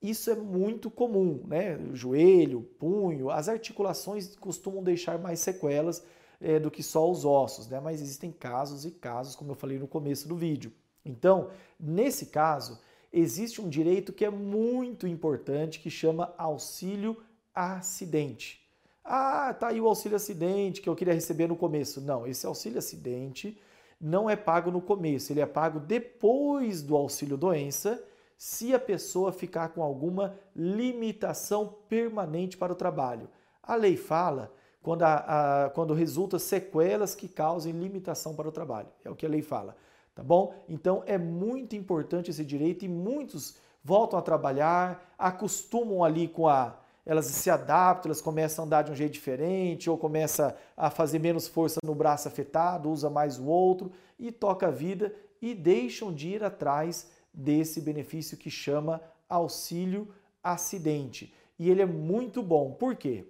Isso 0.00 0.30
é 0.30 0.34
muito 0.34 0.90
comum, 0.90 1.42
né? 1.46 1.78
Joelho, 1.92 2.62
punho, 2.78 3.30
as 3.30 3.48
articulações 3.48 4.34
costumam 4.36 4.82
deixar 4.82 5.18
mais 5.18 5.40
sequelas 5.40 6.02
é, 6.40 6.58
do 6.58 6.70
que 6.70 6.82
só 6.82 7.10
os 7.10 7.24
ossos, 7.24 7.68
né? 7.68 7.80
Mas 7.80 8.00
existem 8.00 8.32
casos 8.32 8.84
e 8.84 8.90
casos, 8.90 9.36
como 9.36 9.52
eu 9.52 9.56
falei 9.56 9.78
no 9.78 9.86
começo 9.86 10.26
do 10.26 10.36
vídeo. 10.36 10.72
Então, 11.04 11.50
nesse 11.78 12.26
caso, 12.26 12.80
existe 13.12 13.60
um 13.60 13.68
direito 13.68 14.12
que 14.12 14.24
é 14.24 14.30
muito 14.30 15.06
importante 15.06 15.80
que 15.80 15.90
chama 15.90 16.34
auxílio 16.38 17.16
acidente. 17.54 18.60
Ah, 19.04 19.52
tá 19.52 19.68
aí 19.68 19.80
o 19.80 19.88
auxílio 19.88 20.16
acidente 20.16 20.80
que 20.80 20.88
eu 20.88 20.96
queria 20.96 21.14
receber 21.14 21.46
no 21.46 21.56
começo. 21.56 22.00
Não, 22.00 22.26
esse 22.26 22.46
auxílio 22.46 22.78
acidente 22.78 23.60
não 24.00 24.30
é 24.30 24.36
pago 24.36 24.70
no 24.70 24.80
começo, 24.80 25.32
ele 25.32 25.40
é 25.40 25.46
pago 25.46 25.78
depois 25.78 26.82
do 26.82 26.96
auxílio 26.96 27.36
doença, 27.36 28.02
se 28.36 28.72
a 28.72 28.78
pessoa 28.78 29.32
ficar 29.32 29.68
com 29.70 29.82
alguma 29.82 30.38
limitação 30.56 31.74
permanente 31.88 32.56
para 32.56 32.72
o 32.72 32.76
trabalho. 32.76 33.28
A 33.62 33.74
lei 33.74 33.96
fala 33.98 34.50
quando, 34.82 35.02
a, 35.02 35.64
a, 35.64 35.70
quando 35.70 35.94
resulta 35.94 36.38
sequelas 36.38 37.14
que 37.14 37.28
causem 37.28 37.72
limitação 37.72 38.34
para 38.34 38.48
o 38.48 38.52
trabalho. 38.52 38.88
É 39.04 39.10
o 39.10 39.14
que 39.14 39.26
a 39.26 39.28
lei 39.28 39.42
fala 39.42 39.76
tá 40.20 40.22
bom? 40.22 40.54
Então 40.68 41.02
é 41.06 41.16
muito 41.16 41.74
importante 41.74 42.30
esse 42.30 42.44
direito 42.44 42.84
e 42.84 42.88
muitos 42.88 43.56
voltam 43.82 44.18
a 44.18 44.22
trabalhar, 44.22 45.14
acostumam 45.18 46.04
ali 46.04 46.28
com 46.28 46.46
a 46.46 46.76
elas 47.06 47.24
se 47.26 47.50
adaptam, 47.50 48.10
elas 48.10 48.20
começam 48.20 48.62
a 48.62 48.66
andar 48.66 48.82
de 48.82 48.92
um 48.92 48.94
jeito 48.94 49.14
diferente 49.14 49.88
ou 49.88 49.96
começa 49.96 50.54
a 50.76 50.90
fazer 50.90 51.18
menos 51.18 51.48
força 51.48 51.80
no 51.82 51.94
braço 51.94 52.28
afetado, 52.28 52.90
usa 52.90 53.08
mais 53.08 53.38
o 53.38 53.46
outro 53.46 53.90
e 54.18 54.30
toca 54.30 54.68
a 54.68 54.70
vida 54.70 55.12
e 55.40 55.54
deixam 55.54 56.12
de 56.12 56.28
ir 56.28 56.44
atrás 56.44 57.10
desse 57.32 57.80
benefício 57.80 58.36
que 58.36 58.50
chama 58.50 59.00
auxílio 59.28 60.08
acidente. 60.44 61.34
E 61.58 61.70
ele 61.70 61.80
é 61.80 61.86
muito 61.86 62.42
bom. 62.42 62.72
Por 62.72 62.94
quê? 62.94 63.24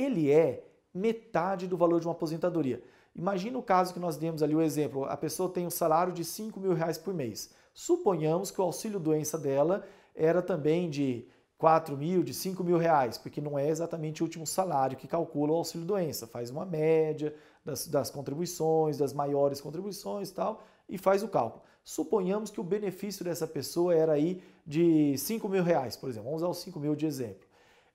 Ele 0.00 0.30
é 0.30 0.64
metade 0.92 1.66
do 1.66 1.76
valor 1.76 2.00
de 2.00 2.06
uma 2.06 2.12
aposentadoria. 2.12 2.82
Imagina 3.14 3.58
o 3.58 3.62
caso 3.62 3.92
que 3.92 4.00
nós 4.00 4.16
demos 4.16 4.42
ali 4.42 4.54
o 4.54 4.62
exemplo: 4.62 5.04
a 5.04 5.16
pessoa 5.16 5.48
tem 5.48 5.66
um 5.66 5.70
salário 5.70 6.12
de 6.12 6.24
5 6.24 6.58
mil 6.60 6.74
reais 6.74 6.98
por 6.98 7.12
mês. 7.12 7.50
Suponhamos 7.74 8.50
que 8.50 8.60
o 8.60 8.64
auxílio 8.64 9.00
doença 9.00 9.38
dela 9.38 9.84
era 10.14 10.42
também 10.42 10.88
de 10.88 11.26
4 11.58 11.96
mil, 11.96 12.22
de 12.22 12.32
5 12.32 12.64
mil 12.64 12.78
reais, 12.78 13.18
porque 13.18 13.40
não 13.40 13.58
é 13.58 13.68
exatamente 13.68 14.22
o 14.22 14.24
último 14.24 14.46
salário 14.46 14.96
que 14.96 15.06
calcula 15.06 15.52
o 15.52 15.56
auxílio 15.56 15.86
doença, 15.86 16.26
faz 16.26 16.50
uma 16.50 16.64
média 16.64 17.34
das, 17.64 17.86
das 17.86 18.10
contribuições, 18.10 18.96
das 18.96 19.12
maiores 19.12 19.60
contribuições 19.60 20.30
e 20.30 20.34
tal, 20.34 20.62
e 20.88 20.96
faz 20.96 21.22
o 21.22 21.28
cálculo. 21.28 21.62
Suponhamos 21.84 22.50
que 22.50 22.60
o 22.60 22.64
benefício 22.64 23.24
dessa 23.24 23.46
pessoa 23.46 23.94
era 23.94 24.12
aí 24.12 24.42
de 24.66 25.16
5 25.18 25.48
mil 25.48 25.62
reais, 25.62 25.96
por 25.96 26.08
exemplo. 26.08 26.26
Vamos 26.26 26.42
usar 26.42 26.50
os 26.50 26.58
5 26.62 26.78
mil 26.80 26.94
de 26.94 27.06
exemplo. 27.06 27.49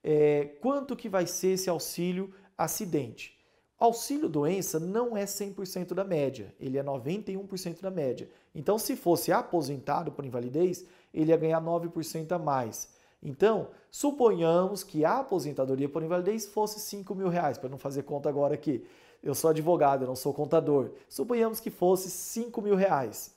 É, 0.08 0.44
quanto 0.60 0.94
que 0.94 1.08
vai 1.08 1.26
ser 1.26 1.54
esse 1.54 1.68
auxílio 1.68 2.32
acidente? 2.56 3.36
Auxílio 3.76 4.28
doença 4.28 4.78
não 4.78 5.16
é 5.16 5.24
100% 5.24 5.94
da 5.94 6.04
média, 6.04 6.54
ele 6.60 6.78
é 6.78 6.84
91% 6.84 7.80
da 7.80 7.90
média. 7.90 8.30
Então, 8.54 8.78
se 8.78 8.94
fosse 8.94 9.32
aposentado 9.32 10.12
por 10.12 10.24
invalidez, 10.24 10.86
ele 11.12 11.32
ia 11.32 11.36
ganhar 11.36 11.60
9% 11.60 12.30
a 12.30 12.38
mais. 12.38 12.88
Então, 13.20 13.70
suponhamos 13.90 14.84
que 14.84 15.04
a 15.04 15.18
aposentadoria 15.18 15.88
por 15.88 16.04
invalidez 16.04 16.46
fosse 16.46 16.78
5 16.78 17.12
mil 17.12 17.28
reais, 17.28 17.58
para 17.58 17.68
não 17.68 17.76
fazer 17.76 18.04
conta 18.04 18.28
agora 18.28 18.54
aqui. 18.54 18.86
Eu 19.20 19.34
sou 19.34 19.50
advogado, 19.50 20.02
eu 20.02 20.06
não 20.06 20.14
sou 20.14 20.32
contador. 20.32 20.92
Suponhamos 21.08 21.58
que 21.58 21.68
fosse 21.68 22.08
5 22.10 22.62
mil 22.62 22.76
reais 22.76 23.34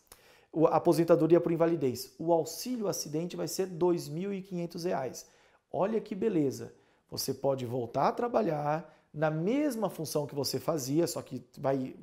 a 0.70 0.78
aposentadoria 0.78 1.42
por 1.42 1.52
invalidez. 1.52 2.14
O 2.20 2.32
auxílio 2.32 2.88
acidente 2.88 3.36
vai 3.36 3.48
ser 3.48 3.68
R$ 3.68 3.76
2.500. 3.76 5.26
Olha 5.72 6.00
que 6.00 6.16
beleza. 6.16 6.74
Você 7.10 7.34
pode 7.34 7.66
voltar 7.66 8.08
a 8.08 8.12
trabalhar 8.12 8.96
na 9.14 9.32
mesma 9.32 9.90
função 9.90 10.28
que 10.28 10.36
você 10.36 10.60
fazia, 10.60 11.08
só 11.08 11.22
que 11.22 11.44
vai, 11.58 11.96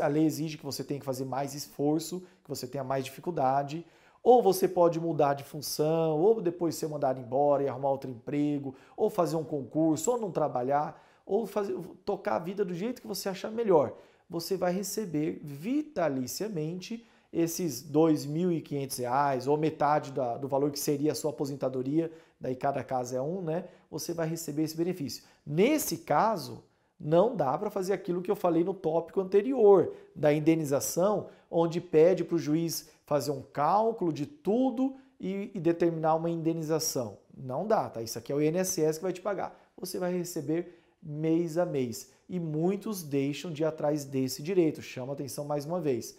a 0.00 0.06
lei 0.06 0.24
exige 0.24 0.56
que 0.56 0.64
você 0.64 0.82
tenha 0.82 0.98
que 0.98 1.04
fazer 1.06 1.24
mais 1.24 1.54
esforço, 1.54 2.20
que 2.42 2.48
você 2.48 2.66
tenha 2.66 2.82
mais 2.82 3.04
dificuldade. 3.04 3.84
Ou 4.22 4.42
você 4.42 4.66
pode 4.66 4.98
mudar 4.98 5.34
de 5.34 5.44
função, 5.44 6.18
ou 6.18 6.40
depois 6.40 6.74
ser 6.74 6.88
mandado 6.88 7.20
embora 7.20 7.62
e 7.62 7.68
arrumar 7.68 7.90
outro 7.90 8.10
emprego, 8.10 8.74
ou 8.96 9.08
fazer 9.08 9.36
um 9.36 9.44
concurso, 9.44 10.10
ou 10.10 10.18
não 10.18 10.30
trabalhar, 10.30 11.02
ou 11.24 11.46
fazer, 11.46 11.76
tocar 12.04 12.36
a 12.36 12.38
vida 12.38 12.64
do 12.64 12.74
jeito 12.74 13.00
que 13.00 13.06
você 13.06 13.28
achar 13.28 13.50
melhor. 13.50 13.94
Você 14.28 14.56
vai 14.56 14.72
receber 14.72 15.40
vitaliciamente 15.42 17.06
esses 17.32 17.82
R$ 17.82 17.92
2.500 17.92 19.46
ou 19.46 19.56
metade 19.56 20.12
da, 20.12 20.36
do 20.36 20.48
valor 20.48 20.70
que 20.70 20.78
seria 20.78 21.12
a 21.12 21.14
sua 21.14 21.30
aposentadoria, 21.30 22.10
daí 22.40 22.54
cada 22.54 22.82
caso 22.82 23.16
é 23.16 23.22
um, 23.22 23.42
né? 23.42 23.64
Você 23.90 24.12
vai 24.12 24.28
receber 24.28 24.62
esse 24.62 24.76
benefício. 24.76 25.24
Nesse 25.46 25.98
caso, 25.98 26.64
não 26.98 27.36
dá 27.36 27.56
para 27.56 27.70
fazer 27.70 27.92
aquilo 27.92 28.20
que 28.20 28.30
eu 28.30 28.36
falei 28.36 28.64
no 28.64 28.74
tópico 28.74 29.20
anterior, 29.20 29.94
da 30.14 30.32
indenização, 30.32 31.28
onde 31.50 31.80
pede 31.80 32.24
para 32.24 32.34
o 32.34 32.38
juiz 32.38 32.88
fazer 33.06 33.30
um 33.30 33.42
cálculo 33.42 34.12
de 34.12 34.26
tudo 34.26 34.96
e, 35.20 35.50
e, 35.54 35.60
determinar 35.60 36.16
uma 36.16 36.28
indenização. 36.28 37.18
Não 37.36 37.66
dá, 37.66 37.88
tá? 37.88 38.02
Isso 38.02 38.18
aqui 38.18 38.32
é 38.32 38.34
o 38.34 38.42
INSS 38.42 38.98
que 38.98 39.02
vai 39.02 39.12
te 39.12 39.20
pagar. 39.20 39.58
Você 39.76 39.98
vai 39.98 40.12
receber 40.12 40.82
mês 41.02 41.56
a 41.56 41.64
mês. 41.64 42.10
E 42.28 42.38
muitos 42.38 43.02
deixam 43.02 43.50
de 43.50 43.62
ir 43.62 43.66
atrás 43.66 44.04
desse 44.04 44.42
direito. 44.42 44.82
Chama 44.82 45.12
atenção 45.12 45.44
mais 45.44 45.64
uma 45.64 45.80
vez. 45.80 46.18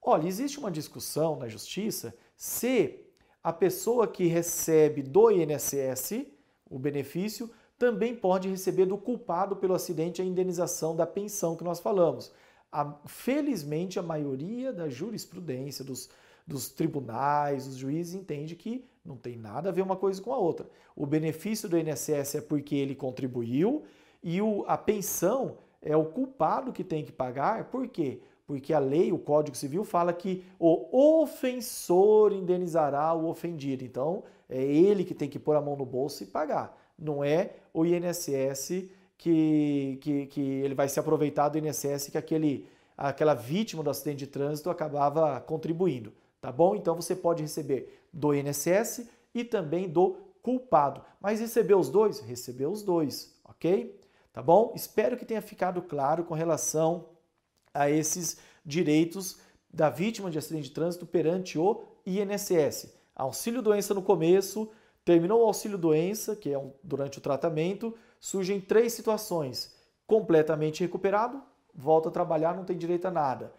Olha, 0.00 0.28
existe 0.28 0.58
uma 0.58 0.70
discussão 0.70 1.36
na 1.36 1.48
justiça 1.48 2.14
se 2.36 3.07
a 3.48 3.52
pessoa 3.54 4.06
que 4.06 4.26
recebe 4.26 5.02
do 5.02 5.30
INSS 5.30 6.26
o 6.68 6.78
benefício 6.78 7.50
também 7.78 8.14
pode 8.14 8.46
receber 8.46 8.84
do 8.84 8.98
culpado 8.98 9.56
pelo 9.56 9.72
acidente 9.72 10.20
a 10.20 10.24
indenização 10.24 10.94
da 10.94 11.06
pensão 11.06 11.56
que 11.56 11.64
nós 11.64 11.80
falamos. 11.80 12.30
A, 12.70 12.94
felizmente, 13.06 13.98
a 13.98 14.02
maioria 14.02 14.70
da 14.70 14.90
jurisprudência, 14.90 15.82
dos, 15.82 16.10
dos 16.46 16.68
tribunais, 16.68 17.66
os 17.66 17.76
juízes 17.76 18.14
entende 18.14 18.54
que 18.54 18.84
não 19.02 19.16
tem 19.16 19.38
nada 19.38 19.70
a 19.70 19.72
ver 19.72 19.80
uma 19.80 19.96
coisa 19.96 20.20
com 20.20 20.34
a 20.34 20.36
outra. 20.36 20.68
O 20.94 21.06
benefício 21.06 21.70
do 21.70 21.78
INSS 21.78 22.34
é 22.34 22.40
porque 22.42 22.74
ele 22.74 22.94
contribuiu 22.94 23.84
e 24.22 24.42
o, 24.42 24.62
a 24.68 24.76
pensão 24.76 25.56
é 25.80 25.96
o 25.96 26.04
culpado 26.04 26.70
que 26.70 26.84
tem 26.84 27.02
que 27.02 27.12
pagar, 27.12 27.70
por 27.70 27.88
quê? 27.88 28.20
Porque 28.48 28.72
a 28.72 28.78
lei, 28.78 29.12
o 29.12 29.18
Código 29.18 29.54
Civil, 29.54 29.84
fala 29.84 30.10
que 30.10 30.42
o 30.58 31.20
ofensor 31.20 32.32
indenizará 32.32 33.12
o 33.12 33.28
ofendido. 33.28 33.84
Então, 33.84 34.24
é 34.48 34.64
ele 34.64 35.04
que 35.04 35.14
tem 35.14 35.28
que 35.28 35.38
pôr 35.38 35.54
a 35.54 35.60
mão 35.60 35.76
no 35.76 35.84
bolso 35.84 36.22
e 36.22 36.26
pagar. 36.26 36.74
Não 36.98 37.22
é 37.22 37.56
o 37.74 37.84
INSS 37.84 38.88
que, 39.18 39.98
que, 40.00 40.26
que 40.28 40.40
ele 40.40 40.74
vai 40.74 40.88
se 40.88 40.98
aproveitar 40.98 41.50
do 41.50 41.58
INSS 41.58 42.08
que 42.10 42.16
aquele, 42.16 42.66
aquela 42.96 43.34
vítima 43.34 43.82
do 43.82 43.90
acidente 43.90 44.20
de 44.20 44.28
trânsito 44.28 44.70
acabava 44.70 45.38
contribuindo. 45.42 46.14
Tá 46.40 46.50
bom? 46.50 46.74
Então 46.74 46.96
você 46.96 47.14
pode 47.14 47.42
receber 47.42 48.00
do 48.10 48.34
INSS 48.34 49.10
e 49.34 49.44
também 49.44 49.86
do 49.86 50.16
culpado. 50.42 51.02
Mas 51.20 51.38
receber 51.38 51.74
os 51.74 51.90
dois? 51.90 52.20
Receber 52.20 52.64
os 52.64 52.82
dois, 52.82 53.38
ok? 53.44 54.00
Tá 54.32 54.40
bom? 54.40 54.72
Espero 54.74 55.18
que 55.18 55.26
tenha 55.26 55.42
ficado 55.42 55.82
claro 55.82 56.24
com 56.24 56.32
relação 56.32 57.17
a 57.72 57.90
esses 57.90 58.38
direitos 58.64 59.38
da 59.72 59.90
vítima 59.90 60.30
de 60.30 60.38
acidente 60.38 60.68
de 60.68 60.74
trânsito 60.74 61.06
perante 61.06 61.58
o 61.58 61.82
INSS. 62.06 62.94
Auxílio 63.14 63.62
doença 63.62 63.94
no 63.94 64.02
começo, 64.02 64.70
terminou 65.04 65.42
o 65.42 65.46
auxílio 65.46 65.78
doença, 65.78 66.36
que 66.36 66.52
é 66.52 66.58
um, 66.58 66.72
durante 66.82 67.18
o 67.18 67.20
tratamento, 67.20 67.94
surgem 68.20 68.60
três 68.60 68.92
situações: 68.92 69.74
completamente 70.06 70.80
recuperado, 70.80 71.42
volta 71.74 72.08
a 72.08 72.12
trabalhar, 72.12 72.54
não 72.56 72.64
tem 72.64 72.76
direito 72.76 73.06
a 73.06 73.10
nada. 73.10 73.52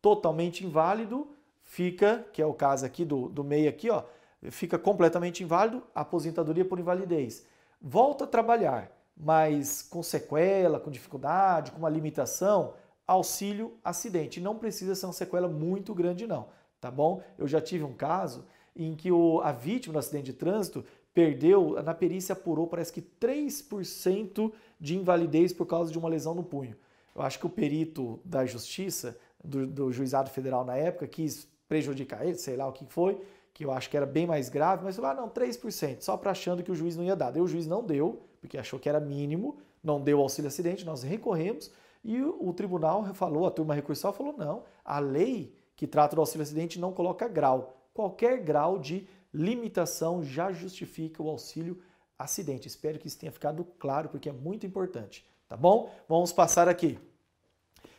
Totalmente 0.00 0.64
inválido, 0.64 1.28
fica, 1.62 2.24
que 2.32 2.40
é 2.40 2.46
o 2.46 2.54
caso 2.54 2.86
aqui 2.86 3.04
do, 3.04 3.28
do 3.28 3.42
meio 3.42 3.68
aqui, 3.68 3.90
ó, 3.90 4.04
fica 4.50 4.78
completamente 4.78 5.42
inválido, 5.42 5.82
aposentadoria 5.94 6.64
por 6.64 6.78
invalidez. 6.78 7.44
Volta 7.80 8.24
a 8.24 8.26
trabalhar, 8.26 8.90
mas 9.16 9.82
com 9.82 10.02
sequela, 10.02 10.78
com 10.78 10.90
dificuldade, 10.90 11.72
com 11.72 11.78
uma 11.78 11.88
limitação, 11.88 12.74
auxílio 13.06 13.74
acidente. 13.84 14.40
Não 14.40 14.56
precisa 14.56 14.94
ser 14.94 15.06
uma 15.06 15.12
sequela 15.12 15.48
muito 15.48 15.94
grande, 15.94 16.26
não, 16.26 16.48
tá 16.80 16.90
bom? 16.90 17.22
Eu 17.38 17.46
já 17.46 17.60
tive 17.60 17.84
um 17.84 17.92
caso 17.92 18.44
em 18.74 18.94
que 18.94 19.10
o, 19.10 19.40
a 19.40 19.52
vítima 19.52 19.94
do 19.94 19.98
acidente 19.98 20.26
de 20.26 20.32
trânsito 20.32 20.84
perdeu, 21.14 21.82
na 21.82 21.94
perícia 21.94 22.34
apurou, 22.34 22.66
parece 22.66 22.92
que 22.92 23.00
3% 23.00 24.52
de 24.78 24.96
invalidez 24.96 25.52
por 25.52 25.64
causa 25.64 25.90
de 25.90 25.98
uma 25.98 26.08
lesão 26.08 26.34
no 26.34 26.42
punho. 26.42 26.76
Eu 27.14 27.22
acho 27.22 27.38
que 27.38 27.46
o 27.46 27.50
perito 27.50 28.20
da 28.22 28.44
justiça, 28.44 29.16
do, 29.42 29.66
do 29.66 29.90
juizado 29.90 30.28
federal 30.28 30.64
na 30.64 30.76
época, 30.76 31.06
quis 31.06 31.48
prejudicar 31.66 32.26
ele, 32.26 32.36
sei 32.36 32.56
lá 32.56 32.68
o 32.68 32.72
que 32.72 32.84
foi, 32.84 33.18
que 33.54 33.64
eu 33.64 33.70
acho 33.70 33.88
que 33.88 33.96
era 33.96 34.04
bem 34.04 34.26
mais 34.26 34.50
grave, 34.50 34.84
mas 34.84 34.96
falou, 34.96 35.10
ah, 35.10 35.14
não, 35.14 35.30
3%, 35.30 36.02
só 36.02 36.14
para 36.18 36.32
achando 36.32 36.62
que 36.62 36.70
o 36.70 36.74
juiz 36.74 36.94
não 36.94 37.04
ia 37.04 37.16
dar. 37.16 37.30
Daí 37.30 37.40
o 37.40 37.48
juiz 37.48 37.66
não 37.66 37.82
deu, 37.82 38.20
porque 38.38 38.58
achou 38.58 38.78
que 38.78 38.86
era 38.86 39.00
mínimo, 39.00 39.56
não 39.82 39.98
deu 39.98 40.20
auxílio 40.20 40.48
acidente, 40.48 40.84
nós 40.84 41.02
recorremos, 41.02 41.72
e 42.08 42.22
o 42.22 42.52
tribunal 42.52 43.12
falou, 43.14 43.48
a 43.48 43.50
turma 43.50 43.74
recursal 43.74 44.12
falou: 44.12 44.32
não, 44.38 44.62
a 44.84 45.00
lei 45.00 45.52
que 45.74 45.88
trata 45.88 46.14
do 46.14 46.20
auxílio 46.20 46.44
acidente 46.44 46.78
não 46.78 46.92
coloca 46.92 47.26
grau. 47.26 47.76
Qualquer 47.92 48.38
grau 48.44 48.78
de 48.78 49.08
limitação 49.34 50.22
já 50.22 50.52
justifica 50.52 51.20
o 51.20 51.28
auxílio 51.28 51.82
acidente. 52.16 52.68
Espero 52.68 53.00
que 53.00 53.08
isso 53.08 53.18
tenha 53.18 53.32
ficado 53.32 53.66
claro, 53.76 54.08
porque 54.08 54.28
é 54.28 54.32
muito 54.32 54.64
importante. 54.64 55.26
Tá 55.48 55.56
bom? 55.56 55.92
Vamos 56.08 56.32
passar 56.32 56.68
aqui. 56.68 56.96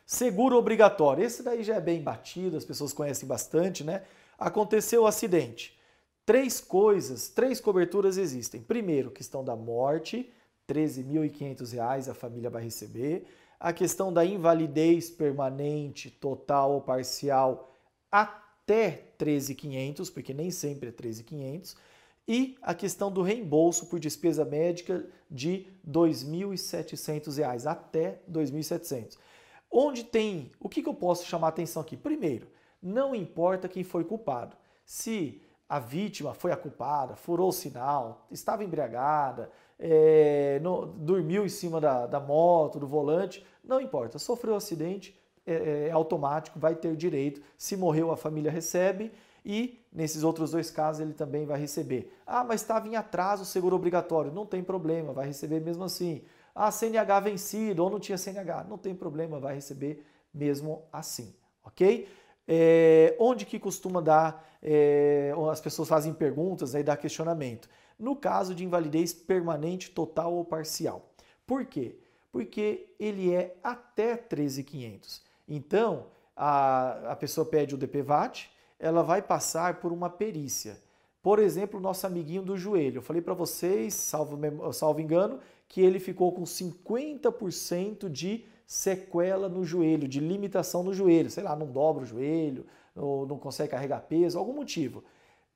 Seguro 0.06 0.56
obrigatório. 0.56 1.26
Esse 1.26 1.44
daí 1.44 1.62
já 1.62 1.76
é 1.76 1.82
bem 1.82 2.02
batido, 2.02 2.56
as 2.56 2.64
pessoas 2.64 2.94
conhecem 2.94 3.28
bastante, 3.28 3.84
né? 3.84 4.04
Aconteceu 4.40 5.04
o 5.04 5.08
acidente. 5.08 5.78
Três 6.26 6.62
coisas, 6.62 7.28
três 7.28 7.60
coberturas 7.60 8.18
existem. 8.18 8.62
Primeiro, 8.62 9.12
questão 9.12 9.44
da 9.44 9.56
morte, 9.56 10.32
R$ 10.66 10.74
13.500 10.74 12.10
a 12.10 12.14
família 12.14 12.50
vai 12.50 12.64
receber 12.64 13.28
a 13.60 13.74
questão 13.74 14.14
da 14.14 14.26
invalidez 14.26 15.10
permanente, 15.10 16.12
total 16.12 16.74
ou 16.74 16.82
parcial, 16.82 17.74
até 18.12 19.12
13.500, 19.20 20.14
porque 20.14 20.34
nem 20.34 20.52
sempre 20.52 20.90
é 20.90 20.92
13.500, 20.92 21.76
e 22.28 22.58
a 22.62 22.74
questão 22.74 23.12
do 23.12 23.22
reembolso 23.22 23.88
por 23.88 24.00
despesa 24.00 24.44
médica 24.44 25.06
de 25.32 25.68
R$ 25.86 25.92
2.700, 25.92 27.66
até 27.66 28.22
R$ 28.28 28.32
2.700. 28.32 29.18
Onde 29.72 30.04
tem, 30.04 30.52
o 30.60 30.70
que, 30.70 30.84
que 30.84 30.90
eu 30.90 30.94
posso 30.94 31.26
chamar 31.26 31.50
atenção 31.50 31.82
aqui? 31.82 31.96
Primeiro, 31.96 32.48
não 32.82 33.16
importa 33.16 33.68
quem 33.68 33.84
foi 33.84 34.04
culpado. 34.04 34.56
Se 34.86 35.42
a 35.68 35.80
vítima 35.80 36.34
foi 36.34 36.52
a 36.52 36.58
culpada, 36.58 37.16
furou 37.16 37.50
o 37.50 37.54
sinal, 37.54 38.26
estava 38.32 38.64
embriagada, 38.64 39.52
é, 39.80 40.60
no, 40.62 40.86
dormiu 40.86 41.46
em 41.46 41.50
cima 41.50 41.80
da, 41.80 42.08
da, 42.08 42.20
moto, 42.20 42.80
do 42.80 42.88
volante, 42.88 43.46
não 43.64 43.80
importa. 43.80 44.18
Sofreu 44.18 44.54
um 44.54 44.58
acidente, 44.58 45.18
é, 45.46 45.88
é, 45.88 45.92
automático, 45.92 46.60
vai 46.60 46.76
ter 46.76 46.96
direito. 46.96 47.42
Se 47.58 47.78
morreu, 47.78 48.12
a 48.12 48.18
família 48.18 48.52
recebe 48.52 49.12
e 49.46 49.80
nesses 49.94 50.24
outros 50.24 50.52
dois 50.52 50.70
casos 50.70 51.02
ele 51.02 51.14
também 51.14 51.46
vai 51.46 51.60
receber. 51.60 52.14
Ah, 52.26 52.44
mas 52.44 52.62
estava 52.62 52.88
em 52.88 52.96
atraso 52.96 53.44
o 53.44 53.46
seguro 53.46 53.76
obrigatório. 53.76 54.32
Não 54.32 54.46
tem 54.46 54.64
problema, 54.64 55.14
vai 55.14 55.28
receber 55.28 55.60
mesmo 55.62 55.84
assim. 55.84 56.24
Ah, 56.54 56.72
CNH 56.72 57.20
vencido 57.20 57.84
ou 57.84 57.90
não 57.90 58.00
tinha 58.00 58.18
CNH. 58.18 58.66
Não 58.68 58.78
tem 58.78 58.96
problema, 58.96 59.40
vai 59.40 59.56
receber 59.56 60.04
mesmo 60.34 60.84
assim, 60.92 61.34
ok? 61.64 62.08
É, 62.48 63.16
onde 63.20 63.46
que 63.46 63.60
costuma 63.60 64.02
dar, 64.02 64.48
é, 64.62 65.34
as 65.52 65.60
pessoas 65.60 65.90
fazem 65.90 66.14
perguntas 66.14 66.74
e 66.74 66.78
né, 66.78 66.84
dá 66.84 66.96
questionamento? 66.96 67.68
No 68.00 68.16
caso 68.16 68.54
de 68.54 68.64
invalidez 68.64 69.14
permanente, 69.14 69.92
total 69.92 70.34
ou 70.34 70.46
parcial. 70.46 71.10
Por 71.46 71.66
quê? 71.66 71.98
Porque 72.32 72.94
ele 73.00 73.34
é 73.34 73.56
até 73.64 74.16
13.500. 74.16 75.22
Então, 75.48 76.08
a, 76.36 77.12
a 77.12 77.16
pessoa 77.16 77.46
pede 77.46 77.74
o 77.74 77.78
DPVAT, 77.78 78.52
ela 78.80 79.02
vai 79.02 79.22
passar 79.22 79.80
por 79.80 79.92
uma 79.92 80.10
perícia. 80.10 80.78
Por 81.24 81.40
exemplo, 81.40 81.80
o 81.80 81.84
nosso 81.84 82.06
amiguinho 82.06 82.44
do 82.44 82.56
joelho. 82.56 83.00
Eu 83.00 83.02
falei 83.02 83.22
para 83.22 83.34
vocês, 83.34 83.94
salvo, 83.94 84.38
salvo 84.72 85.02
engano, 85.02 85.40
que 85.68 85.82
ele 85.82 86.00
ficou 86.00 86.32
com 86.32 86.44
50% 86.44 88.08
de 88.08 88.46
sequela 88.66 89.50
no 89.50 89.64
joelho, 89.66 90.08
de 90.08 90.20
limitação 90.20 90.84
no 90.84 90.94
joelho. 90.94 91.30
Sei 91.30 91.44
lá, 91.44 91.56
não 91.56 91.68
dobra 91.68 92.04
o 92.04 92.06
joelho, 92.06 92.66
não 92.96 93.38
consegue 93.38 93.72
carregar 93.72 94.02
peso, 94.02 94.38
algum 94.38 94.54
motivo. 94.54 95.04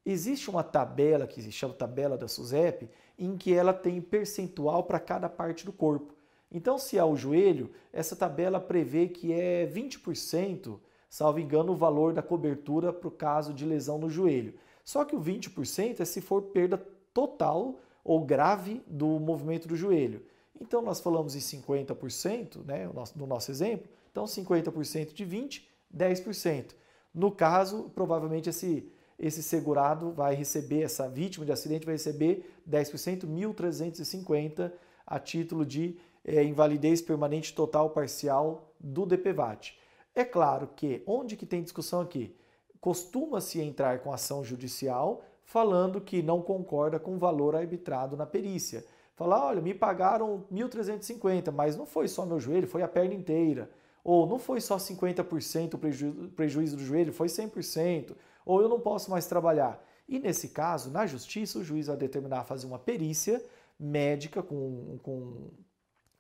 Existe 0.06 0.50
uma 0.50 0.64
tabela 0.64 1.28
que 1.28 1.42
se 1.42 1.52
chama 1.52 1.74
tabela 1.74 2.18
da 2.18 2.28
SUSEP, 2.28 2.90
em 3.18 3.38
que 3.38 3.54
ela 3.54 3.74
tem 3.74 4.02
percentual 4.02 4.84
para 4.84 5.00
cada 5.00 5.30
parte 5.30 5.66
do 5.66 5.72
corpo. 5.72 6.14
Então, 6.52 6.78
se 6.78 6.98
é 6.98 7.04
o 7.04 7.16
joelho, 7.16 7.72
essa 7.94 8.16
tabela 8.16 8.60
prevê 8.60 9.08
que 9.08 9.32
é 9.32 9.66
20%, 9.66 10.80
salvo 11.10 11.40
engano, 11.40 11.72
o 11.72 11.78
valor 11.78 12.14
da 12.14 12.22
cobertura 12.22 12.92
para 12.92 13.08
o 13.08 13.12
caso 13.12 13.54
de 13.54 13.64
lesão 13.64 13.98
no 13.98 14.10
joelho. 14.10 14.56
Só 14.84 15.06
que 15.06 15.16
o 15.16 15.22
20% 15.22 16.00
é 16.00 16.06
se 16.06 16.20
for 16.20 16.42
perda 16.42 16.84
total 17.14 17.80
ou 18.04 18.26
grave 18.26 18.82
do 18.88 19.20
movimento 19.20 19.68
do 19.68 19.76
joelho. 19.76 20.26
Então, 20.60 20.82
nós 20.82 21.00
falamos 21.00 21.36
em 21.36 21.40
50%, 21.40 22.66
né, 22.66 22.90
no 23.16 23.26
nosso 23.28 23.50
exemplo, 23.50 23.90
então 24.12 24.26
50% 24.26 25.14
de 25.14 25.26
20%, 25.26 25.62
10%. 25.96 26.76
No 27.14 27.32
caso, 27.32 27.92
provavelmente 27.96 28.50
esse, 28.50 28.92
esse 29.22 29.44
segurado 29.44 30.12
vai 30.12 30.34
receber, 30.34 30.82
essa 30.82 31.08
vítima 31.08 31.46
de 31.46 31.52
acidente 31.52 31.86
vai 31.86 31.94
receber 31.94 32.52
10%, 32.68 33.28
1.350 33.28 34.72
a 35.06 35.20
título 35.20 35.64
de 35.64 35.96
é, 36.26 36.44
invalidez 36.44 37.04
permanente 37.04 37.54
total 37.54 37.92
parcial 37.92 38.74
do 38.80 39.06
DPVAT. 39.06 39.78
É 40.16 40.26
claro 40.26 40.70
que, 40.76 41.04
onde 41.06 41.38
que 41.38 41.46
tem 41.46 41.62
discussão 41.62 42.02
aqui? 42.02 42.36
Costuma-se 42.80 43.62
entrar 43.62 44.00
com 44.00 44.12
ação 44.12 44.44
judicial 44.44 45.24
falando 45.44 46.02
que 46.02 46.24
não 46.24 46.42
concorda 46.42 47.00
com 47.00 47.16
o 47.16 47.20
valor 47.20 47.56
arbitrado 47.56 48.18
na 48.18 48.26
perícia. 48.26 48.84
Falar, 49.16 49.46
olha, 49.46 49.62
me 49.62 49.76
pagaram 49.76 50.46
1.350, 50.52 51.52
mas 51.52 51.78
não 51.78 51.86
foi 51.86 52.08
só 52.08 52.26
meu 52.26 52.40
joelho, 52.40 52.68
foi 52.68 52.82
a 52.82 52.88
perna 52.88 53.14
inteira. 53.14 53.70
Ou 54.04 54.26
não 54.26 54.40
foi 54.40 54.60
só 54.60 54.78
50% 54.78 55.76
o 55.76 55.78
preju 55.78 56.32
prejuízo 56.36 56.78
do 56.78 56.84
joelho, 56.84 57.14
foi 57.14 57.28
100%. 57.28 58.16
Ou 58.46 58.62
eu 58.62 58.70
não 58.70 58.80
posso 58.80 59.12
mais 59.12 59.28
trabalhar. 59.28 59.84
E 60.08 60.20
nesse 60.20 60.50
caso, 60.50 60.90
na 60.90 61.06
justiça, 61.06 61.60
o 61.60 61.64
juiz 61.64 61.88
vai 61.88 61.96
determinar 61.96 62.44
fazer 62.44 62.66
uma 62.68 62.80
perícia 62.80 63.42
médica 63.80 64.44
com, 64.44 65.00
com, 65.02 65.50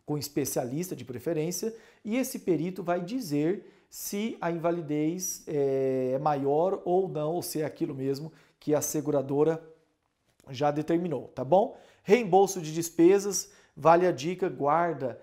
com 0.05 0.17
especialista 0.17 0.95
de 0.95 1.05
preferência, 1.05 1.75
e 2.03 2.17
esse 2.17 2.39
perito 2.39 2.82
vai 2.82 3.01
dizer 3.01 3.86
se 3.89 4.38
a 4.39 4.49
invalidez 4.49 5.43
é 5.47 6.17
maior 6.19 6.82
ou 6.86 7.07
não, 7.07 7.34
ou 7.34 7.41
se 7.41 7.61
é 7.61 7.65
aquilo 7.65 7.93
mesmo 7.93 8.32
que 8.59 8.73
a 8.73 8.82
seguradora 8.82 9.61
já 10.49 10.71
determinou, 10.71 11.27
tá 11.29 11.43
bom? 11.43 11.77
Reembolso 12.03 12.61
de 12.61 12.73
despesas, 12.73 13.51
vale 13.75 14.07
a 14.07 14.11
dica, 14.11 14.49
guarda 14.49 15.19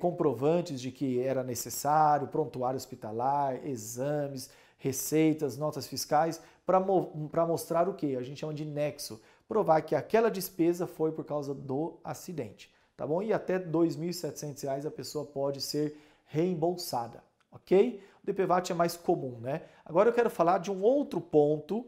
comprovantes 0.00 0.80
de 0.80 0.90
que 0.90 1.20
era 1.20 1.42
necessário, 1.42 2.28
prontuário 2.28 2.76
hospitalar, 2.76 3.64
exames, 3.66 4.50
receitas, 4.78 5.56
notas 5.56 5.86
fiscais, 5.86 6.40
para 6.64 6.78
mo 6.80 7.30
mostrar 7.46 7.88
o 7.88 7.94
que? 7.94 8.16
A 8.16 8.22
gente 8.22 8.40
chama 8.40 8.54
de 8.54 8.64
nexo, 8.64 9.20
provar 9.48 9.80
que 9.82 9.94
aquela 9.94 10.30
despesa 10.30 10.86
foi 10.86 11.12
por 11.12 11.24
causa 11.24 11.54
do 11.54 11.98
acidente, 12.04 12.72
tá 12.96 13.06
bom? 13.06 13.22
E 13.22 13.32
até 13.32 13.56
R$ 13.56 13.64
2.700 13.64 14.86
a 14.86 14.90
pessoa 14.90 15.24
pode 15.24 15.60
ser 15.60 15.98
reembolsada, 16.26 17.24
ok? 17.50 18.02
O 18.22 18.26
DPVAT 18.26 18.70
é 18.70 18.74
mais 18.74 18.96
comum, 18.96 19.38
né? 19.40 19.62
Agora 19.84 20.10
eu 20.10 20.12
quero 20.12 20.28
falar 20.28 20.58
de 20.58 20.70
um 20.70 20.82
outro 20.82 21.20
ponto 21.20 21.86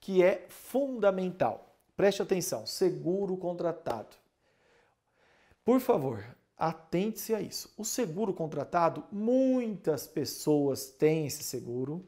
que 0.00 0.22
é 0.22 0.46
fundamental. 0.48 1.76
Preste 1.96 2.22
atenção, 2.22 2.66
seguro 2.66 3.36
contratado. 3.36 4.16
Por 5.64 5.80
favor, 5.80 6.24
atente-se 6.56 7.34
a 7.34 7.40
isso. 7.40 7.72
O 7.76 7.84
seguro 7.84 8.32
contratado, 8.32 9.04
muitas 9.10 10.06
pessoas 10.06 10.86
têm 10.86 11.26
esse 11.26 11.42
seguro 11.42 12.06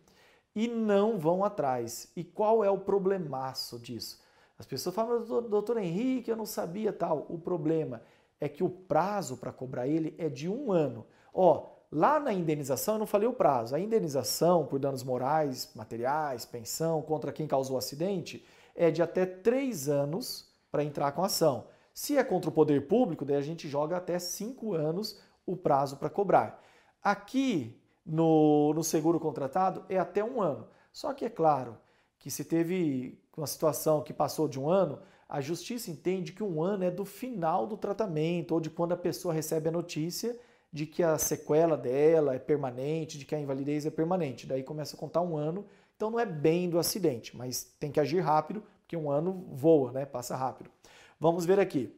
e 0.55 0.69
não 0.69 1.19
vão 1.19 1.45
atrás. 1.45 2.11
E 2.17 2.25
qual 2.25 2.65
é 2.65 2.71
o 2.71 2.79
problemaço 2.79 3.79
disso? 3.79 4.21
As 4.59 4.65
pessoas 4.65 4.95
falam, 4.95 5.23
doutor, 5.43 5.77
Henrique, 5.77 6.31
eu 6.31 6.37
não 6.37 6.47
sabia 6.47 6.93
tal. 6.93 7.27
O 7.29 7.39
problema 7.39 8.03
é 8.41 8.49
que 8.49 8.65
o 8.65 8.71
prazo 8.71 9.37
para 9.37 9.53
cobrar 9.53 9.87
ele 9.87 10.15
é 10.17 10.29
de 10.29 10.49
um 10.49 10.73
ano. 10.73 11.07
Ó, 11.33 11.69
lá 11.93 12.19
na 12.19 12.33
indenização 12.33 12.95
eu 12.95 13.01
não 13.01 13.07
falei 13.07 13.29
o 13.29 13.35
prazo. 13.35 13.75
A 13.75 13.81
indenização 13.81 14.65
por 14.65 14.79
danos 14.79 15.03
morais, 15.03 15.71
materiais, 15.75 16.47
pensão 16.47 17.03
contra 17.03 17.33
quem 17.33 17.47
causou 17.47 17.77
o 17.77 17.79
acidente 17.79 18.45
é 18.75 18.91
de 18.91 19.03
até 19.03 19.27
três 19.27 19.89
anos 19.89 20.49
para 20.71 20.85
entrar 20.85 21.13
com 21.13 21.23
a 21.23 21.27
ação. 21.27 21.67
Se 21.97 22.15
é 22.19 22.23
contra 22.23 22.51
o 22.51 22.53
poder 22.53 22.87
público, 22.87 23.25
daí 23.25 23.37
a 23.37 23.41
gente 23.41 23.67
joga 23.67 23.97
até 23.97 24.19
cinco 24.19 24.75
anos 24.75 25.19
o 25.47 25.57
prazo 25.57 25.97
para 25.97 26.11
cobrar. 26.11 26.63
Aqui 27.03 27.75
no, 28.05 28.75
no 28.75 28.85
seguro 28.85 29.19
contratado 29.19 29.83
é 29.89 29.99
até 29.99 30.23
um 30.23 30.43
ano. 30.43 30.69
Só 30.93 31.15
que 31.15 31.25
é 31.25 31.31
claro 31.31 31.79
que 32.19 32.31
se 32.31 32.45
teve 32.45 33.19
uma 33.35 33.47
situação 33.47 34.03
que 34.03 34.13
passou 34.13 34.47
de 34.47 34.61
um 34.61 34.69
ano, 34.69 34.99
a 35.27 35.41
justiça 35.41 35.91
entende 35.91 36.35
que 36.35 36.43
um 36.43 36.63
ano 36.63 36.85
é 36.85 36.91
do 36.91 37.07
final 37.07 37.67
do 37.67 37.79
tratamento 37.79 38.53
ou 38.53 38.61
de 38.61 38.69
quando 38.69 38.93
a 38.93 38.99
pessoa 38.99 39.33
recebe 39.33 39.71
a 39.71 39.73
notícia 39.73 40.39
de 40.71 40.85
que 40.85 41.03
a 41.03 41.17
sequela 41.17 41.79
dela 41.79 42.35
é 42.35 42.39
permanente, 42.39 43.17
de 43.17 43.25
que 43.25 43.35
a 43.35 43.41
invalidez 43.41 43.87
é 43.87 43.91
permanente. 43.91 44.47
Daí 44.47 44.63
começa 44.63 44.95
a 44.95 45.01
contar 45.01 45.23
um 45.23 45.35
ano, 45.35 45.65
então 45.97 46.11
não 46.11 46.21
é 46.21 46.27
bem 46.27 46.69
do 46.69 46.79
acidente, 46.79 47.35
mas 47.35 47.75
tem 47.81 47.91
que 47.91 48.01
agir 48.01 48.21
rápido, 48.21 48.63
porque 48.81 48.99
um 48.99 49.11
ano 49.11 49.47
voa, 49.55 49.93
né? 49.93 50.05
Passa 50.05 50.37
rápido. 50.37 50.71
Vamos 51.19 51.47
ver 51.47 51.59
aqui. 51.59 51.95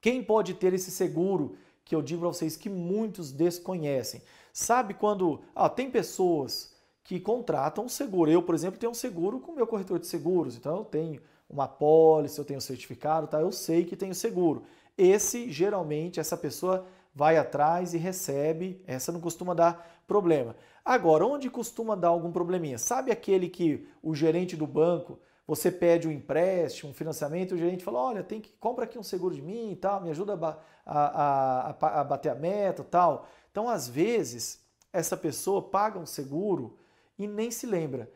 Quem 0.00 0.22
pode 0.22 0.54
ter 0.54 0.74
esse 0.74 0.90
seguro 0.90 1.56
que 1.84 1.94
eu 1.94 2.02
digo 2.02 2.20
para 2.20 2.28
vocês 2.28 2.56
que 2.56 2.68
muitos 2.68 3.32
desconhecem? 3.32 4.22
Sabe 4.52 4.94
quando 4.94 5.40
tem 5.74 5.90
pessoas 5.90 6.74
que 7.04 7.18
contratam 7.18 7.88
seguro. 7.88 8.30
Eu, 8.30 8.42
por 8.42 8.54
exemplo, 8.54 8.78
tenho 8.78 8.92
um 8.92 8.94
seguro 8.94 9.40
com 9.40 9.52
meu 9.52 9.66
corretor 9.66 9.98
de 9.98 10.06
seguros, 10.06 10.56
então 10.56 10.76
eu 10.78 10.84
tenho 10.84 11.20
uma 11.48 11.66
pólice, 11.66 12.38
eu 12.38 12.44
tenho 12.44 12.58
um 12.58 12.60
certificado, 12.60 13.26
tá? 13.26 13.40
Eu 13.40 13.52
sei 13.52 13.84
que 13.84 13.96
tenho 13.96 14.14
seguro. 14.14 14.64
Esse, 14.96 15.50
geralmente, 15.50 16.20
essa 16.20 16.36
pessoa 16.36 16.86
vai 17.14 17.36
atrás 17.36 17.92
e 17.92 17.98
recebe, 17.98 18.82
essa 18.86 19.12
não 19.12 19.20
costuma 19.20 19.54
dar 19.54 20.02
problema. 20.06 20.56
Agora, 20.84 21.26
onde 21.26 21.50
costuma 21.50 21.94
dar 21.94 22.08
algum 22.08 22.32
probleminha? 22.32 22.78
Sabe 22.78 23.10
aquele 23.10 23.48
que 23.48 23.86
o 24.02 24.14
gerente 24.14 24.56
do 24.56 24.66
banco, 24.66 25.18
você 25.46 25.70
pede 25.70 26.06
um 26.06 26.12
empréstimo, 26.12 26.90
um 26.90 26.94
financiamento, 26.94 27.54
o 27.54 27.58
gerente 27.58 27.84
fala, 27.84 27.98
olha, 27.98 28.22
tem 28.22 28.40
que 28.40 28.52
compra 28.52 28.84
aqui 28.84 28.98
um 28.98 29.02
seguro 29.02 29.34
de 29.34 29.42
mim 29.42 29.72
e 29.72 29.76
tal, 29.76 30.00
me 30.00 30.10
ajuda 30.10 30.34
a, 30.34 30.58
a, 30.86 31.70
a, 31.70 32.00
a 32.00 32.04
bater 32.04 32.30
a 32.30 32.34
meta 32.34 32.84
tal. 32.84 33.26
Então, 33.50 33.68
às 33.68 33.88
vezes, 33.88 34.64
essa 34.92 35.16
pessoa 35.16 35.62
paga 35.62 35.98
um 35.98 36.06
seguro 36.06 36.76
e 37.18 37.26
nem 37.26 37.50
se 37.50 37.66
lembra. 37.66 38.10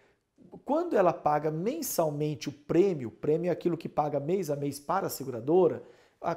Quando 0.64 0.96
ela 0.96 1.12
paga 1.12 1.50
mensalmente 1.50 2.48
o 2.48 2.52
prêmio, 2.52 3.08
o 3.08 3.12
prêmio 3.12 3.48
é 3.48 3.52
aquilo 3.52 3.76
que 3.76 3.88
paga 3.88 4.20
mês 4.20 4.50
a 4.50 4.56
mês 4.56 4.78
para 4.78 5.08
a 5.08 5.10
seguradora, 5.10 5.82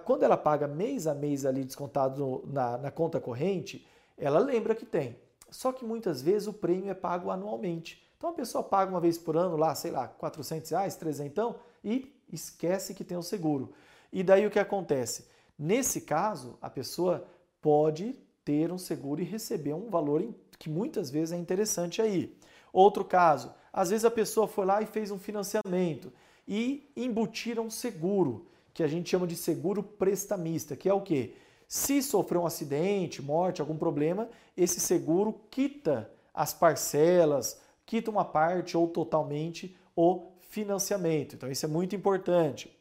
quando 0.05 0.23
ela 0.23 0.37
paga 0.37 0.67
mês 0.67 1.07
a 1.07 1.13
mês 1.13 1.45
ali 1.45 1.63
descontado 1.63 2.43
na, 2.47 2.77
na 2.77 2.91
conta 2.91 3.19
corrente, 3.19 3.87
ela 4.17 4.39
lembra 4.39 4.75
que 4.75 4.85
tem. 4.85 5.17
Só 5.49 5.71
que 5.71 5.85
muitas 5.85 6.21
vezes 6.21 6.47
o 6.47 6.53
prêmio 6.53 6.91
é 6.91 6.93
pago 6.93 7.31
anualmente. 7.31 8.05
Então 8.19 8.31
a 8.31 8.33
pessoa 8.33 8.61
paga 8.61 8.91
uma 8.91 8.99
vez 8.99 9.17
por 9.17 9.37
ano 9.37 9.55
lá, 9.55 9.73
sei 9.73 9.91
lá, 9.91 10.05
400 10.05 10.69
reais, 10.71 10.97
300 10.97 11.55
e 11.81 12.13
esquece 12.29 12.93
que 12.93 13.05
tem 13.05 13.17
o 13.17 13.23
seguro. 13.23 13.71
E 14.11 14.21
daí 14.21 14.45
o 14.45 14.51
que 14.51 14.59
acontece? 14.59 15.25
Nesse 15.57 16.01
caso, 16.01 16.57
a 16.61 16.69
pessoa 16.69 17.25
pode 17.61 18.19
ter 18.43 18.73
um 18.73 18.77
seguro 18.77 19.21
e 19.21 19.23
receber 19.23 19.73
um 19.73 19.89
valor 19.89 20.21
que 20.57 20.69
muitas 20.69 21.09
vezes 21.09 21.31
é 21.31 21.37
interessante 21.37 22.01
aí. 22.01 22.37
Outro 22.73 23.05
caso, 23.05 23.53
às 23.71 23.89
vezes 23.89 24.03
a 24.03 24.11
pessoa 24.11 24.49
foi 24.49 24.65
lá 24.65 24.81
e 24.81 24.85
fez 24.85 25.11
um 25.11 25.17
financiamento 25.17 26.11
e 26.45 26.91
embutiram 26.97 27.67
um 27.67 27.69
seguro, 27.69 28.47
que 28.73 28.83
a 28.83 28.87
gente 28.87 29.09
chama 29.09 29.27
de 29.27 29.37
seguro 29.37 29.81
prestamista, 29.81 30.75
que 30.75 30.89
é 30.89 30.93
o 30.93 30.99
quê? 30.99 31.35
Se 31.69 32.03
sofreu 32.03 32.41
um 32.41 32.45
acidente, 32.45 33.21
morte, 33.21 33.61
algum 33.61 33.77
problema, 33.77 34.27
esse 34.57 34.81
seguro 34.81 35.39
quita 35.49 36.11
as 36.33 36.53
parcelas, 36.53 37.61
quita 37.89 38.11
uma 38.11 38.23
parte 38.23 38.77
ou 38.77 38.87
totalmente 38.87 39.75
o 39.95 40.27
financiamento. 40.41 41.35
Então 41.35 41.49
isso 41.49 41.65
é 41.65 41.69
muito 41.69 41.95
importante. 41.95 42.71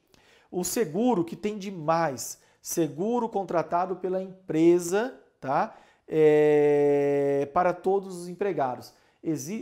O 0.51 0.63
seguro 0.63 1.25
que 1.25 1.35
tem 1.35 1.57
demais, 1.57 2.39
seguro 2.61 3.27
contratado 3.27 3.97
pela 3.97 4.23
empresa, 4.23 5.19
tá? 5.41 5.75
é, 6.07 7.49
para 7.55 7.73
todos 7.73 8.17
os 8.17 8.29
empregados. 8.29 8.93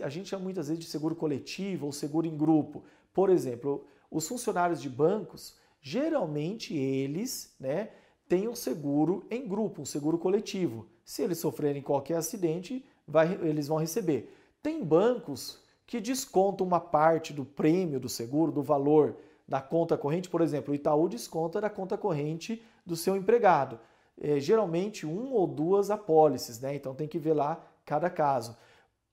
A 0.03 0.09
gente 0.09 0.28
chama 0.28 0.42
muitas 0.42 0.66
vezes 0.66 0.84
de 0.84 0.90
seguro 0.90 1.14
coletivo 1.14 1.86
ou 1.86 1.92
seguro 1.92 2.26
em 2.26 2.36
grupo. 2.36 2.84
Por 3.14 3.30
exemplo, 3.30 3.86
os 4.11 4.26
funcionários 4.26 4.82
de 4.82 4.88
bancos, 4.88 5.57
geralmente 5.80 6.74
eles 6.76 7.55
né, 7.59 7.90
têm 8.28 8.49
um 8.49 8.55
seguro 8.55 9.26
em 9.30 9.47
grupo, 9.47 9.82
um 9.82 9.86
seguro 9.86 10.18
coletivo. 10.18 10.88
Se 11.05 11.22
eles 11.22 11.38
sofrerem 11.38 11.82
qualquer 11.82 12.16
acidente, 12.16 12.84
vai, 13.07 13.32
eles 13.42 13.68
vão 13.68 13.78
receber. 13.78 14.32
Tem 14.66 14.82
bancos 14.82 15.62
que 15.86 16.00
descontam 16.00 16.66
uma 16.66 16.80
parte 16.80 17.32
do 17.32 17.44
prêmio 17.44 18.00
do 18.00 18.08
seguro, 18.08 18.50
do 18.50 18.64
valor 18.64 19.14
da 19.46 19.60
conta 19.60 19.96
corrente. 19.96 20.28
Por 20.28 20.40
exemplo, 20.40 20.72
o 20.72 20.74
Itaú 20.74 21.08
desconta 21.08 21.60
da 21.60 21.70
conta 21.70 21.96
corrente 21.96 22.60
do 22.84 22.96
seu 22.96 23.14
empregado. 23.14 23.78
É, 24.20 24.40
geralmente 24.40 25.06
um 25.06 25.32
ou 25.34 25.46
duas 25.46 25.88
apólices, 25.88 26.58
né? 26.58 26.74
Então 26.74 26.96
tem 26.96 27.06
que 27.06 27.16
ver 27.16 27.34
lá 27.34 27.64
cada 27.84 28.10
caso. 28.10 28.56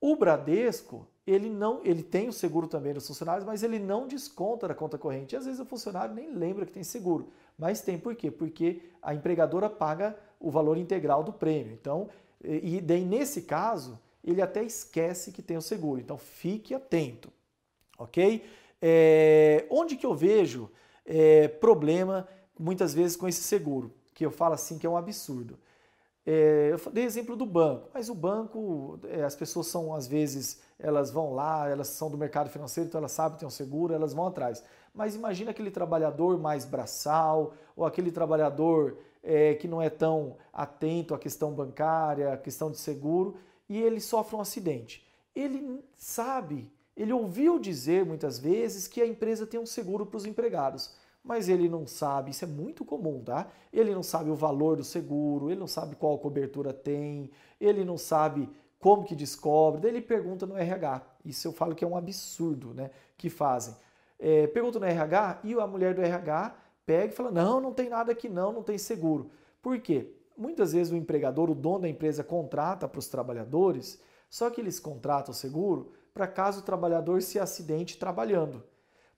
O 0.02 0.16
Bradesco, 0.16 1.06
ele 1.28 1.52
não, 1.52 1.82
ele 1.84 2.02
tem 2.02 2.28
o 2.28 2.34
seguro 2.34 2.68
também 2.68 2.92
dos 2.92 3.06
funcionários, 3.06 3.46
mas 3.46 3.62
ele 3.62 3.78
não 3.78 4.08
desconta 4.08 4.68
da 4.68 4.74
conta 4.74 4.98
corrente. 4.98 5.36
E 5.36 5.38
às 5.38 5.46
vezes 5.46 5.60
o 5.60 5.66
funcionário 5.68 6.16
nem 6.16 6.34
lembra 6.34 6.66
que 6.66 6.72
tem 6.72 6.84
seguro, 6.84 7.28
mas 7.56 7.80
tem 7.80 8.00
por 8.00 8.16
quê? 8.16 8.32
Porque 8.32 8.82
a 9.04 9.14
empregadora 9.14 9.70
paga 9.70 10.18
o 10.40 10.50
valor 10.50 10.78
integral 10.78 11.22
do 11.24 11.32
prêmio. 11.32 11.74
Então, 11.80 12.10
e 12.44 12.82
daí 12.82 13.06
nesse 13.06 13.44
caso, 13.44 14.00
ele 14.24 14.42
até 14.42 14.64
esquece 14.64 15.32
que 15.32 15.42
tem 15.42 15.58
o 15.58 15.62
seguro. 15.62 16.00
Então 16.00 16.18
fique 16.18 16.74
atento, 16.74 17.32
ok? 17.98 18.44
É, 18.82 19.66
onde 19.70 19.96
que 19.96 20.06
eu 20.06 20.16
vejo 20.16 20.70
é, 21.06 21.48
problema 21.48 22.28
muitas 22.58 22.94
vezes 22.94 23.16
com 23.16 23.28
esse 23.28 23.44
seguro? 23.44 23.94
Que 24.14 24.26
eu 24.26 24.32
falo 24.32 24.54
assim 24.54 24.78
que 24.78 24.86
é 24.86 24.90
um 24.90 24.98
absurdo. 24.98 25.58
É, 26.26 26.70
eu 26.72 26.92
dei 26.92 27.04
exemplo 27.04 27.36
do 27.36 27.46
banco, 27.46 27.90
mas 27.94 28.08
o 28.08 28.16
banco, 28.16 28.98
é, 29.10 29.24
as 29.24 29.36
pessoas 29.36 29.68
são 29.68 29.94
às 29.94 30.08
vezes, 30.08 30.62
elas 30.80 31.12
vão 31.12 31.34
lá, 31.34 31.70
elas 31.70 31.88
são 31.88 32.10
do 32.10 32.18
mercado 32.18 32.50
financeiro, 32.50 32.88
então 32.88 33.00
elas 33.00 33.12
sabem 33.12 33.34
que 33.34 33.40
tem 33.40 33.48
um 33.48 33.52
seguro, 33.52 33.94
elas 33.94 34.14
vão 34.14 34.28
atrás. 34.28 34.64
Mas 34.94 35.16
imagina 35.16 35.52
aquele 35.52 35.70
trabalhador 35.70 36.40
mais 36.40 36.64
braçal, 36.64 37.54
ou 37.76 37.86
aquele 37.86 38.10
trabalhador 38.10 38.98
é, 39.22 39.56
que 39.56 39.68
não 39.68 39.82
é 39.82 39.90
tão 39.90 40.38
atento 40.54 41.14
à 41.14 41.20
questão 41.20 41.52
bancária, 41.52 42.32
à 42.34 42.38
questão 42.38 42.72
de 42.72 42.78
seguro, 42.78 43.36
e 43.74 43.82
ele 43.82 44.00
sofre 44.00 44.36
um 44.36 44.40
acidente. 44.40 45.04
Ele 45.36 45.84
sabe, 45.96 46.72
ele 46.96 47.12
ouviu 47.12 47.58
dizer 47.58 48.06
muitas 48.06 48.38
vezes 48.38 48.88
que 48.88 49.02
a 49.02 49.08
empresa 49.08 49.48
tem 49.48 49.60
um 49.60 49.66
seguro 49.66 50.06
para 50.06 50.18
os 50.18 50.28
empregados, 50.28 50.94
mas 51.24 51.50
ele 51.50 51.68
não 51.68 51.88
sabe, 51.88 52.30
isso 52.30 52.46
é 52.46 52.48
muito 52.48 52.86
comum, 52.86 53.24
tá? 53.24 53.48
Ele 53.72 53.96
não 53.96 54.04
sabe 54.04 54.30
o 54.30 54.36
valor 54.36 54.78
do 54.78 54.84
seguro, 54.84 55.50
ele 55.50 55.60
não 55.60 55.66
sabe 55.66 55.96
qual 55.96 56.20
cobertura 56.20 56.72
tem, 56.72 57.32
ele 57.60 57.84
não 57.84 57.98
sabe 57.98 58.48
como 58.80 59.04
que 59.06 59.16
descobre, 59.16 59.82
daí 59.82 59.90
ele 59.90 60.02
pergunta 60.02 60.46
no 60.46 60.56
RH. 60.56 61.02
Isso 61.26 61.48
eu 61.48 61.52
falo 61.52 61.74
que 61.74 61.84
é 61.84 61.88
um 61.88 61.98
absurdo, 61.98 62.76
né? 62.76 62.92
Que 63.18 63.28
fazem. 63.28 63.76
É, 64.20 64.46
pergunta 64.46 64.80
no 64.80 64.86
RH 64.86 65.40
e 65.46 65.54
a 65.56 65.66
mulher 65.66 65.96
do 65.96 66.02
RH 66.02 66.56
pega 66.86 67.12
e 67.12 67.16
fala: 67.16 67.32
não, 67.32 67.60
não 67.60 67.74
tem 67.74 67.90
nada 67.90 68.12
aqui, 68.12 68.30
não, 68.30 68.54
não 68.54 68.62
tem 68.62 68.78
seguro. 68.78 69.32
Por 69.64 69.80
quê? 69.80 70.14
Muitas 70.38 70.74
vezes 70.74 70.92
o 70.92 70.96
empregador, 70.96 71.50
o 71.50 71.56
dono 71.56 71.82
da 71.82 71.90
empresa, 71.90 72.24
contrata 72.24 72.88
para 72.88 73.00
os 73.00 73.08
trabalhadores, 73.08 74.02
só 74.30 74.50
que 74.50 74.60
eles 74.60 74.80
contratam 74.80 75.32
o 75.32 75.36
seguro 75.36 75.92
para 76.14 76.28
caso 76.28 76.60
o 76.60 76.64
trabalhador 76.64 77.22
se 77.22 77.40
acidente 77.40 77.98
trabalhando. 77.98 78.64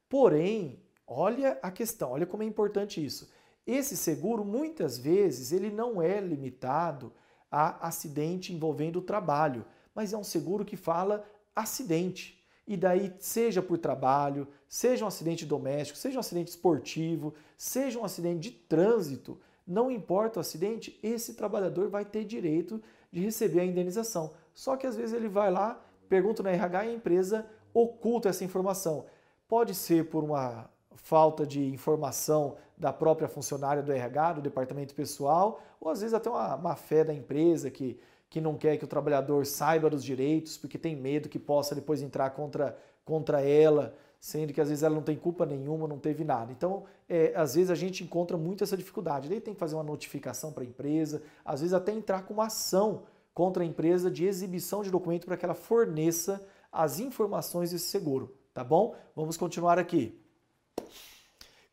Porém, 0.10 0.80
olha 1.06 1.60
a 1.62 1.72
questão, 1.72 2.12
olha 2.12 2.26
como 2.26 2.44
é 2.44 2.46
importante 2.46 3.04
isso. 3.04 3.30
Esse 3.66 3.98
seguro, 3.98 4.46
muitas 4.46 4.98
vezes, 4.98 5.52
ele 5.52 5.72
não 5.72 6.02
é 6.02 6.20
limitado 6.20 7.12
a 7.52 7.88
acidente 7.88 8.54
envolvendo 8.54 9.00
o 9.00 9.02
trabalho, 9.02 9.66
mas 9.94 10.14
é 10.14 10.18
um 10.18 10.24
seguro 10.24 10.64
que 10.64 10.78
fala 10.78 11.26
acidente. 11.56 12.44
E 12.68 12.76
daí, 12.76 13.14
seja 13.20 13.62
por 13.62 13.78
trabalho, 13.78 14.48
seja 14.68 15.06
um 15.06 15.08
acidente 15.08 15.46
doméstico, 15.46 15.98
seja 15.98 16.18
um 16.18 16.20
acidente 16.20 16.50
esportivo, 16.50 17.34
seja 17.58 18.00
um 18.00 18.04
acidente 18.04 18.50
de 18.50 18.52
trânsito, 18.52 19.40
não 19.66 19.90
importa 19.90 20.40
o 20.40 20.42
acidente, 20.42 21.00
esse 21.02 21.34
trabalhador 21.34 21.90
vai 21.90 22.06
ter 22.06 22.24
direito 22.24 22.82
de 23.12 23.20
receber 23.20 23.62
a 23.62 23.66
indenização. 23.66 24.32
Só 24.54 24.78
que 24.78 24.86
às 24.86 24.96
vezes 24.96 25.14
ele 25.14 25.28
vai 25.28 25.52
lá, 25.52 25.82
pergunta 26.08 26.44
na 26.44 26.52
RH 26.52 26.86
e 26.86 26.90
a 26.90 26.94
empresa 26.94 27.46
oculta 27.74 28.30
essa 28.30 28.44
informação. 28.44 29.06
Pode 29.48 29.74
ser 29.74 30.10
por 30.10 30.24
uma 30.24 30.70
falta 30.96 31.46
de 31.46 31.66
informação 31.66 32.56
da 32.78 32.92
própria 32.92 33.28
funcionária 33.28 33.82
do 33.82 33.92
RH, 33.92 34.34
do 34.34 34.42
departamento 34.42 34.94
pessoal, 34.94 35.62
ou 35.80 35.90
às 35.90 36.02
vezes 36.02 36.14
até 36.14 36.30
uma 36.30 36.58
má 36.58 36.76
fé 36.76 37.04
da 37.04 37.14
empresa 37.14 37.70
que, 37.70 38.00
que 38.30 38.42
não 38.42 38.56
quer 38.56 38.78
que 38.78 38.86
o 38.86 38.88
trabalhador 38.88 39.46
saiba 39.46 39.90
dos 39.90 40.04
direitos, 40.04 40.58
porque 40.58 40.78
tem 40.78 40.96
medo 40.96 41.30
que 41.30 41.40
possa 41.40 41.74
depois 41.74 42.02
entrar 42.02 42.30
contra, 42.32 42.78
contra 43.04 43.42
ela 43.42 43.96
sendo 44.20 44.54
que 44.54 44.62
às 44.62 44.70
vezes 44.70 44.84
ela 44.84 44.96
não 44.96 45.02
tem 45.02 45.16
culpa 45.16 45.46
nenhuma, 45.46 45.88
não 45.88 46.00
teve 46.00 46.24
nada. 46.24 46.52
Então, 46.52 46.86
é, 47.08 47.34
às 47.36 47.56
vezes 47.56 47.70
a 47.70 47.76
gente 47.76 48.04
encontra 48.04 48.38
muito 48.38 48.64
essa 48.64 48.76
dificuldade. 48.76 49.30
Daí 49.30 49.42
tem 49.42 49.54
que 49.54 49.60
fazer 49.60 49.76
uma 49.76 49.84
notificação 49.84 50.52
para 50.52 50.64
a 50.64 50.66
empresa, 50.66 51.22
às 51.44 51.62
vezes 51.62 51.74
até 51.74 51.92
entrar 51.92 52.24
com 52.24 52.34
uma 52.34 52.46
ação 52.46 53.04
contra 53.34 53.64
a 53.64 53.66
empresa 53.66 54.10
de 54.10 54.26
exibição 54.26 54.82
de 54.82 54.90
documento 54.90 55.26
para 55.26 55.38
que 55.38 55.46
ela 55.46 55.54
forneça 55.54 56.46
as 56.72 57.00
informações 57.00 57.72
desse 57.72 57.88
seguro, 57.88 58.36
tá 58.54 58.64
bom? 58.64 58.96
Vamos 59.16 59.38
continuar 59.38 59.78
aqui. 59.78 60.22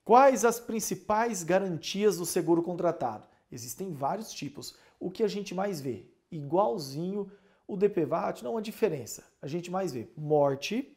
Quais 0.04 0.44
as 0.44 0.58
principais 0.58 1.42
garantias 1.42 2.18
do 2.18 2.26
seguro 2.26 2.62
contratado? 2.62 3.26
Existem 3.50 3.92
vários 3.92 4.32
tipos. 4.32 4.74
O 4.98 5.10
que 5.10 5.22
a 5.22 5.28
gente 5.28 5.54
mais 5.54 5.80
vê? 5.80 6.06
Igualzinho 6.30 7.30
o 7.66 7.76
DPVAT, 7.76 8.42
não 8.42 8.56
há 8.56 8.60
diferença. 8.60 9.24
A 9.40 9.46
gente 9.46 9.70
mais 9.70 9.92
vê 9.92 10.08
morte, 10.16 10.91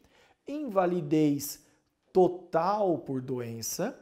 invalidez 0.46 1.64
total 2.12 2.98
por 2.98 3.20
doença, 3.20 3.98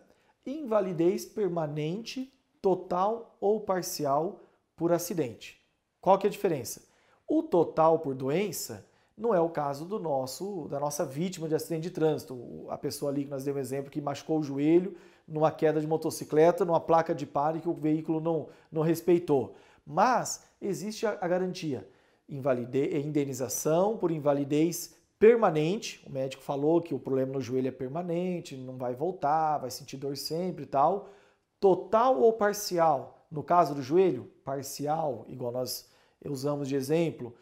invalidez 0.47 1.24
permanente, 1.24 2.32
total 2.61 3.36
ou 3.40 3.61
parcial 3.61 4.40
por 4.76 4.92
acidente. 4.92 5.61
Qual 6.01 6.18
que 6.18 6.26
é 6.26 6.28
a 6.28 6.32
diferença? 6.32 6.82
O 7.26 7.42
total 7.42 7.99
por 7.99 8.14
doença 8.14 8.86
não 9.16 9.34
é 9.34 9.40
o 9.40 9.49
caso 9.49 9.84
do 9.84 9.99
nosso 9.99 10.66
da 10.68 10.80
nossa 10.80 11.05
vítima 11.05 11.49
de 11.49 11.55
acidente 11.55 11.82
de 11.82 11.90
trânsito, 11.90 12.66
a 12.68 12.76
pessoa 12.76 13.11
ali 13.11 13.24
que 13.24 13.30
nós 13.30 13.45
demos 13.45 13.61
exemplo 13.61 13.90
que 13.90 14.01
machucou 14.01 14.40
o 14.40 14.42
joelho 14.42 14.97
numa 15.26 15.51
queda 15.51 15.80
de 15.80 15.86
motocicleta, 15.86 16.64
numa 16.64 16.80
placa 16.80 17.14
de 17.14 17.24
pare 17.24 17.61
que 17.61 17.68
o 17.68 17.72
veículo 17.72 18.20
não, 18.20 18.49
não 18.70 18.82
respeitou. 18.82 19.55
Mas 19.86 20.45
existe 20.61 21.07
a, 21.07 21.16
a 21.20 21.28
garantia, 21.28 21.88
invalidez, 22.28 23.05
indenização 23.05 23.97
por 23.97 24.11
invalidez 24.11 24.93
permanente. 25.18 26.02
O 26.06 26.12
médico 26.12 26.42
falou 26.42 26.80
que 26.80 26.94
o 26.94 26.98
problema 26.98 27.32
no 27.32 27.40
joelho 27.40 27.68
é 27.68 27.72
permanente, 27.72 28.56
não 28.56 28.76
vai 28.76 28.94
voltar, 28.94 29.58
vai 29.58 29.70
sentir 29.70 29.96
dor 29.96 30.16
sempre 30.16 30.64
e 30.64 30.66
tal. 30.66 31.08
Total 31.60 32.18
ou 32.20 32.32
parcial? 32.32 33.26
No 33.30 33.42
caso 33.42 33.74
do 33.74 33.82
joelho, 33.82 34.30
parcial, 34.44 35.24
igual 35.28 35.50
nós 35.50 35.88
usamos 36.24 36.68
de 36.68 36.76
exemplo, 36.76 37.34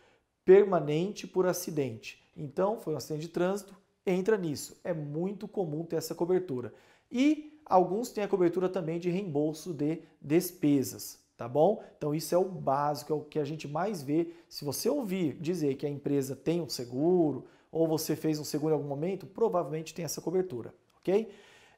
permanente 0.44 1.26
por 1.26 1.46
acidente. 1.46 2.22
Então, 2.36 2.78
foi 2.78 2.94
um 2.94 2.96
acidente 2.96 3.22
de 3.22 3.28
trânsito, 3.28 3.76
entra 4.06 4.36
nisso. 4.36 4.80
É 4.82 4.92
muito 4.92 5.46
comum 5.46 5.84
ter 5.84 5.96
essa 5.96 6.14
cobertura. 6.14 6.72
E 7.10 7.60
alguns 7.66 8.10
têm 8.10 8.24
a 8.24 8.28
cobertura 8.28 8.68
também 8.68 8.98
de 8.98 9.10
reembolso 9.10 9.72
de 9.72 10.00
despesas, 10.20 11.18
tá 11.36 11.46
bom? 11.46 11.82
Então 11.96 12.14
isso 12.14 12.34
é 12.34 12.38
o 12.38 12.44
básico, 12.44 13.12
é 13.12 13.16
o 13.16 13.20
que 13.20 13.38
a 13.38 13.44
gente 13.44 13.68
mais 13.68 14.02
vê. 14.02 14.32
Se 14.48 14.64
você 14.64 14.88
ouvir 14.88 15.34
dizer 15.40 15.76
que 15.76 15.86
a 15.86 15.90
empresa 15.90 16.34
tem 16.34 16.60
um 16.60 16.68
seguro, 16.68 17.44
ou 17.72 17.88
você 17.88 18.14
fez 18.14 18.38
um 18.38 18.44
seguro 18.44 18.74
em 18.74 18.76
algum 18.76 18.88
momento, 18.88 19.26
provavelmente 19.26 19.94
tem 19.94 20.04
essa 20.04 20.20
cobertura, 20.20 20.74
ok? 20.98 21.32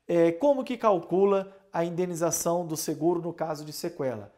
É, 0.07 0.33
como 0.33 0.65
que 0.65 0.77
calcula 0.77 1.57
a 1.73 1.85
indenização 1.85 2.67
do 2.67 2.77
seguro 2.77 3.23
no 3.23 3.33
caso 3.33 3.65
de 3.65 3.73
sequela? 3.73 4.33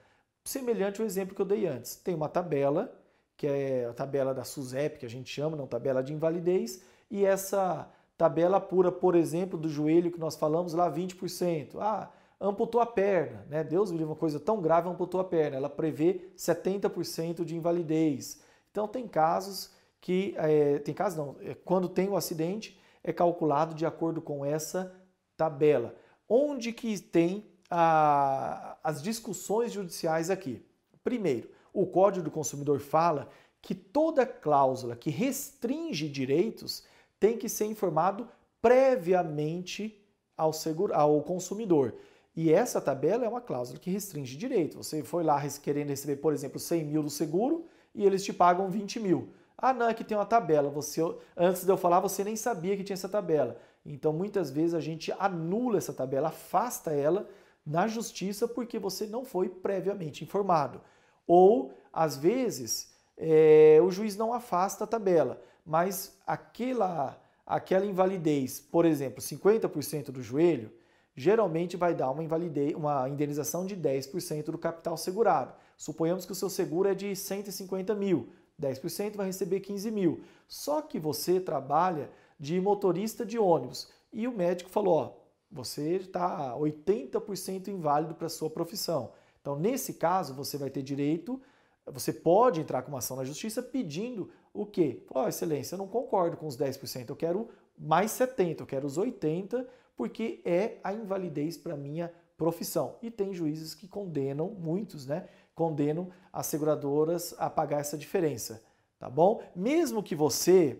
Semelhante 0.45 1.01
ao 1.01 1.07
exemplo 1.07 1.35
que 1.35 1.41
eu 1.41 1.47
dei 1.47 1.67
antes. 1.67 1.97
Tem 1.97 2.15
uma 2.15 2.29
tabela, 2.29 2.95
que 3.37 3.47
é 3.47 3.87
a 3.87 3.93
tabela 3.95 4.33
da 4.35 4.45
SUSEP, 4.45 4.99
que 4.99 5.07
a 5.07 5.11
gente 5.11 5.29
chama, 5.29 5.57
não 5.57 5.67
tabela 5.67 6.03
de 6.03 6.13
invalidez, 6.13 6.83
e 7.11 7.25
essa 7.25 7.91
tabela 8.17 8.61
pura, 8.61 8.93
por 8.93 9.17
exemplo, 9.17 9.59
do 9.59 9.69
joelho 9.69 10.13
que 10.13 10.21
nós 10.21 10.37
falamos 10.37 10.75
lá, 10.75 10.91
20%. 10.91 11.79
Ah, 11.81 12.11
amputou 12.41 12.81
a 12.81 12.87
perna, 12.87 13.47
né? 13.49 13.65
Deus 13.65 13.91
me 13.91 13.99
livre 13.99 14.13
uma 14.13 14.19
coisa 14.19 14.39
tão 14.39 14.61
grave, 14.61 14.89
amputou 14.89 15.21
a 15.21 15.25
perna. 15.25 15.57
Ela 15.57 15.71
prevê 15.71 16.31
70% 16.37 17.45
de 17.45 17.57
invalidez. 17.57 18.41
Então 18.71 18.87
tem 18.87 19.09
casos 19.09 19.75
que 20.07 20.37
é, 20.37 20.79
tem 20.79 20.95
casos 20.95 21.19
não, 21.19 21.35
é, 21.41 21.53
quando 21.53 21.89
tem 21.89 22.09
o 22.09 22.13
um 22.13 22.17
acidente 22.17 22.79
é 23.03 23.13
calculado 23.13 23.75
de 23.75 23.85
acordo 23.85 24.23
com 24.23 24.45
essa 24.45 24.95
tabela. 25.37 25.97
Onde 26.29 26.73
que 26.73 26.97
tem 27.01 27.45
a, 27.69 28.79
as 28.85 29.03
discussões 29.03 29.73
judiciais 29.73 30.31
aqui? 30.31 30.65
Primeiro, 31.03 31.51
o 31.73 31.85
Código 31.87 32.23
do 32.23 32.31
Consumidor 32.31 32.79
fala 32.79 33.29
que 33.61 33.75
toda 33.75 34.25
cláusula 34.25 34.95
que 34.95 35.11
restringe 35.11 36.09
direitos 36.09 36.85
tem 37.19 37.37
que 37.37 37.49
ser 37.49 37.65
informado 37.65 38.29
previamente 38.63 40.01
ao, 40.37 40.53
seguro, 40.53 40.95
ao 40.95 41.21
consumidor. 41.23 41.97
E 42.37 42.53
essa 42.53 42.81
tabela 42.81 43.25
é 43.25 43.29
uma 43.29 43.41
cláusula 43.41 43.81
que 43.81 43.91
restringe 43.91 44.37
direito. 44.37 44.77
Você 44.77 45.03
foi 45.03 45.25
lá 45.25 45.43
querendo 45.61 45.89
receber, 45.89 46.15
por 46.19 46.33
exemplo, 46.33 46.61
100 46.61 46.85
mil 46.85 47.03
do 47.03 47.11
seguro 47.11 47.67
e 47.93 48.07
eles 48.07 48.23
te 48.23 48.33
pagam 48.33 48.71
20 48.71 49.01
mil. 49.01 49.35
Ah, 49.59 49.73
não, 49.73 49.89
é 49.89 49.95
que 49.95 50.05
tem 50.05 50.17
uma 50.17 50.27
tabela. 50.27 50.69
Você, 50.71 51.01
antes 51.37 51.65
de 51.65 51.71
eu 51.71 51.77
falar, 51.77 52.01
você 52.01 52.23
nem 52.23 52.37
sabia 52.37 52.77
que 52.77 52.85
tinha 52.85 52.95
essa 52.95 53.09
tabela. 53.09 53.57
Então, 53.85 54.13
muitas 54.13 54.51
vezes 54.51 54.75
a 54.75 54.81
gente 54.81 55.13
anula 55.19 55.79
essa 55.79 55.93
tabela, 55.93 56.29
afasta 56.29 56.93
ela 56.93 57.29
na 57.65 57.89
justiça 57.89 58.47
porque 58.47 58.79
você 58.79 59.07
não 59.07 59.25
foi 59.25 59.49
previamente 59.49 60.23
informado. 60.23 60.81
Ou, 61.27 61.73
às 61.93 62.17
vezes, 62.17 62.95
é, 63.17 63.81
o 63.83 63.91
juiz 63.91 64.17
não 64.17 64.33
afasta 64.33 64.85
a 64.85 64.87
tabela, 64.87 65.43
mas 65.65 66.17
aquela, 66.27 67.21
aquela 67.45 67.87
invalidez, 67.87 68.61
por 68.61 68.85
exemplo, 68.85 69.21
50% 69.21 70.11
do 70.11 70.23
joelho, 70.23 70.71
geralmente 71.15 71.77
vai 71.77 71.95
dar 71.95 72.11
uma, 72.11 72.23
invalidez, 72.23 72.75
uma 72.75 73.09
indenização 73.09 73.67
de 73.67 73.77
10% 73.77 74.45
do 74.45 74.59
capital 74.59 74.97
segurado. 74.97 75.55
Suponhamos 75.77 76.27
que 76.27 76.33
o 76.33 76.37
seu 76.37 76.51
seguro 76.51 76.89
é 76.89 76.95
de 76.95 77.17
150 77.17 77.95
mil, 77.95 78.29
10% 78.61 79.17
vai 79.17 79.27
receber 79.27 79.61
15 79.61 79.91
mil. 79.91 80.21
Só 80.49 80.83
que 80.83 80.99
você 80.99 81.41
trabalha 81.41 82.11
de 82.39 82.61
motorista 82.61 83.25
de 83.25 83.39
ônibus 83.39 83.89
e 84.13 84.27
o 84.27 84.33
médico 84.33 84.71
falou: 84.71 84.95
ó, 84.95 85.13
você 85.51 85.97
está 85.97 86.55
80% 86.57 87.69
inválido 87.69 88.15
para 88.15 88.27
a 88.27 88.31
sua 88.31 88.51
profissão. 88.51 89.13
Então, 89.41 89.57
nesse 89.57 89.95
caso, 89.95 90.35
você 90.35 90.59
vai 90.59 90.71
ter 90.71 90.83
direito, 90.83 91.41
você 91.87 92.13
pode 92.13 92.61
entrar 92.61 92.83
com 92.83 92.89
uma 92.89 92.99
ação 92.99 93.17
na 93.17 93.25
justiça 93.25 93.63
pedindo 93.63 94.31
o 94.53 94.67
quê? 94.67 95.05
Ó, 95.11 95.25
oh, 95.25 95.29
excelência, 95.29 95.75
eu 95.75 95.79
não 95.79 95.87
concordo 95.87 96.37
com 96.37 96.47
os 96.47 96.57
10%, 96.57 97.09
eu 97.09 97.17
quero 97.17 97.49
mais 97.79 98.11
70%, 98.13 98.61
eu 98.61 98.67
quero 98.67 98.87
os 98.87 98.99
80%, 98.99 99.67
porque 99.97 100.41
é 100.45 100.79
a 100.83 100.93
invalidez 100.93 101.57
para 101.57 101.77
minha 101.77 102.13
profissão. 102.37 102.97
E 103.01 103.11
tem 103.11 103.33
juízes 103.33 103.75
que 103.75 103.89
condenam, 103.89 104.51
muitos, 104.51 105.07
né? 105.07 105.29
Condenam 105.57 106.11
as 106.31 106.47
seguradoras 106.47 107.35
a 107.39 107.49
pagar 107.51 107.81
essa 107.81 107.97
diferença, 107.97 108.63
tá 108.99 109.11
bom? 109.11 109.43
Mesmo 109.57 110.03
que 110.03 110.15
você, 110.15 110.79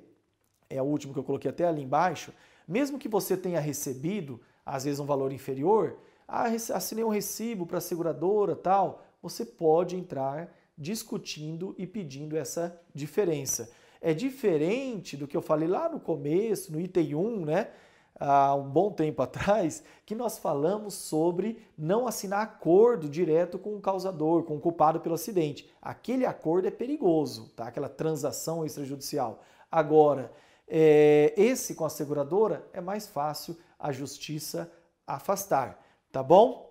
é 0.69 0.81
o 0.83 0.85
último 0.85 1.15
que 1.15 1.19
eu 1.19 1.25
coloquei 1.25 1.51
até 1.51 1.67
ali 1.67 1.83
embaixo, 1.83 2.31
mesmo 2.69 2.99
que 2.99 3.09
você 3.09 3.39
tenha 3.39 3.59
recebido, 3.59 4.39
às 4.67 4.85
vezes, 4.85 5.01
um 5.01 5.07
valor 5.07 5.33
inferior, 5.33 5.99
ah, 6.29 6.45
assinei 6.45 7.03
um 7.03 7.09
recibo 7.09 7.65
para 7.65 7.79
a 7.79 7.81
seguradora 7.81 8.55
tal, 8.55 9.03
você 9.23 9.47
pode 9.47 9.97
entrar 9.97 10.55
discutindo 10.77 11.75
e 11.79 11.87
pedindo 11.87 12.37
essa 12.37 12.79
diferença. 12.95 13.71
É 13.99 14.13
diferente 14.13 15.17
do 15.17 15.27
que 15.27 15.37
eu 15.37 15.41
falei 15.41 15.69
lá 15.69 15.89
no 15.89 15.99
começo, 15.99 16.71
no 16.71 16.79
item 16.79 17.15
1, 17.15 17.45
né? 17.47 17.71
Há 18.19 18.55
um 18.55 18.69
bom 18.69 18.91
tempo 18.91 19.23
atrás, 19.23 19.83
que 20.05 20.15
nós 20.15 20.39
falamos 20.39 20.95
sobre 20.95 21.63
não 21.77 22.07
assinar 22.07 22.43
acordo 22.43 23.09
direto 23.09 23.59
com 23.59 23.77
o 23.77 23.81
causador, 23.81 24.45
com 24.45 24.57
o 24.57 24.61
culpado 24.61 25.01
pelo 25.01 25.15
acidente. 25.15 25.71
Aquele 25.81 26.25
acordo 26.27 26.69
é 26.69 26.71
perigoso, 26.71 27.49
tá? 27.57 27.69
aquela 27.69 27.89
transação 27.89 28.65
extrajudicial. 28.65 29.43
Agora, 29.71 30.33
é, 30.69 31.33
esse 31.37 31.75
com 31.75 31.85
a 31.85 31.91
seguradora 31.91 32.67
é 32.73 32.81
mais 32.81 33.07
fácil 33.07 33.57
a 33.79 33.93
justiça 33.93 34.71
afastar, 35.07 35.79
tá 36.11 36.23
bom? 36.23 36.67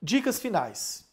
Dicas 0.00 0.38
finais. 0.38 1.08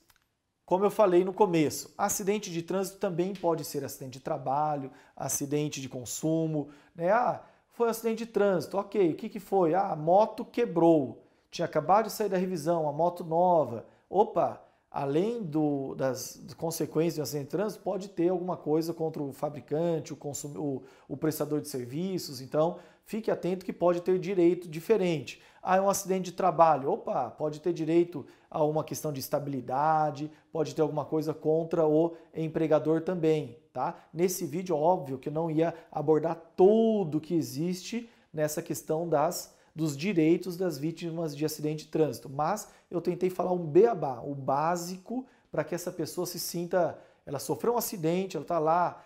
Como 0.66 0.84
eu 0.84 0.92
falei 0.92 1.24
no 1.24 1.34
começo, 1.34 1.94
acidente 1.98 2.52
de 2.52 2.62
trânsito 2.62 2.98
também 2.98 3.34
pode 3.34 3.64
ser 3.64 3.86
acidente 3.86 4.20
de 4.20 4.20
trabalho, 4.20 4.92
acidente 5.16 5.80
de 5.80 5.88
consumo, 5.88 6.70
né? 6.94 7.10
Ah, 7.10 7.42
foi 7.78 7.86
um 7.86 7.92
acidente 7.92 8.26
de 8.26 8.32
trânsito, 8.32 8.76
ok. 8.76 9.12
O 9.12 9.16
que, 9.16 9.30
que 9.30 9.40
foi? 9.40 9.76
Ah, 9.76 9.92
a 9.92 9.96
moto 9.96 10.44
quebrou. 10.44 11.24
Tinha 11.52 11.66
acabado 11.66 12.08
de 12.08 12.12
sair 12.12 12.28
da 12.28 12.36
revisão, 12.36 12.90
a 12.90 12.92
moto 12.92 13.24
nova. 13.24 13.86
Opa, 14.10 14.60
além 14.90 15.44
do, 15.44 15.94
das 15.94 16.44
consequências 16.58 17.14
de 17.14 17.20
um 17.20 17.24
acidente 17.24 17.46
de 17.46 17.52
trânsito, 17.52 17.84
pode 17.84 18.10
ter 18.10 18.30
alguma 18.30 18.58
coisa 18.58 18.96
contra 18.96 19.22
o 19.22 19.32
fabricante, 19.32 20.12
o, 20.12 20.16
consum, 20.16 20.58
o, 20.58 20.82
o 21.08 21.16
prestador 21.16 21.62
de 21.62 21.68
serviços. 21.68 22.42
Então, 22.42 22.80
fique 23.06 23.30
atento 23.30 23.64
que 23.64 23.72
pode 23.72 24.02
ter 24.02 24.18
direito 24.18 24.68
diferente. 24.68 25.40
Ah, 25.62 25.78
é 25.78 25.82
um 25.82 25.88
acidente 25.88 26.32
de 26.32 26.36
trabalho. 26.36 26.92
Opa, 26.92 27.30
pode 27.30 27.62
ter 27.62 27.74
direito 27.74 28.26
a 28.50 28.64
uma 28.64 28.84
questão 28.84 29.12
de 29.12 29.20
estabilidade, 29.20 30.32
pode 30.52 30.74
ter 30.74 30.82
alguma 30.82 31.06
coisa 31.06 31.34
contra 31.34 31.86
o 31.88 32.16
empregador 32.34 33.02
também, 33.02 33.58
tá? 33.74 33.96
Nesse 34.14 34.46
vídeo, 34.46 34.76
óbvio 34.76 35.18
que 35.18 35.30
eu 35.30 35.34
não 35.34 35.52
ia 35.52 35.74
abordar 35.92 36.36
tudo 36.56 37.20
que 37.22 37.36
existe 37.36 38.10
nessa 38.34 38.62
questão 38.62 39.08
das 39.08 39.56
dos 39.78 39.96
direitos 39.96 40.58
das 40.58 40.80
vítimas 40.80 41.38
de 41.38 41.46
acidente 41.46 41.86
de 41.86 41.92
trânsito, 41.92 42.28
mas 42.28 42.68
eu 42.90 43.00
tentei 43.00 43.30
falar 43.30 43.52
um 43.52 43.64
beabá, 43.64 44.22
o 44.22 44.34
básico 44.34 45.24
para 45.52 45.64
que 45.64 45.76
essa 45.76 45.92
pessoa 45.92 46.26
se 46.26 46.40
sinta, 46.40 46.98
ela 47.24 47.38
sofreu 47.38 47.76
um 47.76 47.78
acidente, 47.78 48.36
ela 48.36 48.44
está 48.44 48.58
lá 48.58 49.04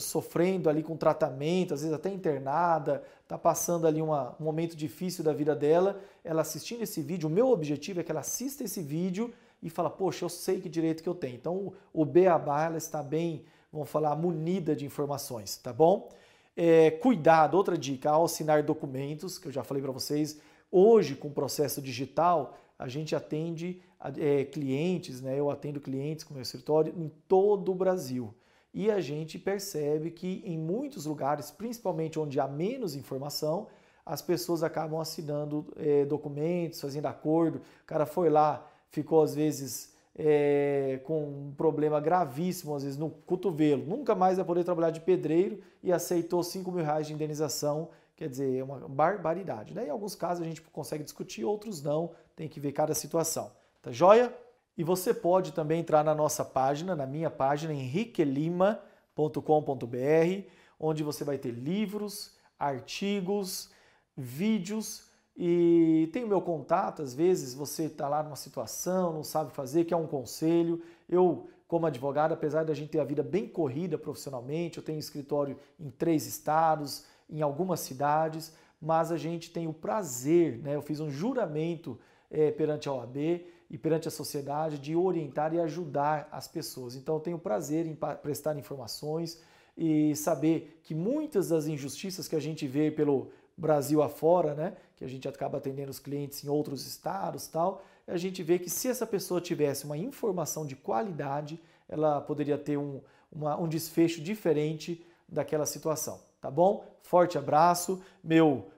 sofrendo 0.00 0.68
ali 0.68 0.82
com 0.82 0.96
tratamento, 0.96 1.72
às 1.72 1.82
vezes 1.82 1.94
até 1.94 2.10
internada, 2.10 3.00
está 3.22 3.38
passando 3.38 3.86
ali 3.86 4.02
uma, 4.02 4.34
um 4.40 4.44
momento 4.44 4.74
difícil 4.74 5.22
da 5.22 5.32
vida 5.32 5.54
dela, 5.54 6.00
ela 6.24 6.42
assistindo 6.42 6.82
esse 6.82 7.00
vídeo, 7.00 7.28
o 7.28 7.32
meu 7.32 7.48
objetivo 7.48 8.00
é 8.00 8.02
que 8.02 8.10
ela 8.10 8.22
assista 8.22 8.64
esse 8.64 8.82
vídeo 8.82 9.32
e 9.62 9.70
fala, 9.70 9.88
poxa, 9.88 10.24
eu 10.24 10.28
sei 10.28 10.60
que 10.60 10.68
direito 10.68 11.00
que 11.00 11.08
eu 11.08 11.14
tenho. 11.14 11.36
Então 11.36 11.72
o 11.92 12.04
Beabá 12.04 12.64
ela 12.64 12.76
está 12.76 13.04
bem, 13.04 13.44
vamos 13.72 13.88
falar, 13.88 14.16
munida 14.16 14.74
de 14.74 14.84
informações, 14.84 15.56
tá 15.58 15.72
bom? 15.72 16.10
É, 16.56 16.90
cuidado, 16.90 17.56
outra 17.56 17.78
dica, 17.78 18.10
ao 18.10 18.24
assinar 18.24 18.64
documentos, 18.64 19.38
que 19.38 19.46
eu 19.46 19.52
já 19.52 19.62
falei 19.62 19.80
para 19.80 19.92
vocês, 19.92 20.40
hoje 20.72 21.14
com 21.14 21.28
o 21.28 21.32
processo 21.32 21.80
digital, 21.80 22.58
a 22.76 22.88
gente 22.88 23.14
atende 23.14 23.80
é, 24.18 24.44
clientes, 24.44 25.20
né? 25.20 25.38
eu 25.38 25.52
atendo 25.52 25.80
clientes 25.80 26.24
com 26.24 26.34
meu 26.34 26.42
escritório 26.42 26.92
em 26.96 27.08
todo 27.28 27.70
o 27.70 27.76
Brasil 27.76 28.34
e 28.74 28.90
a 28.90 29.00
gente 29.00 29.38
percebe 29.38 30.10
que 30.10 30.42
em 30.44 30.58
muitos 30.58 31.06
lugares, 31.06 31.52
principalmente 31.52 32.18
onde 32.18 32.40
há 32.40 32.48
menos 32.48 32.96
informação, 32.96 33.68
as 34.04 34.20
pessoas 34.20 34.64
acabam 34.64 35.00
assinando 35.00 35.72
é, 35.76 36.04
documentos, 36.04 36.80
fazendo 36.80 37.06
acordo. 37.06 37.58
O 37.58 37.86
cara 37.86 38.04
foi 38.04 38.28
lá, 38.28 38.68
ficou 38.90 39.22
às 39.22 39.32
vezes 39.32 39.94
é, 40.16 41.00
com 41.04 41.24
um 41.24 41.54
problema 41.56 42.00
gravíssimo, 42.00 42.74
às 42.74 42.82
vezes 42.82 42.98
no 42.98 43.10
cotovelo, 43.10 43.86
nunca 43.86 44.14
mais 44.14 44.36
vai 44.36 44.44
poder 44.44 44.64
trabalhar 44.64 44.90
de 44.90 45.00
pedreiro 45.00 45.60
e 45.80 45.92
aceitou 45.92 46.42
5 46.42 46.70
mil 46.72 46.84
reais 46.84 47.06
de 47.06 47.12
indenização. 47.12 47.90
Quer 48.16 48.28
dizer, 48.28 48.58
é 48.58 48.64
uma 48.64 48.88
barbaridade. 48.88 49.72
Né? 49.72 49.86
Em 49.86 49.90
alguns 49.90 50.16
casos 50.16 50.42
a 50.42 50.46
gente 50.48 50.60
consegue 50.60 51.04
discutir, 51.04 51.44
outros 51.44 51.80
não, 51.80 52.10
tem 52.34 52.48
que 52.48 52.58
ver 52.58 52.72
cada 52.72 52.92
situação. 52.92 53.52
Tá 53.80 53.92
joia? 53.92 54.32
E 54.76 54.82
você 54.82 55.14
pode 55.14 55.52
também 55.52 55.80
entrar 55.80 56.02
na 56.02 56.14
nossa 56.14 56.44
página, 56.44 56.96
na 56.96 57.06
minha 57.06 57.30
página, 57.30 57.72
henriquelima.com.br, 57.72 60.48
onde 60.80 61.04
você 61.04 61.22
vai 61.22 61.38
ter 61.38 61.52
livros, 61.52 62.34
artigos, 62.58 63.70
vídeos 64.16 65.08
e 65.36 66.08
tem 66.12 66.24
o 66.24 66.28
meu 66.28 66.40
contato. 66.40 67.02
Às 67.02 67.14
vezes 67.14 67.54
você 67.54 67.84
está 67.84 68.08
lá 68.08 68.22
numa 68.22 68.36
situação, 68.36 69.12
não 69.12 69.24
sabe 69.24 69.52
fazer, 69.52 69.84
quer 69.84 69.96
um 69.96 70.06
conselho. 70.06 70.82
Eu, 71.08 71.48
como 71.68 71.86
advogado, 71.86 72.32
apesar 72.32 72.64
da 72.64 72.74
gente 72.74 72.90
ter 72.90 73.00
a 73.00 73.04
vida 73.04 73.22
bem 73.22 73.46
corrida 73.46 73.96
profissionalmente, 73.96 74.78
eu 74.78 74.84
tenho 74.84 74.98
escritório 74.98 75.56
em 75.78 75.90
três 75.90 76.26
estados, 76.26 77.04
em 77.28 77.42
algumas 77.42 77.80
cidades, 77.80 78.54
mas 78.80 79.10
a 79.10 79.16
gente 79.16 79.50
tem 79.50 79.66
o 79.66 79.72
prazer, 79.72 80.58
né? 80.58 80.74
Eu 80.74 80.82
fiz 80.82 81.00
um 81.00 81.10
juramento 81.10 81.98
é, 82.30 82.50
perante 82.50 82.88
a 82.88 82.92
OAB 82.92 83.44
e 83.74 83.78
perante 83.78 84.06
a 84.06 84.10
sociedade 84.10 84.78
de 84.78 84.94
orientar 84.94 85.52
e 85.52 85.58
ajudar 85.58 86.28
as 86.30 86.46
pessoas. 86.46 86.94
Então 86.94 87.16
eu 87.16 87.20
tenho 87.20 87.36
prazer 87.36 87.86
em 87.86 87.96
prestar 88.22 88.56
informações 88.56 89.42
e 89.76 90.14
saber 90.14 90.80
que 90.84 90.94
muitas 90.94 91.48
das 91.48 91.66
injustiças 91.66 92.28
que 92.28 92.36
a 92.36 92.40
gente 92.40 92.68
vê 92.68 92.88
pelo 92.88 93.32
Brasil 93.56 94.00
afora, 94.00 94.54
né, 94.54 94.76
que 94.94 95.04
a 95.04 95.08
gente 95.08 95.26
acaba 95.26 95.58
atendendo 95.58 95.90
os 95.90 95.98
clientes 95.98 96.44
em 96.44 96.48
outros 96.48 96.86
estados, 96.86 97.48
tal, 97.48 97.82
a 98.06 98.16
gente 98.16 98.44
vê 98.44 98.60
que 98.60 98.70
se 98.70 98.86
essa 98.86 99.04
pessoa 99.04 99.40
tivesse 99.40 99.86
uma 99.86 99.98
informação 99.98 100.64
de 100.64 100.76
qualidade, 100.76 101.60
ela 101.88 102.20
poderia 102.20 102.56
ter 102.56 102.76
um, 102.76 103.00
uma, 103.32 103.58
um 103.58 103.66
desfecho 103.66 104.20
diferente 104.20 105.04
daquela 105.28 105.66
situação, 105.66 106.20
tá 106.40 106.48
bom? 106.48 106.86
Forte 107.02 107.36
abraço, 107.36 108.00
meu 108.22 108.70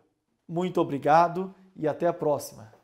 muito 0.49 0.81
obrigado 0.81 1.55
e 1.77 1.87
até 1.87 2.07
a 2.07 2.15
próxima. 2.15 2.76